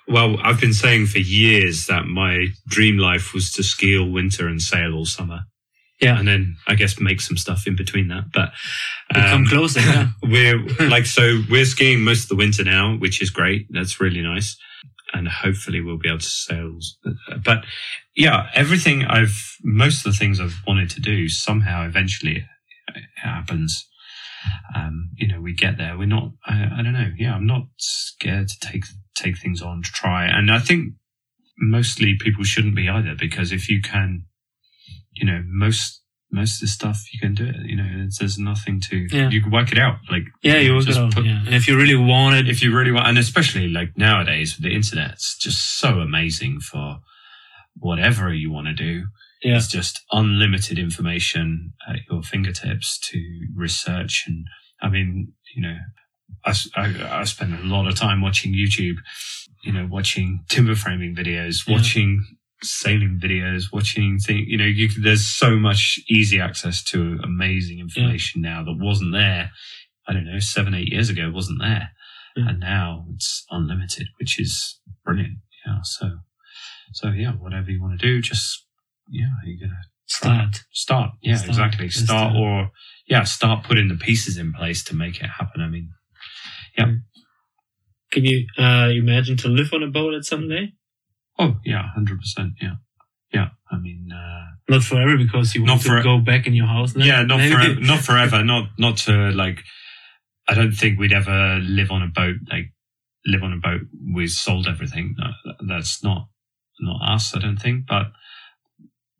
well, 0.06 0.38
I've 0.42 0.60
been 0.60 0.74
saying 0.74 1.06
for 1.06 1.18
years 1.18 1.86
that 1.86 2.04
my 2.06 2.46
dream 2.68 2.98
life 2.98 3.32
was 3.34 3.50
to 3.52 3.62
ski 3.62 3.98
all 3.98 4.10
winter 4.10 4.46
and 4.46 4.60
sail 4.60 4.94
all 4.94 5.06
summer. 5.06 5.40
Yeah. 6.00 6.18
and 6.18 6.28
then 6.28 6.56
I 6.66 6.74
guess 6.74 7.00
make 7.00 7.20
some 7.22 7.36
stuff 7.38 7.66
in 7.66 7.76
between 7.76 8.08
that. 8.08 8.24
But 8.32 8.50
We 9.14 9.20
come 9.22 9.42
um, 9.42 9.46
closer, 9.46 9.80
yeah. 9.80 10.08
we're 10.22 10.58
like 10.80 11.06
so 11.06 11.40
we're 11.48 11.64
skiing 11.64 12.02
most 12.02 12.24
of 12.24 12.28
the 12.28 12.36
winter 12.36 12.62
now, 12.64 12.96
which 12.96 13.22
is 13.22 13.30
great. 13.30 13.66
That's 13.70 14.00
really 14.00 14.20
nice, 14.20 14.54
and 15.14 15.26
hopefully 15.28 15.80
we'll 15.80 15.96
be 15.98 16.08
able 16.08 16.18
to 16.18 16.26
sail. 16.26 16.78
But 17.42 17.64
yeah, 18.14 18.48
everything 18.54 19.04
I've 19.06 19.56
most 19.62 20.04
of 20.04 20.12
the 20.12 20.18
things 20.18 20.40
I've 20.40 20.60
wanted 20.66 20.90
to 20.90 21.00
do 21.00 21.28
somehow 21.28 21.86
eventually 21.86 22.44
it 22.94 23.04
happens. 23.16 23.86
Um, 24.74 25.10
you 25.16 25.28
know, 25.28 25.40
we 25.40 25.54
get 25.54 25.78
there. 25.78 25.96
We're 25.96 26.06
not. 26.06 26.32
I, 26.46 26.64
I 26.78 26.82
don't 26.82 26.92
know. 26.92 27.12
Yeah, 27.16 27.34
I'm 27.34 27.46
not 27.46 27.64
scared 27.78 28.48
to 28.48 28.58
take 28.60 28.84
take 29.16 29.38
things 29.38 29.62
on 29.62 29.82
to 29.82 29.90
try. 29.90 30.26
And 30.26 30.50
I 30.50 30.58
think 30.58 30.94
mostly 31.58 32.16
people 32.18 32.44
shouldn't 32.44 32.74
be 32.74 32.88
either, 32.88 33.14
because 33.18 33.52
if 33.52 33.68
you 33.68 33.80
can, 33.80 34.24
you 35.12 35.24
know, 35.26 35.42
most 35.46 36.00
most 36.32 36.56
of 36.56 36.60
the 36.62 36.66
stuff 36.66 36.98
you 37.12 37.20
can 37.20 37.32
do 37.32 37.44
it. 37.46 37.54
You 37.64 37.76
know, 37.76 37.86
it's, 38.04 38.18
there's 38.18 38.38
nothing 38.38 38.80
to 38.90 39.06
Yeah. 39.12 39.30
you 39.30 39.40
can 39.40 39.52
work 39.52 39.70
it 39.70 39.78
out. 39.78 39.98
Like 40.10 40.24
Yeah, 40.42 40.56
you 40.56 40.72
work 40.74 40.82
it 40.82 40.86
just 40.86 40.98
out. 40.98 41.14
put- 41.14 41.24
yeah. 41.26 41.44
And 41.46 41.54
if 41.54 41.68
you 41.68 41.76
really 41.76 41.94
want 41.94 42.34
it, 42.34 42.48
if 42.48 42.60
you 42.60 42.74
really 42.76 42.90
want, 42.90 43.06
and 43.06 43.18
especially 43.18 43.68
like 43.68 43.96
nowadays 43.96 44.56
with 44.56 44.64
the 44.64 44.74
internet, 44.74 45.12
it's 45.12 45.38
just 45.38 45.78
so 45.78 46.00
amazing 46.00 46.58
for 46.58 46.98
whatever 47.76 48.34
you 48.34 48.50
want 48.50 48.66
to 48.66 48.72
do. 48.74 49.04
Yeah. 49.44 49.56
It's 49.56 49.68
just 49.68 50.00
unlimited 50.10 50.78
information 50.78 51.74
at 51.88 51.96
your 52.10 52.22
fingertips 52.22 52.98
to 53.10 53.18
research. 53.54 54.24
And 54.26 54.46
I 54.82 54.88
mean, 54.88 55.32
you 55.54 55.62
know, 55.62 55.76
I 56.44 56.54
I 56.76 57.24
spend 57.24 57.54
a 57.54 57.62
lot 57.62 57.86
of 57.86 57.94
time 57.94 58.22
watching 58.22 58.54
YouTube, 58.54 58.96
you 59.62 59.72
know, 59.72 59.86
watching 59.90 60.44
timber 60.48 60.74
framing 60.74 61.14
videos, 61.14 61.66
Yeah. 61.68 61.76
watching 61.76 62.24
sailing 62.62 63.20
videos, 63.22 63.64
watching 63.72 64.18
things, 64.18 64.46
you 64.48 64.56
know, 64.56 64.64
you, 64.64 64.88
there's 65.02 65.26
so 65.26 65.56
much 65.56 65.98
easy 66.08 66.40
access 66.40 66.82
to 66.82 67.18
amazing 67.22 67.78
information 67.78 68.40
now 68.40 68.64
that 68.64 68.76
wasn't 68.78 69.12
there. 69.12 69.50
I 70.08 70.14
don't 70.14 70.24
know, 70.24 70.38
seven, 70.38 70.72
eight 70.74 70.90
years 70.90 71.10
ago, 71.10 71.30
wasn't 71.30 71.60
there. 71.60 71.90
Yeah. 72.36 72.48
And 72.48 72.60
now 72.60 73.04
it's 73.14 73.44
unlimited, 73.50 74.08
which 74.18 74.40
is 74.40 74.80
brilliant. 75.04 75.38
Yeah. 75.66 75.78
So, 75.82 76.10
so 76.92 77.08
yeah, 77.10 77.32
whatever 77.32 77.70
you 77.70 77.82
want 77.82 77.98
to 78.00 78.06
do, 78.06 78.22
just, 78.22 78.63
yeah, 79.08 79.26
you're 79.44 79.68
to 79.68 79.74
start. 80.06 80.64
start. 80.72 81.10
Yeah, 81.22 81.36
Start. 81.36 81.48
exactly. 81.48 81.88
Start 81.88 82.06
start. 82.32 82.36
or, 82.36 82.70
yeah, 83.06 83.24
start 83.24 83.64
putting 83.64 83.88
the 83.88 83.96
pieces 83.96 84.36
in 84.36 84.52
place 84.52 84.82
to 84.84 84.94
make 84.94 85.20
it 85.20 85.26
happen. 85.38 85.60
I 85.60 85.68
mean, 85.68 85.90
yeah. 86.78 86.92
Can 88.12 88.24
you 88.24 88.46
uh, 88.58 88.88
imagine 88.92 89.36
to 89.38 89.48
live 89.48 89.72
on 89.72 89.82
a 89.82 89.88
boat 89.88 90.14
at 90.14 90.24
some 90.24 90.48
day? 90.48 90.72
oh, 91.38 91.56
yeah, 91.64 91.86
100%. 91.98 92.52
Yeah. 92.62 92.74
Yeah. 93.32 93.48
I 93.70 93.78
mean, 93.78 94.08
uh, 94.14 94.44
Not 94.68 94.84
forever 94.84 95.16
because 95.16 95.52
you 95.54 95.64
want 95.64 95.82
to 95.82 96.00
go 96.02 96.18
back 96.18 96.46
in 96.46 96.54
your 96.54 96.68
house. 96.68 96.94
Now. 96.94 97.04
yeah, 97.04 97.22
not 97.24 97.40
forever, 97.40 97.80
not 97.80 98.00
forever, 98.00 98.44
not, 98.44 98.68
not 98.78 98.98
to 98.98 99.12
like, 99.32 99.64
I 100.46 100.54
don't 100.54 100.70
think 100.72 101.00
we'd 101.00 101.12
ever 101.12 101.58
live 101.60 101.90
on 101.90 102.02
a 102.02 102.06
boat, 102.06 102.36
like 102.48 102.66
live 103.26 103.42
on 103.42 103.52
a 103.52 103.56
boat. 103.56 103.80
We 104.14 104.28
sold 104.28 104.68
everything. 104.68 105.16
No, 105.18 105.30
that's 105.66 106.04
not, 106.04 106.28
not 106.78 107.00
us, 107.14 107.34
I 107.34 107.40
don't 107.40 107.56
think, 107.60 107.86
but 107.88 108.06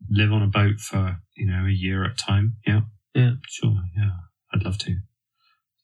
live 0.09 0.31
on 0.31 0.41
a 0.41 0.47
boat 0.47 0.79
for, 0.79 1.17
you 1.35 1.47
know, 1.47 1.65
a 1.65 1.71
year 1.71 2.03
at 2.03 2.11
a 2.11 2.15
time. 2.15 2.57
Yeah. 2.65 2.81
Yeah. 3.13 3.33
Sure. 3.47 3.75
Yeah. 3.95 4.11
I'd 4.53 4.63
love 4.63 4.77
to. 4.79 4.95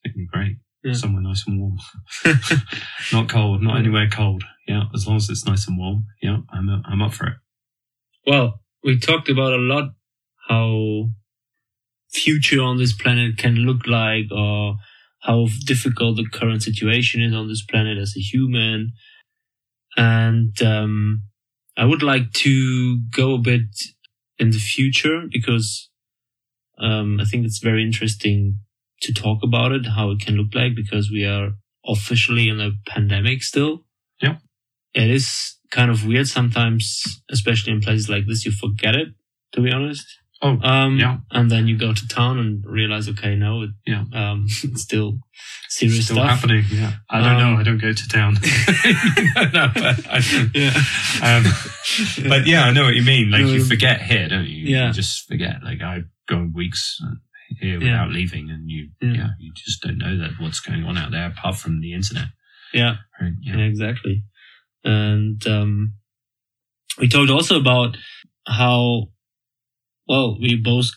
It'd 0.05 0.15
be 0.15 0.25
great. 0.25 0.57
Yeah. 0.83 0.93
Somewhere 0.93 1.21
nice 1.21 1.45
and 1.45 1.59
warm. 1.59 1.77
not 3.13 3.29
cold, 3.29 3.61
not 3.61 3.77
anywhere 3.77 4.09
cold. 4.09 4.43
Yeah. 4.67 4.83
As 4.93 5.07
long 5.07 5.17
as 5.17 5.29
it's 5.29 5.45
nice 5.45 5.67
and 5.67 5.77
warm. 5.77 6.05
Yeah. 6.21 6.37
I'm, 6.51 6.69
I'm 6.85 7.01
up 7.01 7.13
for 7.13 7.27
it. 7.27 7.33
Well, 8.25 8.61
we 8.83 8.99
talked 8.99 9.29
about 9.29 9.53
a 9.53 9.57
lot 9.57 9.91
how 10.47 11.09
future 12.11 12.61
on 12.61 12.77
this 12.77 12.93
planet 12.93 13.37
can 13.37 13.55
look 13.55 13.87
like 13.87 14.25
or 14.31 14.75
how 15.21 15.47
difficult 15.65 16.17
the 16.17 16.27
current 16.27 16.63
situation 16.63 17.21
is 17.21 17.33
on 17.33 17.47
this 17.47 17.63
planet 17.63 17.97
as 17.97 18.15
a 18.17 18.19
human. 18.19 18.91
And 19.95 20.59
um, 20.61 21.23
I 21.77 21.85
would 21.85 22.03
like 22.03 22.31
to 22.33 22.99
go 23.11 23.35
a 23.35 23.39
bit 23.39 23.67
in 24.41 24.49
the 24.49 24.57
future 24.57 25.21
because 25.31 25.89
um, 26.79 27.19
I 27.21 27.25
think 27.25 27.45
it's 27.45 27.59
very 27.59 27.83
interesting 27.83 28.59
to 29.01 29.13
talk 29.13 29.43
about 29.43 29.71
it, 29.71 29.85
how 29.85 30.11
it 30.11 30.19
can 30.19 30.35
look 30.35 30.53
like, 30.53 30.75
because 30.75 31.09
we 31.11 31.25
are 31.25 31.51
officially 31.85 32.49
in 32.49 32.59
a 32.59 32.71
pandemic 32.87 33.43
still. 33.43 33.85
Yeah. 34.21 34.37
It 34.93 35.09
is 35.09 35.57
kind 35.69 35.91
of 35.91 36.05
weird 36.05 36.27
sometimes, 36.27 37.21
especially 37.31 37.73
in 37.73 37.81
places 37.81 38.09
like 38.09 38.27
this, 38.27 38.45
you 38.45 38.51
forget 38.51 38.95
it, 38.95 39.09
to 39.53 39.61
be 39.61 39.71
honest. 39.71 40.05
Oh, 40.43 40.57
Um, 40.63 40.97
yeah. 40.97 41.17
And 41.29 41.51
then 41.51 41.67
you 41.67 41.77
go 41.77 41.93
to 41.93 42.07
town 42.07 42.39
and 42.39 42.63
realize, 42.65 43.07
okay, 43.09 43.35
no, 43.35 43.61
it, 43.63 43.69
Yeah. 43.85 44.05
um, 44.13 44.47
it's 44.63 44.81
still 44.81 45.19
serious 45.69 46.05
Still 46.05 46.17
stuff. 46.17 46.29
happening. 46.29 46.65
Yeah. 46.71 46.93
I 47.09 47.19
don't 47.21 47.35
Um, 47.35 47.53
know. 47.53 47.59
I 47.59 47.63
don't 47.63 47.77
go 47.77 47.93
to 47.93 48.07
town. 48.09 48.33
no, 49.53 49.71
but 49.75 50.07
I, 50.09 50.49
Yeah. 50.53 50.73
um, 51.21 51.43
but 52.29 52.47
yeah, 52.47 52.63
I 52.65 52.71
know 52.71 52.83
what 52.85 52.95
you 52.95 53.03
mean. 53.03 53.29
Like 53.29 53.45
you 53.45 53.61
Um, 53.61 53.67
forget 53.67 54.01
here, 54.01 54.27
don't 54.27 54.47
you? 54.47 54.65
yeah. 54.67 54.87
You 54.87 54.93
just 54.93 55.27
forget. 55.27 55.63
Like 55.63 55.81
I 55.81 56.03
go 56.27 56.49
weeks 56.53 56.97
uh, 57.05 57.15
here 57.59 57.73
Yeah. 57.79 57.83
without 58.03 58.09
leaving, 58.11 58.49
and 58.49 58.69
you, 58.69 58.89
Yeah. 59.01 59.13
yeah. 59.13 59.29
you 59.39 59.51
just 59.55 59.81
don't 59.83 59.97
know 59.99 60.17
that 60.17 60.39
what's 60.39 60.59
going 60.59 60.83
on 60.85 60.97
out 60.97 61.11
there 61.11 61.27
apart 61.27 61.57
from 61.57 61.81
the 61.81 61.93
internet. 61.93 62.29
Yeah. 62.73 62.95
Right? 63.21 63.33
Yeah, 63.41 63.57
Yeah. 63.57 63.63
exactly. 63.65 64.23
And 64.83 65.45
um, 65.45 65.93
we 66.97 67.07
talked 67.07 67.29
also 67.29 67.59
about 67.59 67.95
how, 68.47 69.09
well, 70.07 70.37
we 70.39 70.55
both, 70.55 70.91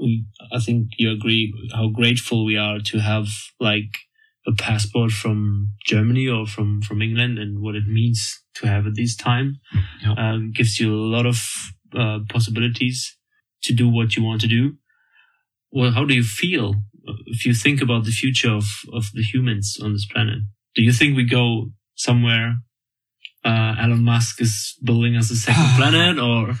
we, 0.00 0.24
I 0.52 0.58
think 0.58 0.90
you 0.98 1.10
agree, 1.10 1.52
how 1.74 1.88
grateful 1.88 2.44
we 2.44 2.56
are 2.56 2.78
to 2.86 2.98
have 2.98 3.28
like 3.60 3.90
a 4.46 4.52
passport 4.52 5.12
from 5.12 5.72
Germany 5.86 6.26
or 6.26 6.46
from 6.46 6.80
from 6.82 7.02
England, 7.02 7.38
and 7.38 7.60
what 7.60 7.74
it 7.74 7.86
means 7.86 8.42
to 8.54 8.66
have 8.66 8.86
at 8.86 8.96
this 8.96 9.14
time. 9.14 9.60
Yeah. 10.02 10.14
Um, 10.16 10.52
gives 10.54 10.80
you 10.80 10.94
a 10.94 11.12
lot 11.16 11.26
of 11.26 11.42
uh, 11.94 12.20
possibilities 12.28 13.16
to 13.62 13.72
do 13.72 13.88
what 13.88 14.16
you 14.16 14.22
want 14.24 14.40
to 14.40 14.48
do. 14.48 14.76
Well, 15.70 15.92
how 15.92 16.04
do 16.04 16.14
you 16.14 16.22
feel 16.24 16.74
uh, 17.06 17.12
if 17.26 17.44
you 17.44 17.54
think 17.54 17.82
about 17.82 18.04
the 18.04 18.10
future 18.10 18.50
of 18.50 18.64
of 18.92 19.10
the 19.12 19.22
humans 19.22 19.78
on 19.82 19.92
this 19.92 20.06
planet? 20.06 20.38
Do 20.74 20.82
you 20.82 20.92
think 20.92 21.16
we 21.16 21.24
go 21.24 21.70
somewhere? 21.94 22.56
Uh, 23.44 23.74
Elon 23.80 24.02
Musk 24.02 24.40
is 24.40 24.74
building 24.82 25.16
us 25.16 25.30
a 25.30 25.36
second 25.36 25.64
planet, 25.76 26.18
or 26.18 26.54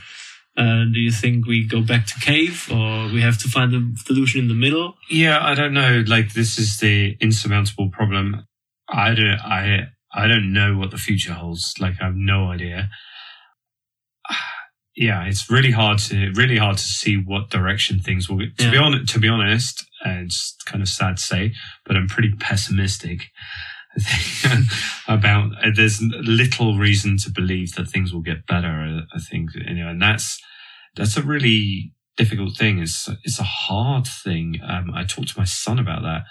uh, 0.58 0.84
do 0.92 0.98
you 1.00 1.12
think 1.12 1.46
we 1.46 1.64
go 1.66 1.80
back 1.80 2.04
to 2.06 2.14
cave, 2.20 2.68
or 2.70 3.08
we 3.14 3.20
have 3.22 3.38
to 3.38 3.48
find 3.48 3.72
a 3.74 3.82
solution 4.04 4.40
in 4.40 4.48
the 4.48 4.54
middle? 4.54 4.94
Yeah, 5.08 5.38
I 5.40 5.54
don't 5.54 5.72
know. 5.72 6.02
Like 6.06 6.32
this 6.34 6.58
is 6.58 6.78
the 6.78 7.16
insurmountable 7.20 7.88
problem. 7.90 8.44
I 8.88 9.14
don't. 9.14 9.38
I 9.40 9.86
I 10.12 10.26
don't 10.26 10.52
know 10.52 10.76
what 10.76 10.90
the 10.90 10.96
future 10.98 11.32
holds. 11.34 11.74
Like 11.78 11.94
I 12.00 12.06
have 12.06 12.16
no 12.16 12.50
idea. 12.50 12.90
Yeah, 15.00 15.26
it's 15.26 15.48
really 15.48 15.70
hard 15.70 16.00
to 16.08 16.32
really 16.34 16.56
hard 16.56 16.76
to 16.76 16.82
see 16.82 17.14
what 17.16 17.50
direction 17.50 18.00
things 18.00 18.28
will. 18.28 18.38
To 18.40 18.70
be 18.70 18.76
Yeah. 18.76 18.82
honest, 18.82 19.12
to 19.12 19.20
be 19.20 19.28
honest, 19.28 19.86
it's 20.04 20.56
kind 20.66 20.82
of 20.82 20.88
sad 20.88 21.18
to 21.18 21.22
say, 21.22 21.52
but 21.86 21.94
I'm 21.96 22.08
pretty 22.08 22.32
pessimistic 22.32 23.28
about. 25.08 25.52
uh, 25.64 25.70
There's 25.74 26.00
little 26.02 26.76
reason 26.78 27.16
to 27.18 27.30
believe 27.30 27.74
that 27.74 27.88
things 27.88 28.12
will 28.12 28.22
get 28.22 28.46
better. 28.46 29.02
I 29.14 29.18
think 29.20 29.50
you 29.54 29.74
know, 29.74 29.88
and 29.88 30.00
that's 30.00 30.40
that's 30.96 31.16
a 31.16 31.22
really 31.22 31.92
difficult 32.16 32.56
thing. 32.56 32.78
It's 32.78 33.08
it's 33.24 33.38
a 33.40 33.44
hard 33.44 34.06
thing. 34.06 34.60
Um, 34.66 34.92
I 34.94 35.04
talked 35.04 35.28
to 35.28 35.38
my 35.38 35.44
son 35.44 35.78
about 35.78 36.02
that, 36.02 36.22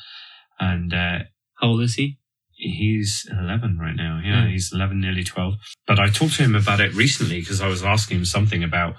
and 0.59 0.93
uh, 0.93 1.19
How 1.61 1.67
old 1.69 1.81
is 1.81 1.95
he? 1.95 2.17
he's 2.59 3.27
11 3.31 3.77
right 3.79 3.95
now. 3.95 4.19
Yeah, 4.25 4.45
Mm. 4.45 4.51
he's 4.51 4.73
11, 4.73 4.99
nearly 4.99 5.23
12. 5.23 5.53
But 5.85 5.99
I 5.99 6.09
talked 6.09 6.37
to 6.37 6.43
him 6.43 6.55
about 6.55 6.79
it 6.79 6.91
recently 6.95 7.39
because 7.39 7.61
I 7.61 7.67
was 7.67 7.83
asking 7.83 8.17
him 8.17 8.25
something 8.25 8.63
about, 8.63 8.95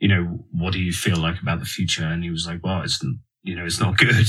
you 0.00 0.08
know, 0.08 0.46
what 0.50 0.72
do 0.72 0.80
you 0.80 0.92
feel 0.94 1.18
like 1.18 1.38
about 1.42 1.58
the 1.60 1.66
future? 1.66 2.04
And 2.06 2.24
he 2.24 2.30
was 2.30 2.46
like, 2.46 2.60
well, 2.64 2.80
it's 2.80 2.96
you 3.46 3.56
know, 3.56 3.64
it's 3.64 3.80
not 3.80 3.96
good. 3.98 4.28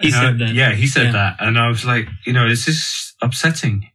He 0.00 0.08
I- 0.08 0.20
said 0.22 0.38
that. 0.40 0.54
Yeah, 0.54 0.72
he 0.74 0.86
said 0.86 1.06
Yeah. 1.06 1.12
that, 1.12 1.36
and 1.40 1.58
I 1.58 1.68
was 1.68 1.84
like, 1.84 2.06
you 2.26 2.32
know, 2.32 2.48
this 2.48 2.68
is 2.68 3.14
upsetting 3.22 3.88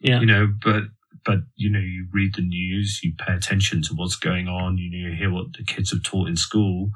Yeah, 0.00 0.20
you 0.20 0.26
know, 0.26 0.44
but 0.62 0.84
but 1.24 1.38
you 1.56 1.70
know, 1.70 1.80
you 1.80 2.06
read 2.12 2.34
the 2.36 2.42
news, 2.42 3.00
you 3.02 3.12
pay 3.18 3.34
attention 3.34 3.82
to 3.82 3.94
what's 3.94 4.16
going 4.16 4.48
on, 4.48 4.78
you 4.78 4.90
know, 4.90 5.08
you 5.10 5.16
hear 5.16 5.30
what 5.32 5.48
the 5.56 5.64
kids 5.64 5.90
have 5.92 6.02
taught 6.04 6.28
in 6.28 6.36
school. 6.36 6.90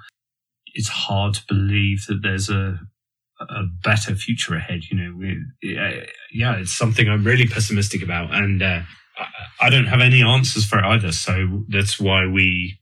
It's 0.75 0.89
hard 0.89 1.35
to 1.35 1.43
believe 1.49 2.07
that 2.09 2.21
there's 2.23 2.51
a 2.51 2.81
a 3.41 3.65
better 3.83 4.15
future 4.15 4.55
ahead. 4.55 4.83
You 4.91 4.97
know, 4.99 5.17
we, 5.17 5.29
yeah, 5.63 6.05
yeah, 6.33 6.57
it's 6.57 6.73
something 6.73 7.09
I'm 7.09 7.25
really 7.25 7.47
pessimistic 7.49 8.03
about, 8.03 8.33
and 8.35 8.63
uh, 8.63 8.83
I, 9.19 9.67
I 9.67 9.71
don't 9.71 9.87
have 9.95 10.01
any 10.01 10.23
answers 10.23 10.65
for 10.65 10.79
it 10.79 10.85
either. 10.85 11.13
So 11.13 11.65
that's 11.69 11.99
why 12.01 12.27
we. 12.27 12.79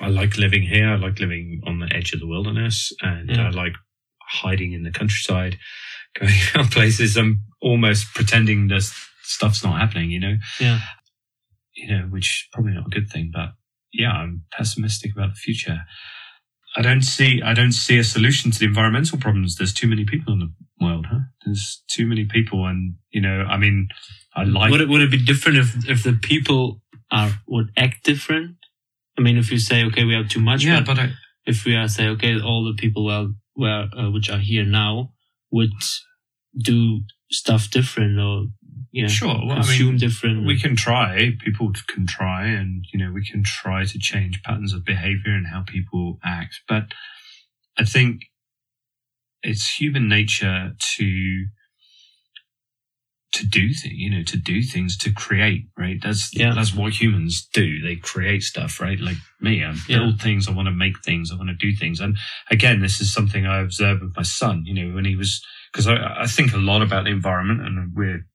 I 0.00 0.08
like 0.08 0.36
living 0.36 0.62
here. 0.62 0.88
I 0.90 0.96
like 0.96 1.18
living 1.18 1.62
on 1.66 1.78
the 1.80 1.94
edge 1.94 2.12
of 2.12 2.20
the 2.20 2.26
wilderness, 2.26 2.92
and 3.00 3.30
Yeah. 3.30 3.46
I 3.46 3.50
like 3.50 3.74
hiding 4.20 4.72
in 4.72 4.82
the 4.82 4.90
countryside, 4.90 5.58
going 6.18 6.34
out 6.54 6.70
places. 6.70 7.16
I'm 7.16 7.42
almost 7.60 8.12
pretending 8.14 8.68
this 8.68 8.92
stuff's 9.22 9.64
not 9.64 9.80
happening. 9.80 10.10
You 10.10 10.20
know, 10.20 10.36
yeah, 10.60 10.80
you 11.74 11.88
know, 11.88 12.06
which 12.10 12.26
is 12.26 12.48
probably 12.52 12.72
not 12.72 12.86
a 12.86 12.90
good 12.90 13.08
thing, 13.08 13.30
but 13.32 13.50
yeah, 13.92 14.10
I'm 14.12 14.44
pessimistic 14.52 15.12
about 15.12 15.30
the 15.30 15.36
future. 15.40 15.80
I 16.76 16.82
don't 16.82 17.02
see, 17.02 17.40
I 17.42 17.54
don't 17.54 17.72
see 17.72 17.96
a 17.96 18.04
solution 18.04 18.50
to 18.50 18.58
the 18.58 18.66
environmental 18.66 19.18
problems. 19.18 19.56
There's 19.56 19.72
too 19.72 19.88
many 19.88 20.04
people 20.04 20.34
in 20.34 20.40
the 20.40 20.52
world, 20.84 21.06
huh? 21.10 21.20
There's 21.44 21.82
too 21.90 22.06
many 22.06 22.26
people. 22.26 22.66
And, 22.66 22.96
you 23.10 23.22
know, 23.22 23.46
I 23.48 23.56
mean, 23.56 23.88
I 24.34 24.44
like, 24.44 24.70
would 24.70 24.82
it 24.82 24.88
would 24.90 25.00
it 25.00 25.10
be 25.10 25.24
different 25.24 25.56
if 25.58 25.88
if 25.88 26.02
the 26.02 26.12
people 26.12 26.82
are 27.10 27.30
would 27.48 27.70
act 27.78 28.04
different? 28.04 28.56
I 29.18 29.22
mean, 29.22 29.38
if 29.38 29.50
you 29.50 29.58
say 29.58 29.84
okay, 29.84 30.04
we 30.04 30.14
have 30.14 30.28
too 30.28 30.40
much, 30.40 30.64
yeah, 30.64 30.80
but 30.80 30.96
but 30.96 30.98
I, 30.98 31.10
if 31.46 31.64
we 31.64 31.74
are 31.74 31.88
say 31.88 32.08
okay, 32.08 32.40
all 32.40 32.64
the 32.64 32.74
people 32.74 33.04
well 33.04 33.34
where 33.54 33.88
uh, 33.96 34.10
which 34.10 34.28
are 34.30 34.38
here 34.38 34.64
now 34.64 35.12
would 35.50 35.70
do 36.62 37.00
stuff 37.30 37.70
different 37.70 38.18
or 38.18 38.46
yeah 38.92 39.08
Sure. 39.08 39.38
Well, 39.46 39.52
I 39.52 39.62
consume 39.62 39.88
mean, 39.88 39.96
different. 39.98 40.46
we 40.46 40.60
can 40.60 40.76
try. 40.76 41.32
People 41.40 41.72
can 41.88 42.06
try, 42.06 42.46
and 42.46 42.84
you 42.92 42.98
know, 42.98 43.12
we 43.12 43.24
can 43.24 43.42
try 43.42 43.84
to 43.84 43.98
change 43.98 44.42
patterns 44.42 44.72
of 44.72 44.84
behavior 44.84 45.32
and 45.32 45.46
how 45.46 45.62
people 45.66 46.18
act. 46.24 46.60
But 46.68 46.84
I 47.78 47.84
think 47.84 48.22
it's 49.42 49.76
human 49.76 50.08
nature 50.08 50.72
to 50.96 51.46
to 53.36 53.46
do 53.46 53.74
things, 53.74 53.94
you 53.96 54.10
know, 54.10 54.24
to 54.24 54.38
do 54.38 54.62
things, 54.62 54.98
to 54.98 55.12
create, 55.12 55.64
right? 55.78 55.98
That's 56.02 56.30
Yeah. 56.36 56.54
that's 56.54 56.74
what 56.74 57.00
humans 57.00 57.48
do. 57.54 57.82
They 57.82 57.96
create 57.96 58.42
stuff, 58.44 58.80
right? 58.80 59.00
Like 59.00 59.18
me, 59.40 59.64
I 59.64 59.72
Yeah. 59.88 59.98
build 59.98 60.22
things. 60.22 60.48
I 60.48 60.52
want 60.52 60.68
to 60.68 60.72
make 60.74 61.04
things. 61.04 61.32
I 61.32 61.36
want 61.36 61.50
to 61.50 61.56
do 61.56 61.74
things. 61.76 62.00
And 62.00 62.18
again, 62.50 62.80
this 62.80 63.00
is 63.00 63.12
something 63.12 63.46
I 63.46 63.60
observed 63.60 64.02
with 64.02 64.16
my 64.16 64.24
son. 64.24 64.64
You 64.66 64.74
know, 64.74 64.94
when 64.96 65.06
he 65.06 65.16
was 65.16 65.42
because 65.72 65.88
I, 65.88 66.22
I 66.24 66.28
think 66.28 66.54
a 66.54 66.58
lot 66.58 66.82
about 66.82 67.04
the 67.04 67.12
environment, 67.12 67.62
and 67.62 67.94
we're 67.94 68.26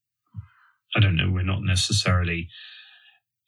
I 0.96 1.00
don't 1.02 1.18
know, 1.18 1.30
we're 1.32 1.44
not 1.44 1.64
necessarily, 1.64 2.50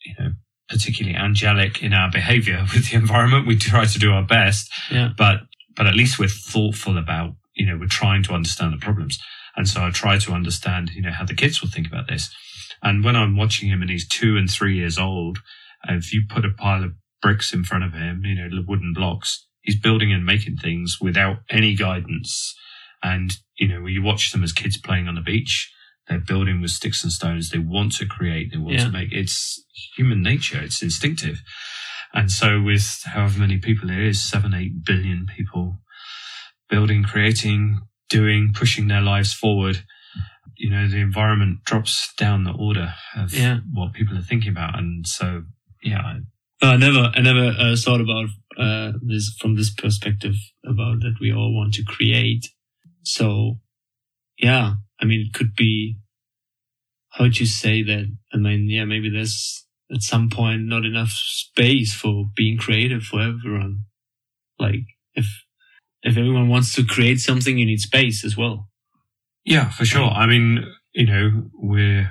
you 0.05 0.15
know, 0.19 0.31
particularly 0.69 1.17
angelic 1.17 1.83
in 1.83 1.93
our 1.93 2.11
behavior 2.11 2.65
with 2.73 2.89
the 2.91 2.97
environment. 2.97 3.47
We 3.47 3.57
try 3.57 3.85
to 3.85 3.99
do 3.99 4.11
our 4.13 4.23
best, 4.25 4.71
yeah 4.91 5.11
but 5.17 5.41
but 5.75 5.87
at 5.87 5.95
least 5.95 6.19
we're 6.19 6.29
thoughtful 6.29 6.97
about, 6.97 7.35
you 7.55 7.65
know, 7.65 7.77
we're 7.79 7.87
trying 7.87 8.23
to 8.23 8.33
understand 8.33 8.73
the 8.73 8.77
problems. 8.77 9.19
And 9.55 9.67
so 9.67 9.83
I 9.83 9.91
try 9.91 10.17
to 10.17 10.31
understand, 10.33 10.91
you 10.91 11.01
know, 11.01 11.11
how 11.11 11.25
the 11.25 11.35
kids 11.35 11.61
will 11.61 11.69
think 11.69 11.87
about 11.87 12.07
this. 12.07 12.33
And 12.81 13.03
when 13.03 13.15
I'm 13.15 13.37
watching 13.37 13.69
him 13.69 13.81
and 13.81 13.89
he's 13.89 14.07
two 14.07 14.35
and 14.37 14.49
three 14.49 14.75
years 14.75 14.97
old, 14.97 15.39
if 15.87 16.13
you 16.13 16.23
put 16.27 16.45
a 16.45 16.49
pile 16.49 16.83
of 16.83 16.93
bricks 17.21 17.53
in 17.53 17.63
front 17.63 17.83
of 17.83 17.93
him, 17.93 18.23
you 18.25 18.35
know, 18.35 18.63
wooden 18.67 18.93
blocks, 18.93 19.45
he's 19.61 19.79
building 19.79 20.11
and 20.11 20.25
making 20.25 20.57
things 20.57 20.97
without 20.99 21.37
any 21.49 21.75
guidance. 21.75 22.55
And, 23.01 23.31
you 23.57 23.67
know, 23.67 23.81
when 23.81 23.93
you 23.93 24.01
watch 24.01 24.31
them 24.31 24.43
as 24.43 24.51
kids 24.53 24.77
playing 24.77 25.07
on 25.07 25.15
the 25.15 25.21
beach, 25.21 25.71
they're 26.07 26.19
building 26.19 26.59
with 26.61 26.71
sticks 26.71 27.03
and 27.03 27.13
stones. 27.13 27.49
They 27.49 27.59
want 27.59 27.93
to 27.97 28.05
create. 28.05 28.51
They 28.51 28.57
want 28.57 28.75
Yeah. 28.75 28.85
to 28.85 28.91
make. 28.91 29.13
It's 29.13 29.63
human 29.95 30.21
nature. 30.21 30.59
It's 30.59 30.81
instinctive. 30.81 31.41
And 32.13 32.29
so 32.29 32.61
with 32.61 33.03
however 33.05 33.39
many 33.39 33.57
people 33.57 33.87
there 33.87 34.03
is, 34.03 34.21
seven, 34.23 34.53
eight 34.53 34.83
billion 34.85 35.25
people 35.25 35.79
building, 36.69 37.03
creating, 37.03 37.79
doing, 38.17 38.53
pushing 38.61 38.87
their 38.87 39.01
lives 39.01 39.33
forward, 39.33 39.77
you 40.55 40.69
know, 40.69 40.87
the 40.87 40.97
environment 41.09 41.63
drops 41.65 42.13
down 42.15 42.43
the 42.43 42.51
order 42.67 42.93
of 43.15 43.33
Yeah. 43.33 43.59
what 43.71 43.93
people 43.93 44.15
are 44.17 44.21
thinking 44.29 44.51
about. 44.51 44.77
And 44.79 45.07
so, 45.07 45.43
yeah, 45.81 46.01
I- 46.01 46.27
I 46.73 46.77
never, 46.77 47.11
I 47.17 47.21
never 47.21 47.47
uh, 47.63 47.75
thought 47.75 47.99
about 48.07 48.29
uh, 48.57 48.93
this 49.01 49.25
from 49.39 49.55
this 49.55 49.71
perspective 49.83 50.35
about 50.63 51.01
that 51.01 51.15
we 51.19 51.33
all 51.33 51.53
want 51.53 51.73
to 51.73 51.83
create. 51.83 52.45
So, 53.03 53.59
yeah, 54.37 54.75
I 55.01 55.05
mean, 55.05 55.21
it 55.25 55.33
could 55.33 55.55
be. 55.55 55.97
How'd 57.15 57.37
you 57.39 57.45
say 57.45 57.83
that? 57.83 58.05
I 58.33 58.37
mean, 58.37 58.69
yeah, 58.69 58.85
maybe 58.85 59.09
there's 59.09 59.65
at 59.93 60.01
some 60.01 60.29
point 60.29 60.61
not 60.73 60.85
enough 60.85 61.11
space 61.11 61.93
for 61.93 62.25
being 62.35 62.57
creative 62.57 63.03
for 63.03 63.21
everyone. 63.21 63.79
Like, 64.57 64.85
if 65.15 65.27
if 66.03 66.17
everyone 66.17 66.49
wants 66.49 66.73
to 66.75 66.83
create 66.85 67.19
something, 67.19 67.57
you 67.57 67.65
need 67.65 67.79
space 67.79 68.23
as 68.25 68.35
well. 68.37 68.69
yeah, 69.45 69.69
for 69.69 69.85
sure. 69.85 70.09
I 70.09 70.25
mean, 70.25 70.65
you 70.93 71.05
know, 71.05 71.49
we're 71.53 72.09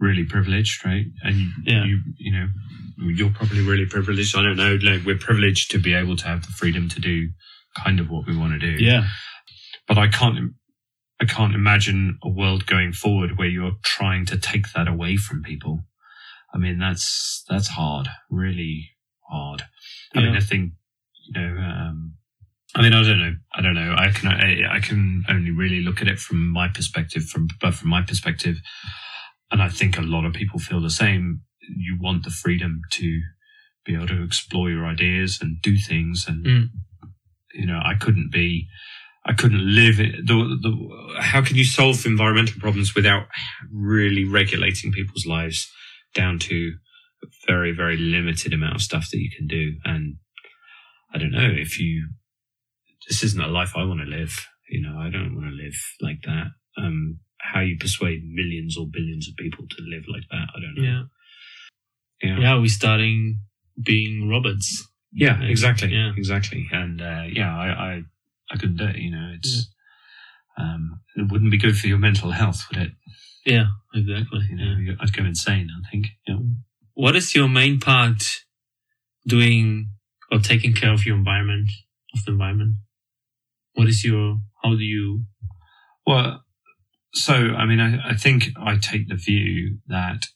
really 0.00 0.24
privileged, 0.24 0.84
right? 0.84 1.06
And 1.22 1.36
Yeah. 1.64 1.84
you, 1.84 2.00
you 2.16 2.32
know, 2.32 2.48
you're 2.98 3.30
probably 3.30 3.60
really 3.62 3.86
privileged. 3.86 4.36
I 4.36 4.42
don't 4.42 4.56
know. 4.56 4.76
Like, 4.82 5.04
we're 5.04 5.18
privileged 5.18 5.70
to 5.72 5.78
be 5.78 5.94
able 5.94 6.16
to 6.16 6.26
have 6.26 6.42
the 6.46 6.52
freedom 6.52 6.88
to 6.90 7.00
do 7.00 7.28
kind 7.84 8.00
of 8.00 8.10
what 8.10 8.26
we 8.26 8.36
want 8.36 8.52
to 8.52 8.58
do. 8.58 8.82
Yeah, 8.84 9.06
but 9.88 9.96
I 9.98 10.08
can't 10.08 10.54
I 11.20 11.24
can't 11.24 11.54
imagine 11.54 12.18
a 12.22 12.28
world 12.28 12.66
going 12.66 12.92
forward 12.92 13.38
where 13.38 13.48
you're 13.48 13.76
trying 13.84 14.26
to 14.26 14.36
take 14.36 14.72
that 14.72 14.88
away 14.88 15.16
from 15.16 15.42
people. 15.42 15.84
I 16.54 16.58
mean 16.58 16.78
that's 16.78 17.44
that's 17.48 17.68
hard, 17.68 18.08
really 18.28 18.90
hard. 19.30 19.62
I 20.14 20.20
mean 20.20 20.34
I 20.36 20.40
think 20.40 20.72
you 21.26 21.40
know 21.40 21.56
um 21.60 22.14
I 22.74 22.82
mean 22.82 22.92
I 22.94 23.02
don't 23.02 23.18
know 23.18 23.34
I 23.54 23.60
don't 23.62 23.74
know 23.74 23.94
I 23.96 24.10
can 24.10 24.28
I, 24.28 24.76
I 24.76 24.80
can 24.80 25.24
only 25.28 25.50
really 25.50 25.82
look 25.82 26.00
at 26.00 26.08
it 26.08 26.18
from 26.18 26.48
my 26.52 26.68
perspective 26.68 27.24
from 27.24 27.48
but 27.60 27.74
from 27.74 27.90
my 27.90 28.02
perspective 28.02 28.56
and 29.50 29.62
I 29.62 29.68
think 29.68 29.98
a 29.98 30.02
lot 30.02 30.24
of 30.24 30.32
people 30.32 30.58
feel 30.58 30.80
the 30.80 30.90
same 30.90 31.42
you 31.60 31.98
want 32.00 32.24
the 32.24 32.30
freedom 32.30 32.80
to 32.92 33.20
be 33.84 33.94
able 33.94 34.06
to 34.08 34.22
explore 34.22 34.70
your 34.70 34.86
ideas 34.86 35.38
and 35.40 35.60
do 35.62 35.76
things 35.76 36.26
and 36.28 36.44
Mm. 36.46 36.68
you 37.54 37.66
know 37.66 37.80
I 37.84 37.94
couldn't 37.94 38.30
be 38.32 38.68
I 39.24 39.34
couldn't 39.34 39.74
live 39.74 40.00
it. 40.00 40.26
The, 40.26 40.34
the, 40.34 41.20
how 41.20 41.42
can 41.42 41.54
you 41.54 41.64
solve 41.64 42.04
environmental 42.06 42.58
problems 42.60 42.94
without 42.94 43.26
really 43.72 44.24
regulating 44.24 44.90
people's 44.90 45.26
lives 45.26 45.70
down 46.12 46.40
to 46.40 46.72
a 47.22 47.26
very, 47.46 47.70
very 47.72 47.96
limited 47.96 48.52
amount 48.52 48.74
of 48.74 48.82
stuff 48.82 49.08
that 49.12 49.18
you 49.18 49.30
can 49.36 49.46
do? 49.46 49.74
And 49.84 50.16
I 51.14 51.18
don't 51.18 51.30
know 51.30 51.48
if 51.56 51.78
you, 51.78 52.08
this 53.12 53.22
isn't 53.22 53.42
a 53.42 53.46
life 53.48 53.72
I 53.76 53.84
want 53.84 54.00
to 54.00 54.06
live. 54.06 54.34
You 54.70 54.80
know, 54.80 54.96
I 54.98 55.10
don't 55.10 55.34
want 55.34 55.46
to 55.48 55.52
live 55.64 55.74
like 56.00 56.22
that. 56.24 56.46
Um, 56.78 57.18
how 57.42 57.60
you 57.60 57.76
persuade 57.78 58.22
millions 58.24 58.78
or 58.78 58.86
billions 58.90 59.28
of 59.28 59.36
people 59.36 59.66
to 59.68 59.76
live 59.94 60.04
like 60.08 60.22
that, 60.30 60.46
I 60.56 60.60
don't 60.60 60.74
know. 60.76 60.82
yeah, 62.22 62.28
Yeah. 62.28 62.38
yeah. 62.40 62.58
We're 62.58 62.68
starting 62.68 63.40
being 63.84 64.30
robots. 64.30 64.88
Yeah, 65.12 65.38
Yeah. 65.42 65.48
exactly. 65.48 65.88
Yeah. 65.92 66.12
Exactly. 66.16 66.68
And, 66.72 67.02
uh, 67.02 67.24
yeah, 67.30 67.54
I, 67.54 67.66
I, 67.88 68.02
I 68.50 68.56
couldn't 68.56 68.76
do 68.78 68.86
it. 68.86 68.96
You 68.96 69.10
know, 69.10 69.32
it's, 69.36 69.68
um, 70.58 71.00
it 71.16 71.30
wouldn't 71.30 71.50
be 71.50 71.58
good 71.58 71.76
for 71.76 71.88
your 71.88 71.98
mental 71.98 72.30
health, 72.30 72.64
would 72.70 72.80
it? 72.86 72.92
Yeah, 73.44 73.66
exactly. 73.94 74.40
You 74.48 74.56
know, 74.56 74.76
yeah. 74.86 74.94
I'd 75.00 75.12
go 75.12 75.24
insane, 75.24 75.68
I 75.70 75.90
think. 75.90 76.06
Yeah. 76.26 76.38
What 76.94 77.14
is 77.14 77.34
your 77.34 77.48
main 77.48 77.78
part 77.78 78.22
doing 79.26 79.90
or 80.30 80.38
taking 80.38 80.72
care 80.72 80.92
of 80.94 81.04
your 81.04 81.16
environment, 81.16 81.68
of 82.14 82.24
the 82.24 82.32
environment? 82.32 82.76
What 83.74 83.88
is 83.88 84.04
your, 84.04 84.38
how 84.62 84.70
do 84.70 84.82
you, 84.82 85.24
Well, 86.06 86.42
so, 87.14 87.34
I 87.34 87.66
mean, 87.66 87.80
I, 87.80 88.10
I 88.10 88.14
think 88.14 88.50
I 88.56 88.76
take 88.76 89.08
the 89.08 89.16
view 89.16 89.78
that 89.88 90.26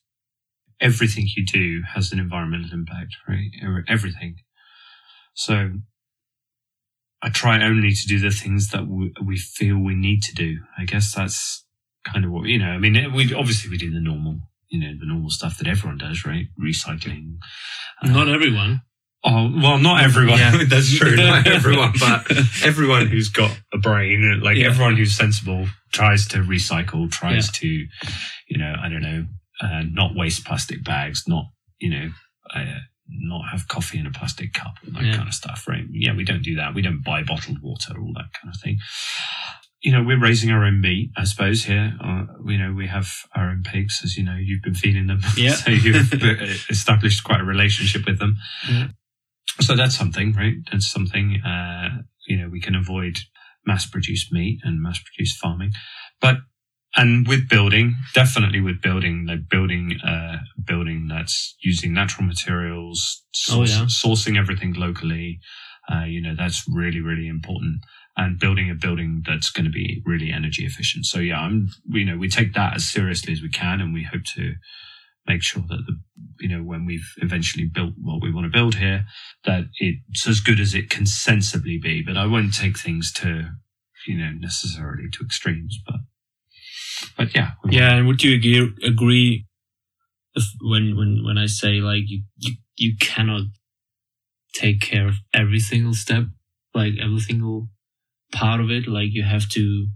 everything 0.80 1.26
you 1.34 1.44
do 1.46 1.82
has 1.94 2.12
an 2.12 2.18
environmental 2.18 2.72
impact, 2.72 3.16
right? 3.28 3.50
Everything. 3.88 4.36
So 5.34 5.72
I 7.22 7.30
try 7.30 7.62
only 7.62 7.92
to 7.92 8.06
do 8.06 8.18
the 8.18 8.30
things 8.30 8.68
that 8.70 8.86
we, 8.86 9.12
we 9.24 9.36
feel 9.36 9.78
we 9.78 9.94
need 9.94 10.22
to 10.24 10.34
do. 10.34 10.58
I 10.78 10.84
guess 10.84 11.14
that's 11.14 11.64
kind 12.04 12.24
of 12.24 12.30
what, 12.30 12.46
you 12.46 12.58
know, 12.58 12.70
I 12.70 12.78
mean, 12.78 13.12
we 13.14 13.32
obviously 13.34 13.70
we 13.70 13.78
do 13.78 13.90
the 13.90 14.00
normal, 14.00 14.38
you 14.68 14.80
know, 14.80 14.92
the 14.98 15.06
normal 15.06 15.30
stuff 15.30 15.58
that 15.58 15.66
everyone 15.66 15.98
does, 15.98 16.24
right? 16.24 16.46
Recycling. 16.62 17.36
not 18.02 18.28
everyone. 18.28 18.82
Oh, 19.28 19.50
well, 19.60 19.78
not 19.78 20.02
everyone. 20.04 20.38
Yeah. 20.38 20.62
That's 20.68 20.96
true. 20.96 21.16
Not 21.16 21.46
everyone, 21.58 21.92
but 21.98 22.30
everyone 22.64 23.08
who's 23.08 23.28
got 23.28 23.50
a 23.74 23.78
brain, 23.78 24.40
like 24.42 24.56
Yeah. 24.56 24.66
everyone 24.68 24.96
who's 24.96 25.16
sensible, 25.16 25.66
tries 25.92 26.26
to 26.28 26.38
recycle, 26.38 27.10
tries 27.10 27.50
to, 27.52 27.66
you 27.68 28.58
know, 28.58 28.74
I 28.80 28.88
don't 28.88 29.02
know, 29.02 29.26
uh, 29.60 29.82
not 29.90 30.14
waste 30.14 30.44
plastic 30.44 30.84
bags, 30.84 31.24
not, 31.26 31.46
you 31.80 31.90
know, 31.90 32.10
uh, 32.54 32.64
not 33.08 33.42
have 33.50 33.66
coffee 33.68 33.98
in 33.98 34.06
a 34.06 34.10
plastic 34.12 34.52
cup, 34.52 34.74
all 34.86 34.92
that 34.94 35.04
Yeah. 35.04 35.16
kind 35.16 35.28
of 35.28 35.34
stuff, 35.34 35.64
right? 35.66 35.84
Yeah, 35.90 36.14
we 36.14 36.24
don't 36.24 36.42
do 36.42 36.54
that. 36.56 36.74
We 36.74 36.82
don't 36.82 37.02
buy 37.04 37.22
bottled 37.24 37.58
water, 37.62 37.98
all 37.98 38.12
that 38.14 38.30
kind 38.40 38.54
of 38.54 38.60
thing. 38.60 38.78
You 39.82 39.92
know, 39.92 40.02
we're 40.02 40.18
raising 40.20 40.50
our 40.50 40.64
own 40.64 40.80
meat, 40.80 41.10
I 41.16 41.24
suppose, 41.24 41.64
here. 41.64 41.96
Uh, 42.02 42.24
you 42.46 42.58
know, 42.58 42.72
we 42.72 42.86
have 42.88 43.08
our 43.34 43.50
own 43.50 43.62
pigs, 43.64 44.00
as 44.04 44.16
you 44.16 44.24
know, 44.24 44.36
you've 44.40 44.62
been 44.62 44.74
feeding 44.74 45.06
them. 45.06 45.20
Yeah. 45.36 45.54
so 45.54 45.70
you've 45.70 46.12
uh, 46.12 46.44
established 46.70 47.22
quite 47.24 47.40
a 47.40 47.44
relationship 47.44 48.06
with 48.06 48.18
them. 48.18 48.36
So 49.60 49.76
that's 49.76 49.96
something, 49.96 50.32
right? 50.34 50.54
That's 50.70 50.90
something, 50.90 51.40
uh, 51.44 52.02
you 52.26 52.36
know, 52.38 52.48
we 52.48 52.60
can 52.60 52.74
avoid 52.74 53.18
mass 53.64 53.86
produced 53.86 54.32
meat 54.32 54.60
and 54.64 54.82
mass 54.82 55.00
produced 55.02 55.38
farming. 55.38 55.72
But, 56.20 56.36
and 56.96 57.26
with 57.28 57.48
building, 57.48 57.94
definitely 58.14 58.60
with 58.60 58.80
building, 58.82 59.26
like 59.28 59.48
building, 59.48 59.98
uh, 60.06 60.38
building 60.64 61.08
that's 61.08 61.56
using 61.62 61.92
natural 61.92 62.26
materials, 62.26 63.22
Oh, 63.50 63.62
yeah. 63.64 63.86
sourcing 63.86 64.38
everything 64.38 64.72
locally. 64.74 65.40
Uh, 65.92 66.04
you 66.04 66.20
know, 66.20 66.34
that's 66.36 66.64
really, 66.68 67.00
really 67.00 67.28
important. 67.28 67.80
And 68.16 68.38
building 68.38 68.70
a 68.70 68.74
building 68.74 69.22
that's 69.26 69.50
going 69.50 69.66
to 69.66 69.70
be 69.70 70.02
really 70.06 70.32
energy 70.32 70.64
efficient. 70.64 71.04
So 71.06 71.18
yeah, 71.20 71.38
I'm, 71.40 71.68
you 71.86 72.04
know, 72.04 72.16
we 72.16 72.28
take 72.28 72.54
that 72.54 72.74
as 72.74 72.88
seriously 72.88 73.32
as 73.34 73.42
we 73.42 73.50
can 73.50 73.80
and 73.80 73.92
we 73.92 74.04
hope 74.04 74.24
to 74.36 74.54
make 75.26 75.42
sure 75.42 75.62
that 75.68 75.84
the, 75.86 75.98
you 76.40 76.48
know, 76.48 76.62
when 76.62 76.86
we've 76.86 77.08
eventually 77.18 77.64
built 77.66 77.94
what 78.00 78.22
we 78.22 78.32
want 78.32 78.46
to 78.46 78.56
build 78.56 78.76
here, 78.76 79.06
that 79.44 79.64
it's 79.78 80.26
as 80.26 80.40
good 80.40 80.60
as 80.60 80.74
it 80.74 80.90
can 80.90 81.06
sensibly 81.06 81.78
be. 81.78 82.02
But 82.02 82.16
I 82.16 82.26
won't 82.26 82.54
take 82.54 82.78
things 82.78 83.12
to, 83.14 83.50
you 84.06 84.18
know, 84.18 84.30
necessarily 84.38 85.04
to 85.12 85.24
extremes. 85.24 85.78
But, 85.86 86.00
but 87.16 87.34
yeah, 87.34 87.52
Yeah, 87.70 87.96
and 87.96 88.06
would 88.06 88.22
you 88.22 88.36
agree, 88.36 88.72
agree 88.84 89.46
when 90.60 90.96
when 90.96 91.24
when 91.24 91.38
I 91.38 91.46
say 91.46 91.80
like 91.80 92.04
you, 92.06 92.22
you 92.36 92.54
you 92.76 92.96
cannot 93.00 93.42
take 94.54 94.80
care 94.80 95.08
of 95.08 95.16
every 95.34 95.60
single 95.60 95.94
step, 95.94 96.24
like 96.74 96.94
every 97.02 97.20
single 97.20 97.68
part 98.32 98.60
of 98.60 98.70
it, 98.70 98.88
like 98.88 99.10
you 99.12 99.24
have 99.24 99.48
to 99.50 99.88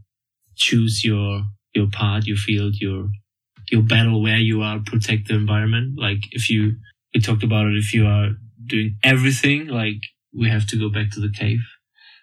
choose 0.57 1.05
your 1.05 1.45
your 1.75 1.89
part, 1.91 2.27
your 2.27 2.37
field, 2.37 2.77
your 2.81 3.09
your 3.71 3.83
battle 3.83 4.23
where 4.23 4.39
you 4.39 4.63
are 4.63 4.81
protect 4.85 5.29
the 5.29 5.35
environment. 5.35 5.99
Like 5.99 6.19
if 6.33 6.51
you 6.51 6.77
we 7.15 7.21
talked 7.21 7.43
about 7.43 7.67
it, 7.67 7.77
if 7.77 7.93
you 7.93 8.07
are 8.07 8.31
doing 8.67 8.97
everything, 9.03 9.67
like 9.67 9.97
we 10.33 10.49
have 10.49 10.67
to 10.69 10.79
go 10.79 10.89
back 10.89 11.11
to 11.13 11.21
the 11.21 11.31
cave. 11.31 11.61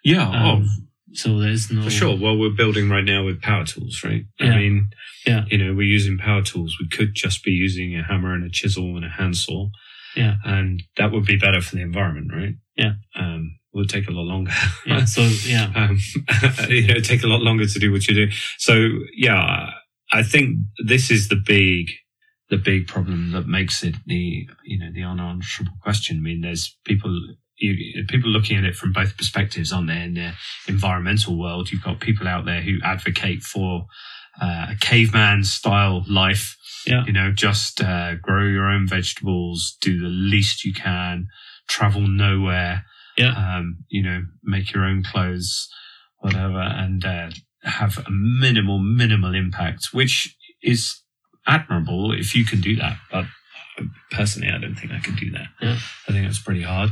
Yeah, 0.04 0.28
Um, 0.28 0.62
oh, 0.64 0.68
So 1.12 1.38
there's 1.38 1.70
no 1.70 1.82
for 1.82 1.90
sure. 1.90 2.16
Well, 2.16 2.38
we're 2.38 2.54
building 2.56 2.88
right 2.88 3.04
now 3.04 3.24
with 3.24 3.42
power 3.42 3.64
tools, 3.64 4.02
right? 4.04 4.24
Yeah. 4.40 4.52
I 4.52 4.56
mean, 4.58 4.88
Yeah. 5.26 5.44
you 5.50 5.58
know, 5.58 5.74
we're 5.74 5.82
using 5.98 6.16
power 6.18 6.42
tools. 6.42 6.76
We 6.80 6.88
could 6.88 7.14
just 7.14 7.42
be 7.44 7.50
using 7.50 7.96
a 7.96 8.02
hammer 8.02 8.32
and 8.34 8.44
a 8.44 8.50
chisel 8.50 8.96
and 8.96 9.04
a 9.04 9.08
handsaw. 9.10 9.68
Yeah. 10.16 10.36
And 10.44 10.82
that 10.96 11.12
would 11.12 11.26
be 11.26 11.36
better 11.36 11.60
for 11.60 11.76
the 11.76 11.82
environment, 11.82 12.30
right? 12.32 12.54
Yeah. 12.76 12.94
Um, 13.14 13.58
will 13.74 13.84
take 13.86 14.08
a 14.08 14.12
lot 14.12 14.22
longer. 14.24 14.52
Yeah. 14.86 15.04
So 15.04 15.22
yeah. 15.44 15.70
um, 15.76 15.98
you 16.68 16.86
know, 16.86 17.00
take 17.00 17.22
a 17.24 17.26
lot 17.28 17.42
longer 17.42 17.66
to 17.66 17.78
do 17.78 17.92
what 17.92 18.06
you 18.08 18.14
do. 18.14 18.32
So 18.58 18.88
yeah, 19.14 19.70
I 20.10 20.22
think 20.22 20.58
this 20.84 21.10
is 21.10 21.28
the 21.28 21.36
big, 21.44 21.90
the 22.50 22.56
big 22.56 22.86
problem 22.86 23.32
that 23.32 23.46
makes 23.46 23.82
it 23.82 23.94
the, 24.06 24.46
you 24.64 24.78
know, 24.78 24.90
the 24.92 25.02
unanswerable 25.02 25.76
question. 25.82 26.18
I 26.18 26.20
mean, 26.20 26.40
there's 26.40 26.76
people, 26.84 27.20
you, 27.56 28.04
people 28.06 28.30
looking 28.30 28.56
at 28.56 28.64
it 28.64 28.74
from 28.74 28.92
both 28.92 29.16
perspectives, 29.16 29.72
aren't 29.72 29.88
there? 29.88 30.02
In 30.02 30.14
the 30.14 30.32
environmental 30.66 31.38
world, 31.38 31.70
you've 31.70 31.84
got 31.84 32.00
people 32.00 32.26
out 32.26 32.44
there 32.44 32.62
who 32.62 32.78
advocate 32.82 33.42
for 33.42 33.86
uh, 34.40 34.68
a 34.70 34.76
caveman 34.80 35.44
style 35.44 36.04
life. 36.08 36.56
Yeah. 36.86 37.04
You 37.04 37.12
know, 37.12 37.32
just 37.32 37.82
uh, 37.82 38.14
grow 38.14 38.44
your 38.46 38.66
own 38.66 38.86
vegetables, 38.86 39.76
do 39.80 40.00
the 40.00 40.08
least 40.08 40.64
you 40.64 40.72
can, 40.72 41.26
travel 41.68 42.06
nowhere. 42.06 42.84
Yeah. 43.18 43.34
Um, 43.34 43.84
you 43.88 44.02
know, 44.02 44.22
make 44.44 44.72
your 44.72 44.84
own 44.84 45.02
clothes, 45.02 45.68
whatever, 46.18 46.60
and 46.60 47.04
uh, 47.04 47.30
have 47.62 47.98
a 47.98 48.10
minimal, 48.10 48.78
minimal 48.78 49.34
impact, 49.34 49.88
which 49.92 50.36
is 50.62 51.02
admirable 51.46 52.12
if 52.12 52.34
you 52.34 52.44
can 52.44 52.60
do 52.60 52.76
that. 52.76 52.98
But 53.10 53.24
uh, 53.78 53.84
personally, 54.10 54.52
I 54.52 54.58
don't 54.58 54.74
think 54.74 54.92
I 54.92 55.00
can 55.00 55.14
do 55.14 55.30
that. 55.32 55.48
Yeah. 55.60 55.78
I 56.08 56.12
think 56.12 56.26
that's 56.26 56.38
pretty 56.42 56.62
hard. 56.62 56.90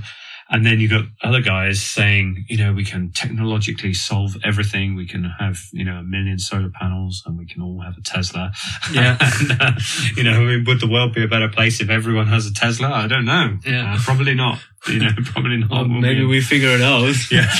And 0.49 0.65
then 0.65 0.79
you've 0.79 0.93
got 0.93 1.05
other 1.23 1.41
guys 1.41 1.83
saying, 1.83 2.45
you 2.49 2.57
know, 2.57 2.73
we 2.73 2.85
can 2.85 3.11
technologically 3.11 3.93
solve 3.93 4.37
everything. 4.45 4.95
We 4.95 5.07
can 5.07 5.25
have, 5.41 5.59
you 5.73 5.85
know, 5.85 5.97
a 5.97 6.03
million 6.05 6.39
solar 6.39 6.71
panels 6.71 7.23
and 7.27 7.37
we 7.37 7.47
can 7.47 7.63
all 7.63 7.81
have 7.81 7.97
a 7.99 8.03
Tesla. 8.03 8.53
Yeah. 8.93 9.19
and, 9.41 9.61
uh, 9.61 9.73
you 10.17 10.23
know, 10.23 10.35
I 10.35 10.45
mean, 10.45 10.65
would 10.67 10.81
the 10.81 10.89
world 10.89 11.15
be 11.15 11.25
a 11.25 11.29
better 11.29 11.49
place 11.49 11.81
if 11.81 11.91
everyone 11.91 12.29
has 12.29 12.47
a 12.47 12.55
Tesla? 12.55 12.91
I 12.91 13.09
don't 13.09 13.25
know. 13.25 13.59
Yeah. 13.67 13.95
Uh, 13.95 13.99
probably 13.99 14.35
not. 14.35 14.61
You 14.89 15.01
know, 15.01 15.11
probably 15.25 15.57
not. 15.57 15.89
We'll 15.89 16.01
maybe 16.01 16.25
we 16.25 16.41
figure 16.41 16.71
it 16.71 16.81
out. 16.81 17.15
yeah, 17.31 17.53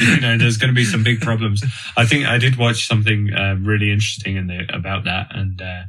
you 0.00 0.20
know, 0.20 0.38
there's 0.38 0.56
going 0.56 0.68
to 0.68 0.74
be 0.74 0.84
some 0.84 1.02
big 1.02 1.20
problems. 1.20 1.64
I 1.96 2.06
think 2.06 2.26
I 2.26 2.38
did 2.38 2.56
watch 2.56 2.86
something 2.86 3.32
uh, 3.32 3.56
really 3.60 3.90
interesting 3.90 4.36
in 4.36 4.66
about 4.72 5.04
that, 5.04 5.34
and 5.34 5.60
uh, 5.60 5.82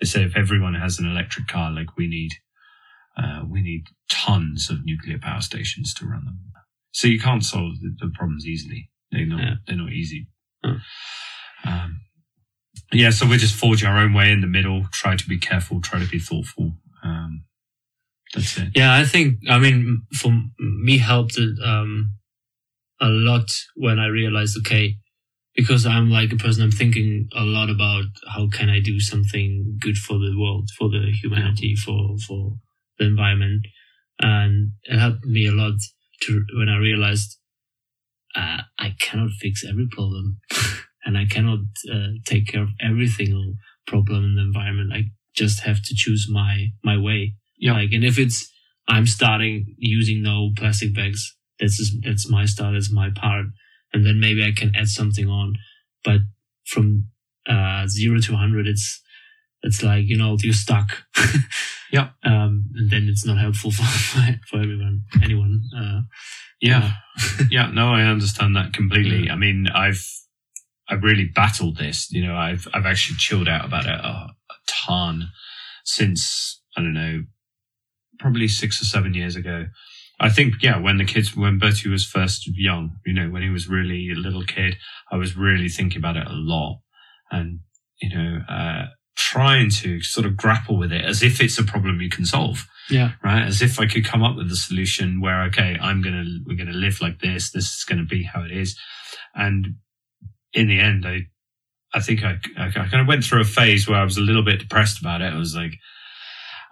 they 0.00 0.06
said 0.06 0.22
if 0.22 0.36
everyone 0.36 0.74
has 0.74 0.98
an 0.98 1.10
electric 1.10 1.48
car, 1.48 1.72
like 1.72 1.96
we 1.96 2.06
need, 2.06 2.30
uh, 3.16 3.42
we 3.48 3.62
need 3.62 3.84
tons 4.10 4.70
of 4.70 4.84
nuclear 4.84 5.18
power 5.18 5.40
stations 5.40 5.92
to 5.94 6.06
run 6.06 6.24
them. 6.24 6.38
So 6.92 7.08
you 7.08 7.18
can't 7.18 7.44
solve 7.44 7.80
the, 7.80 7.94
the 7.98 8.10
problems 8.14 8.46
easily. 8.46 8.90
They're 9.10 9.26
not. 9.26 9.40
Yeah. 9.40 9.54
They're 9.66 9.76
not 9.76 9.92
easy. 9.92 10.28
Um, 11.64 12.00
yeah, 12.92 13.10
so 13.10 13.26
we 13.26 13.36
just 13.38 13.54
forge 13.54 13.84
our 13.84 13.98
own 13.98 14.12
way 14.12 14.30
in 14.30 14.40
the 14.40 14.46
middle. 14.46 14.86
Try 14.92 15.16
to 15.16 15.28
be 15.28 15.38
careful. 15.38 15.80
Try 15.80 16.00
to 16.00 16.08
be 16.08 16.18
thoughtful. 16.18 16.72
Um, 17.02 17.44
that's 18.34 18.56
it. 18.58 18.68
Yeah, 18.74 18.94
I 18.94 19.04
think 19.04 19.38
I 19.48 19.58
mean 19.58 20.02
for 20.14 20.32
me 20.58 20.98
helped 20.98 21.38
it 21.38 21.58
um 21.64 22.12
a 23.00 23.08
lot 23.08 23.50
when 23.76 23.98
I 23.98 24.06
realized 24.06 24.56
okay 24.58 24.96
because 25.54 25.84
I'm 25.84 26.10
like 26.10 26.32
a 26.32 26.36
person 26.36 26.62
I'm 26.62 26.70
thinking 26.70 27.28
a 27.36 27.42
lot 27.42 27.68
about 27.68 28.04
how 28.34 28.48
can 28.48 28.70
I 28.70 28.80
do 28.80 29.00
something 29.00 29.76
good 29.80 29.98
for 29.98 30.14
the 30.14 30.34
world 30.38 30.70
for 30.78 30.88
the 30.88 31.12
humanity 31.20 31.76
for 31.76 32.16
for 32.26 32.56
the 33.02 33.10
environment 33.10 33.66
and 34.20 34.72
it 34.84 34.98
helped 34.98 35.24
me 35.24 35.46
a 35.46 35.52
lot 35.52 35.74
to 36.22 36.44
when 36.58 36.68
I 36.68 36.78
realized 36.78 37.38
uh, 38.34 38.58
I 38.78 38.94
cannot 38.98 39.30
fix 39.40 39.64
every 39.64 39.86
problem 39.90 40.38
and 41.04 41.18
I 41.18 41.26
cannot 41.26 41.60
uh, 41.92 42.08
take 42.24 42.48
care 42.48 42.62
of 42.62 42.70
every 42.80 43.06
single 43.08 43.54
problem 43.86 44.24
in 44.24 44.34
the 44.36 44.42
environment 44.42 44.92
I 44.92 45.10
just 45.34 45.60
have 45.60 45.82
to 45.82 45.94
choose 45.94 46.28
my 46.30 46.68
my 46.84 46.96
way 46.98 47.34
Yeah. 47.58 47.74
like, 47.74 47.92
and 47.92 48.04
if 48.04 48.18
it's 48.18 48.50
I'm 48.88 49.06
starting 49.06 49.74
using 49.78 50.22
no 50.22 50.50
plastic 50.56 50.94
bags, 50.94 51.36
that's 51.60 51.76
just, 51.78 51.92
that's 52.04 52.28
my 52.28 52.44
start, 52.46 52.74
that's 52.74 52.92
my 52.92 53.10
part, 53.14 53.46
and 53.92 54.04
then 54.04 54.18
maybe 54.18 54.44
I 54.44 54.50
can 54.50 54.74
add 54.74 54.88
something 54.88 55.28
on. 55.28 55.54
But 56.04 56.22
from 56.66 57.06
uh, 57.48 57.86
zero 57.86 58.18
to 58.20 58.36
hundred, 58.36 58.66
it's 58.66 59.00
it's 59.62 59.82
like 59.82 60.06
you 60.06 60.16
know 60.18 60.36
you're 60.42 60.54
stuck. 60.54 61.04
Yeah. 61.92 62.08
Um, 62.24 62.64
and 62.74 62.90
then 62.90 63.06
it's 63.08 63.26
not 63.26 63.38
helpful 63.38 63.70
for 63.70 63.84
for, 64.46 64.56
everyone, 64.56 65.02
anyone. 65.22 65.62
Uh, 65.76 66.00
Yeah. 66.60 66.94
yeah, 67.50 67.66
no, 67.72 67.90
I 67.92 68.02
understand 68.02 68.56
that 68.56 68.72
completely. 68.72 69.30
I 69.30 69.36
mean, 69.36 69.66
I've 69.72 70.04
I've 70.88 71.02
really 71.02 71.30
battled 71.34 71.76
this. 71.76 72.10
You 72.10 72.26
know, 72.26 72.34
I've 72.34 72.66
I've 72.74 72.86
actually 72.86 73.18
chilled 73.18 73.48
out 73.48 73.64
about 73.64 73.84
it 73.84 73.90
a, 73.90 74.28
a 74.50 74.54
ton 74.66 75.28
since 75.84 76.60
I 76.76 76.80
don't 76.80 76.94
know, 76.94 77.24
probably 78.18 78.48
six 78.48 78.80
or 78.80 78.86
seven 78.86 79.14
years 79.14 79.36
ago. 79.36 79.66
I 80.20 80.30
think, 80.30 80.62
yeah, 80.62 80.78
when 80.78 80.98
the 80.98 81.04
kids, 81.04 81.36
when 81.36 81.58
Bertie 81.58 81.88
was 81.88 82.04
first 82.06 82.46
young, 82.46 82.96
you 83.04 83.12
know, 83.12 83.28
when 83.28 83.42
he 83.42 83.50
was 83.50 83.68
really 83.68 84.10
a 84.10 84.14
little 84.14 84.44
kid, 84.44 84.76
I 85.10 85.16
was 85.16 85.36
really 85.36 85.68
thinking 85.68 85.98
about 85.98 86.16
it 86.16 86.28
a 86.28 86.32
lot 86.32 86.80
and, 87.32 87.60
you 88.00 88.14
know, 88.16 88.38
uh, 88.48 88.86
trying 89.16 89.70
to 89.70 90.00
sort 90.00 90.26
of 90.26 90.36
grapple 90.36 90.78
with 90.78 90.92
it 90.92 91.04
as 91.04 91.22
if 91.22 91.40
it's 91.40 91.58
a 91.58 91.64
problem 91.64 92.00
you 92.00 92.08
can 92.08 92.24
solve 92.24 92.66
yeah, 92.90 93.12
right? 93.22 93.42
As 93.42 93.62
if 93.62 93.78
I 93.78 93.86
could 93.86 94.04
come 94.04 94.22
up 94.22 94.36
with 94.36 94.50
a 94.50 94.56
solution 94.56 95.20
where, 95.20 95.42
okay, 95.44 95.78
I'm 95.80 96.02
going 96.02 96.14
to, 96.14 96.40
we're 96.46 96.56
going 96.56 96.72
to 96.72 96.78
live 96.78 97.00
like 97.00 97.20
this. 97.20 97.50
This 97.50 97.74
is 97.74 97.84
going 97.84 97.98
to 97.98 98.04
be 98.04 98.22
how 98.22 98.42
it 98.42 98.50
is. 98.50 98.78
And 99.34 99.76
in 100.52 100.68
the 100.68 100.78
end, 100.78 101.06
I, 101.06 101.20
I 101.94 102.00
think 102.00 102.22
I, 102.22 102.38
I, 102.58 102.70
kind 102.70 103.00
of 103.00 103.06
went 103.06 103.24
through 103.24 103.40
a 103.40 103.44
phase 103.44 103.88
where 103.88 103.98
I 103.98 104.04
was 104.04 104.16
a 104.16 104.22
little 104.22 104.44
bit 104.44 104.60
depressed 104.60 105.00
about 105.00 105.22
it. 105.22 105.32
I 105.32 105.38
was 105.38 105.54
like, 105.54 105.72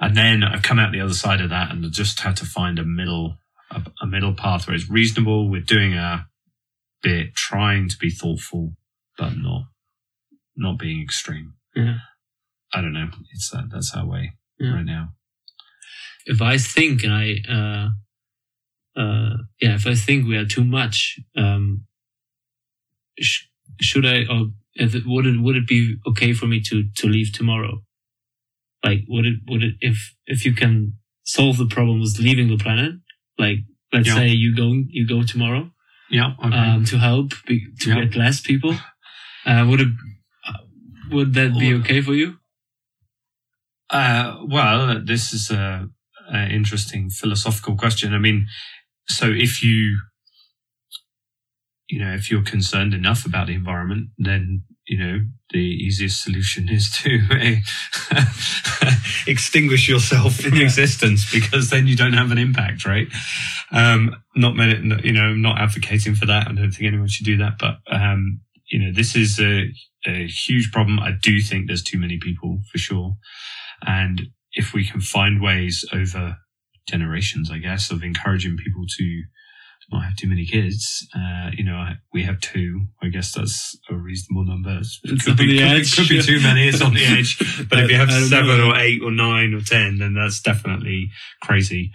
and 0.01 0.17
then 0.17 0.43
I've 0.43 0.63
come 0.63 0.79
out 0.79 0.93
the 0.93 1.01
other 1.01 1.15
side 1.15 1.41
of 1.41 1.51
that 1.51 1.71
and 1.71 1.85
I 1.85 1.89
just 1.89 2.21
had 2.21 2.37
to 2.37 2.47
find 2.47 2.79
a 2.79 2.85
middle, 2.85 3.37
a, 3.71 3.83
a 4.03 4.07
middle 4.07 4.35
path 4.35 4.67
where 4.67 4.75
it's 4.75 4.91
reasonable. 4.91 5.51
We're 5.51 5.61
doing 5.61 5.97
our 5.97 6.27
bit, 7.03 7.35
trying 7.35 7.89
to 7.89 7.97
be 7.99 8.11
thoughtful, 8.11 8.73
but 9.17 9.37
not, 9.37 9.65
not 10.57 10.79
being 10.79 11.03
extreme. 11.03 11.55
yeah. 11.75 11.99
I 12.73 12.81
don't 12.81 12.93
know. 12.93 13.09
It's 13.33 13.51
that, 13.51 13.69
that's 13.73 13.95
our 13.95 14.07
way 14.07 14.33
Yeah. 14.59 14.75
right 14.75 14.85
now. 14.85 15.15
if 16.27 16.41
I 16.43 16.59
think 16.59 17.03
and 17.03 17.13
I, 17.13 17.27
uh, 17.49 17.89
uh, 19.01 19.37
yeah, 19.61 19.75
if 19.75 19.87
I 19.87 19.95
think 19.95 20.27
we 20.27 20.37
are 20.37 20.45
too 20.47 20.65
much, 20.65 21.19
um, 21.37 21.87
sh- 23.19 23.45
should 23.81 24.07
I, 24.07 24.25
or 24.31 24.51
if 24.75 24.95
it, 24.95 25.05
would 25.07 25.27
it, 25.27 25.41
would 25.41 25.57
it 25.57 25.67
be 25.67 25.97
okay 26.07 26.33
for 26.33 26.47
me 26.47 26.61
to, 26.63 26.85
to 26.97 27.07
leave 27.09 27.33
tomorrow? 27.33 27.83
Like, 28.85 29.01
would 29.09 29.27
it, 29.27 29.37
would 29.49 29.63
it, 29.63 29.75
if, 29.81 30.15
if 30.27 30.45
you 30.45 30.55
can 30.55 30.95
solve 31.25 31.57
the 31.59 31.67
problem 31.67 32.01
with 32.01 32.19
leaving 32.19 32.49
the 32.49 32.57
planet, 32.59 32.93
like, 33.39 33.59
let's 33.93 34.09
Yeah. 34.09 34.15
say 34.17 34.29
you 34.29 34.55
go, 34.55 34.73
you 34.89 35.07
go 35.07 35.23
tomorrow, 35.23 35.71
Yeah. 36.11 36.35
Okay. 36.45 36.57
um, 36.57 36.85
to 36.87 36.99
help, 36.99 37.33
be, 37.47 37.67
to 37.81 37.91
Yeah. 37.91 38.05
get 38.05 38.17
less 38.17 38.41
people, 38.41 38.77
uh, 39.47 39.67
would 39.69 39.81
it, 39.81 39.89
uh, 40.47 40.59
would 41.11 41.35
that 41.35 41.59
be 41.59 41.75
okay 41.75 42.01
for 42.03 42.15
you? 42.15 42.39
Uh, 43.91 44.37
well, 44.49 45.01
this 45.05 45.33
is 45.33 45.51
a, 45.51 45.89
a 46.33 46.49
interesting 46.49 47.11
philosophical 47.11 47.77
question. 47.77 48.15
I 48.15 48.19
mean, 48.19 48.47
so 49.09 49.27
if 49.31 49.63
you, 49.63 49.99
you 51.89 51.99
know, 51.99 52.13
if 52.15 52.31
you're 52.31 52.43
concerned 52.45 52.95
enough 52.95 53.27
about 53.27 53.49
the 53.49 53.55
environment, 53.55 54.11
then 54.19 54.63
you 54.87 54.99
know 54.99 55.21
the 55.53 55.59
easiest 55.59 56.23
solution 56.23 56.69
is 56.69 56.91
to 56.91 57.21
uh, 58.13 58.91
extinguish 59.27 59.89
yourself 59.89 60.45
in 60.47 60.55
Yeah. 60.55 60.63
existence 60.65 61.31
because 61.33 61.71
then 61.71 61.87
you 61.89 61.97
don't 61.97 62.13
have 62.13 62.31
an 62.31 62.39
impact, 62.39 62.87
right? 62.87 63.09
Um, 63.73 64.15
not 64.37 64.55
many, 64.57 64.75
you 65.05 65.13
know, 65.13 65.35
not 65.35 65.59
advocating 65.61 66.15
for 66.15 66.27
that. 66.27 66.47
I 66.49 66.53
don't 66.53 66.71
think 66.71 66.87
anyone 66.87 67.09
should 67.09 67.27
do 67.27 67.37
that, 67.39 67.55
but 67.59 67.79
um, 67.91 68.41
you 68.71 68.79
know, 68.79 68.93
this 68.93 69.17
is 69.17 69.41
a, 69.41 69.69
a 70.07 70.27
huge 70.29 70.71
problem. 70.71 71.01
I 71.01 71.11
do 71.21 71.41
think 71.41 71.67
there's 71.67 71.83
too 71.83 71.99
many 71.99 72.19
people 72.19 72.61
for 72.71 72.79
sure. 72.79 73.17
And 73.87 74.29
if 74.53 74.73
we 74.75 74.87
can 74.87 75.01
find 75.01 75.41
ways 75.43 75.85
over 75.93 76.37
generations, 76.89 77.51
I 77.51 77.59
guess, 77.59 77.91
of 77.91 78.03
encouraging 78.03 78.57
people 78.57 78.85
to 78.99 79.23
not 79.93 80.05
have 80.05 80.17
too 80.17 80.29
many 80.29 80.47
kids, 80.47 81.07
uh, 81.17 81.51
you 81.53 81.65
know, 81.65 81.85
we 82.13 82.23
have 82.23 82.41
two. 82.41 82.83
I 83.03 83.09
guess 83.09 83.33
that's 83.33 83.77
a 83.91 83.95
reasonable 83.97 84.45
number. 84.45 84.79
It 84.79 84.87
It's 85.05 85.25
could 85.25 85.37
be, 85.37 85.59
could, 85.59 85.85
could 85.97 86.09
be 86.09 86.23
too 86.23 86.41
many. 86.41 86.69
It's 86.69 86.81
on 86.81 86.95
the 86.95 87.05
edge. 87.07 87.39
But 87.69 87.81
if 87.81 87.91
you 87.91 87.97
have 87.97 88.09
I- 88.09 88.17
I 88.17 88.21
don't 88.21 88.29
seven 88.29 88.59
know. 88.59 88.71
or 88.71 88.79
eight 88.79 89.03
or 89.03 89.11
nine 89.11 89.53
or 89.53 89.61
ten, 89.63 89.99
then 89.99 90.15
that's 90.15 90.41
definitely 90.41 91.11
crazy 91.43 91.91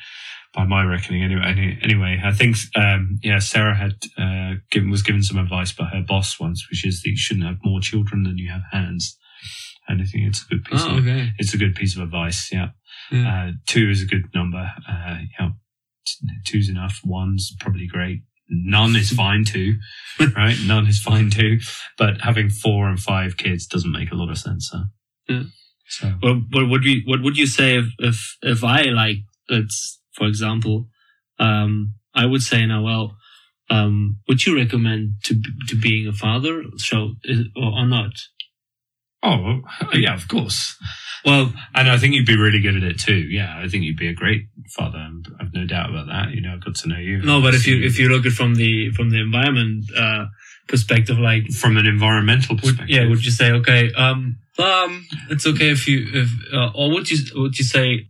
by 0.53 0.65
my 0.65 0.83
reckoning. 0.83 1.23
Anyway, 1.23 1.77
anyway, 1.81 2.21
I 2.23 2.31
think, 2.33 2.57
um, 2.75 3.19
yeah, 3.23 3.39
Sarah 3.39 3.75
had, 3.75 3.93
uh, 4.17 4.55
given, 4.71 4.89
was 4.89 5.01
given 5.01 5.23
some 5.23 5.37
advice 5.37 5.71
by 5.73 5.85
her 5.85 6.03
boss 6.05 6.37
once, 6.39 6.65
which 6.69 6.85
is 6.85 7.01
that 7.01 7.09
you 7.09 7.17
shouldn't 7.17 7.45
have 7.45 7.57
more 7.63 7.79
children 7.81 8.23
than 8.23 8.37
you 8.37 8.49
have 8.51 8.61
hands. 8.71 9.17
And 9.87 10.01
I 10.01 10.05
think 10.05 10.27
it's 10.27 10.43
a 10.43 10.47
good 10.47 10.65
piece. 10.65 10.81
Oh, 10.83 10.97
of, 10.97 11.05
okay. 11.05 11.29
It's 11.37 11.53
a 11.53 11.57
good 11.57 11.75
piece 11.75 11.95
of 11.95 12.03
advice. 12.03 12.49
Yeah. 12.51 12.69
Yeah. 13.11 13.47
Uh, 13.47 13.51
two 13.67 13.89
is 13.89 14.01
a 14.01 14.05
good 14.05 14.23
number. 14.33 14.71
Uh, 14.89 15.19
yeah, 15.39 15.49
two's 16.45 16.69
enough. 16.69 17.01
One's 17.03 17.55
probably 17.59 17.87
great. 17.87 18.21
None 18.49 18.95
is 18.95 19.11
fine 19.15 19.43
too, 19.43 19.75
right? 20.35 20.57
None 20.65 20.87
is 20.87 20.99
fine 21.01 21.29
too. 21.29 21.59
But 21.97 22.21
having 22.21 22.49
four 22.49 22.87
and 22.89 22.99
five 22.99 23.37
kids 23.37 23.67
doesn't 23.67 23.91
make 23.91 24.11
a 24.11 24.15
lot 24.15 24.29
of 24.29 24.37
sense. 24.37 24.69
Huh? 24.71 24.85
Yeah. 25.27 25.43
So 25.87 26.13
Well, 26.21 26.41
what 26.51 26.69
would 26.69 26.83
you 26.83 27.01
what 27.05 27.21
would 27.21 27.37
you 27.37 27.47
say 27.47 27.77
if 27.77 27.85
if 27.99 28.37
if 28.41 28.63
I 28.63 28.83
like 28.83 29.17
let's 29.49 29.99
for 30.15 30.27
example, 30.27 30.87
um, 31.39 31.95
I 32.13 32.25
would 32.25 32.41
say 32.41 32.65
now, 32.65 32.83
well, 32.83 33.17
um, 33.69 34.19
would 34.27 34.45
you 34.45 34.55
recommend 34.55 35.15
to 35.25 35.41
to 35.67 35.75
being 35.75 36.07
a 36.07 36.13
father, 36.13 36.63
so 36.77 37.15
or, 37.55 37.79
or 37.79 37.85
not? 37.85 38.13
Oh 39.23 39.61
yeah, 39.93 40.13
of 40.13 40.27
course. 40.27 40.77
Well, 41.25 41.51
And 41.73 41.89
I 41.89 41.97
think 41.97 42.13
you'd 42.13 42.27
be 42.27 42.37
really 42.37 42.61
good 42.61 42.75
at 42.75 42.83
it 42.83 42.99
too. 42.99 43.15
Yeah, 43.15 43.57
I 43.57 43.67
think 43.67 43.83
you'd 43.83 43.97
be 43.97 44.07
a 44.07 44.13
great 44.13 44.43
father. 44.75 45.09
I've 45.39 45.53
no 45.53 45.65
doubt 45.65 45.89
about 45.89 46.05
that. 46.07 46.31
You 46.35 46.41
know, 46.41 46.53
I've 46.53 46.63
got 46.63 46.75
to 46.75 46.87
know 46.87 46.99
you. 46.99 47.21
no, 47.23 47.41
but 47.41 47.55
if 47.55 47.65
you 47.65 47.83
if 47.83 47.97
you 47.97 48.09
look 48.09 48.25
at 48.25 48.33
from 48.33 48.55
the 48.55 48.91
from 48.91 49.09
the 49.09 49.19
environment 49.19 49.85
uh, 49.97 50.25
perspective, 50.67 51.17
like 51.17 51.47
from 51.51 51.77
an 51.77 51.87
environmental 51.87 52.55
would, 52.55 52.61
perspective, 52.61 52.89
yeah, 52.89 53.09
would 53.09 53.25
you 53.25 53.31
say 53.31 53.51
okay, 53.51 53.91
um, 53.93 54.37
um, 54.59 55.07
it's 55.31 55.47
okay 55.47 55.71
if 55.71 55.87
you 55.87 56.05
if 56.13 56.29
uh, 56.53 56.71
or 56.75 56.91
would 56.91 57.09
you 57.09 57.17
would 57.41 57.57
you 57.57 57.65
say 57.65 58.07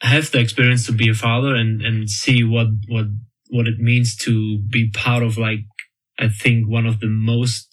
have 0.00 0.30
the 0.30 0.40
experience 0.40 0.86
to 0.86 0.92
be 0.92 1.08
a 1.08 1.14
father 1.14 1.54
and 1.54 1.82
and 1.82 2.10
see 2.10 2.42
what 2.42 2.66
what 2.88 3.06
what 3.50 3.66
it 3.66 3.78
means 3.78 4.16
to 4.16 4.58
be 4.58 4.90
part 4.90 5.22
of 5.22 5.38
like 5.38 5.60
I 6.18 6.28
think 6.28 6.68
one 6.68 6.86
of 6.86 6.98
the 7.00 7.06
most 7.08 7.67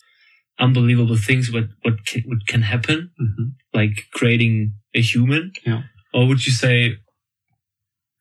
unbelievable 0.59 1.17
things 1.17 1.51
what 1.51 1.65
what 1.83 2.05
can, 2.05 2.21
what 2.27 2.45
can 2.47 2.61
happen 2.61 3.11
Mhm. 3.21 3.53
like 3.73 4.05
creating 4.13 4.73
a 4.93 5.01
human 5.01 5.51
Yeah. 5.65 5.83
or 6.13 6.27
would 6.27 6.45
you 6.45 6.53
say 6.53 6.97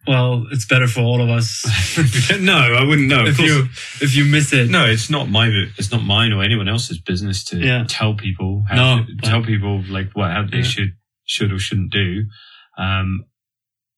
well 0.06 0.46
it's 0.50 0.66
better 0.66 0.86
for 0.88 1.00
all 1.00 1.22
of 1.22 1.30
us 1.30 1.64
no, 2.40 2.56
I 2.56 2.82
wouldn't 2.84 3.08
know. 3.08 3.24
If 3.26 3.38
you 3.38 3.68
if 4.00 4.14
you 4.16 4.24
miss 4.24 4.52
it 4.52 4.68
No, 4.68 4.84
it's 4.84 5.08
not 5.08 5.30
my 5.30 5.46
it's 5.78 5.90
not 5.92 6.02
mine 6.02 6.32
or 6.32 6.42
anyone 6.42 6.68
else's 6.68 7.00
business 7.00 7.44
to 7.44 7.58
Yeah. 7.58 7.84
tell 7.88 8.14
people 8.14 8.64
how 8.68 8.76
No, 8.76 9.04
to, 9.06 9.16
tell 9.22 9.42
people 9.42 9.82
like 9.88 10.10
what 10.14 10.30
how 10.32 10.44
they 10.44 10.58
Yeah. 10.58 10.62
should 10.64 10.92
should 11.26 11.52
or 11.52 11.58
shouldn't 11.58 11.90
do. 11.90 12.26
Um, 12.76 13.24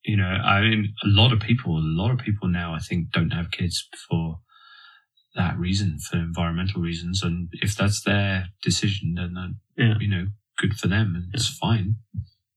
you 0.05 0.17
know, 0.17 0.29
I 0.29 0.61
mean, 0.61 0.95
a 1.03 1.09
lot 1.09 1.33
of 1.33 1.41
people, 1.41 1.77
a 1.77 1.83
lot 1.83 2.13
of 2.13 2.19
people 2.19 2.47
now, 2.47 2.73
I 2.73 2.79
think, 2.79 3.11
don't 3.11 3.33
have 3.33 3.51
kids 3.51 3.89
for 4.09 4.39
that 5.37 5.59
reason, 5.59 5.99
for 5.99 6.17
environmental 6.17 6.81
reasons, 6.83 7.23
and 7.23 7.49
if 7.53 7.77
that's 7.77 8.03
their 8.03 8.47
decision, 8.63 9.15
then 9.17 9.35
that, 9.35 9.55
Yeah. 9.77 9.95
you 10.01 10.09
know, 10.09 10.27
good 10.59 10.75
for 10.79 10.89
them, 10.89 11.15
and 11.15 11.27
it's 11.35 11.49
fine, 11.49 11.97